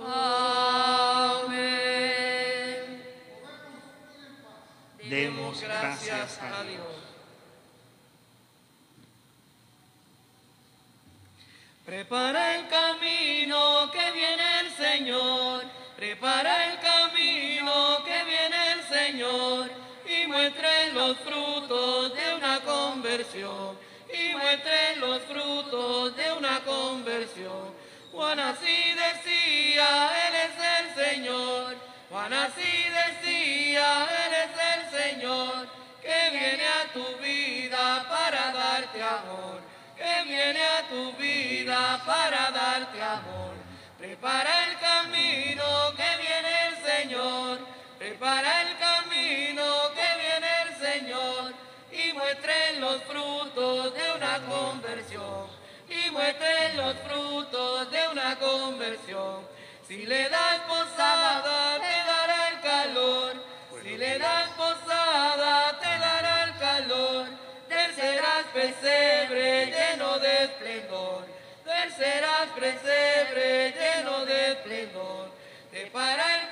Amén. 0.00 1.72
Demos 5.08 5.60
gracias 5.60 6.40
a 6.40 6.64
Dios. 6.64 7.02
Prepara 11.84 12.56
el 12.56 12.68
camino 12.68 13.90
que 13.92 14.12
viene 14.12 14.60
el 14.60 14.70
Señor. 14.70 15.64
Prepara 15.96 16.72
el 16.72 16.78
camino 16.80 18.04
que 18.04 18.24
viene 18.24 18.72
el 18.72 18.82
Señor. 18.84 19.81
Y 20.32 20.34
muestre 20.34 20.92
los 20.94 21.18
frutos 21.18 22.14
de 22.14 22.34
una 22.34 22.58
conversión. 22.60 23.78
Y 24.08 24.34
muestre 24.34 24.96
los 24.96 25.20
frutos 25.24 26.16
de 26.16 26.32
una 26.32 26.60
conversión. 26.60 27.74
Juan 28.10 28.40
así 28.40 28.94
decía, 28.94 30.10
Él 30.26 30.34
es 30.46 30.96
el 30.96 31.04
Señor. 31.04 31.76
Juan 32.08 32.32
así 32.32 32.62
decía, 32.62 34.08
Él 34.24 34.32
es 34.44 34.54
el 34.74 35.02
Señor. 35.02 35.68
Que 36.00 36.30
viene 36.30 36.64
a 36.66 36.92
tu 36.94 37.04
vida 37.18 38.06
para 38.08 38.52
darte 38.52 39.02
amor 39.02 39.60
que 39.94 40.28
viene 40.28 40.60
a 40.64 40.88
tu 40.88 41.12
vida 41.12 42.02
para 42.06 42.50
darte 42.50 43.02
amor. 43.02 43.52
Prepara 43.98 44.64
el 44.64 44.78
camino 44.78 45.64
que 45.94 46.16
viene 46.22 46.52
el 46.68 46.76
Señor, 46.90 47.58
prepara 47.98 48.62
el 48.62 48.78
camino 48.78 48.91
y 52.32 52.34
muestre 52.34 52.80
los 52.80 53.02
frutos 53.02 53.94
de 53.94 54.12
una 54.16 54.38
conversión, 54.46 55.46
y 55.88 56.10
muestre 56.10 56.74
los 56.76 56.96
frutos 57.00 57.90
de 57.90 58.08
una 58.08 58.38
conversión. 58.38 59.46
Si 59.86 60.06
le 60.06 60.30
das 60.30 60.60
posada, 60.66 61.78
te 61.78 62.10
dará 62.10 62.48
el 62.48 62.60
calor, 62.60 63.32
si 63.82 63.96
le 63.98 64.18
das 64.18 64.48
posada, 64.50 65.78
te 65.78 65.98
dará 65.98 66.44
el 66.44 66.58
calor 66.58 67.26
del 67.68 67.94
serás 67.94 68.46
pesebre 68.54 69.66
lleno 69.66 70.18
de 70.18 70.44
esplendor, 70.44 71.26
del 71.66 71.92
serás 71.92 72.48
pesebre 72.58 73.72
lleno 73.72 74.24
de 74.24 74.52
esplendor. 74.52 75.30
Prepara 75.70 76.40
el 76.40 76.51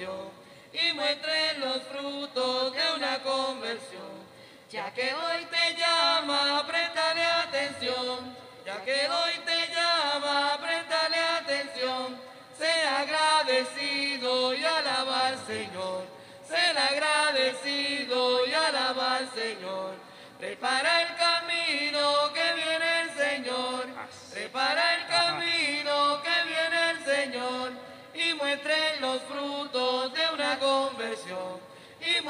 y 0.00 0.92
muestre 0.92 1.58
los 1.58 1.82
frutos 1.82 2.72
de 2.72 2.92
una 2.96 3.18
conversión. 3.20 4.28
Ya 4.70 4.92
que 4.94 5.12
hoy 5.12 5.44
te 5.46 5.74
llama, 5.74 6.64
préstale 6.68 7.24
atención, 7.24 8.36
ya 8.64 8.84
que 8.84 9.08
hoy 9.08 9.32
te 9.44 9.74
llama, 9.74 10.56
préstale 10.60 11.16
atención, 11.18 12.20
sea 12.56 13.00
agradecido 13.00 14.54
y 14.54 14.64
alaba 14.64 15.28
al 15.28 15.46
Señor, 15.46 16.04
sea 16.46 16.86
agradecido 16.86 18.46
y 18.46 18.54
alaba 18.54 19.16
al 19.16 19.30
Señor. 19.32 19.94
Prepara 20.38 21.02
el 21.02 21.16
camino 21.16 22.32
que 22.32 22.54
viene 22.54 23.00
el 23.00 23.10
Señor, 23.16 23.86
prepara 24.32 24.87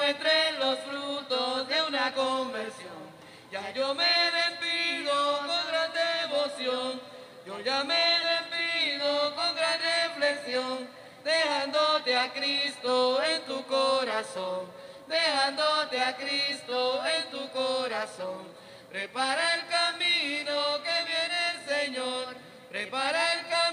y 0.08 0.14
muestre 0.14 0.52
los 0.58 0.78
frutos 0.78 1.68
de 1.68 1.82
una 1.82 2.14
conversión. 2.14 3.08
Ya 3.52 3.70
yo 3.72 3.94
me 3.94 4.04
despido 4.04 5.38
con 5.38 5.66
gran 5.68 5.90
devoción, 5.92 7.00
yo 7.46 7.60
ya 7.60 7.84
me 7.84 7.94
despido 7.94 9.34
con 9.34 9.54
gran 9.54 9.78
reflexión, 9.80 10.88
dejándote 11.24 12.16
a 12.16 12.32
Cristo 12.32 13.22
en 13.22 13.42
tu 13.42 13.66
corazón, 13.66 14.70
dejándote 15.06 16.00
a 16.00 16.16
Cristo 16.16 17.02
en 17.04 17.30
tu 17.30 17.50
corazón. 17.50 18.48
Prepara 18.90 19.54
el 19.56 19.66
camino 19.66 20.82
que 20.82 21.04
viene 21.04 21.38
el 21.52 21.68
Señor, 21.68 22.36
prepara 22.70 23.32
el 23.34 23.46
camino 23.48 23.67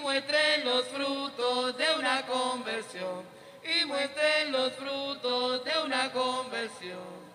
y 0.00 0.02
muestre 0.02 0.64
los 0.64 0.84
frutos 0.86 1.76
de 1.76 1.84
una 1.98 2.26
conversión 2.26 3.24
y 3.62 3.84
muestren 3.84 4.52
los 4.52 4.72
frutos 4.72 5.64
de 5.64 5.72
una 5.84 6.10
conversión. 6.12 7.29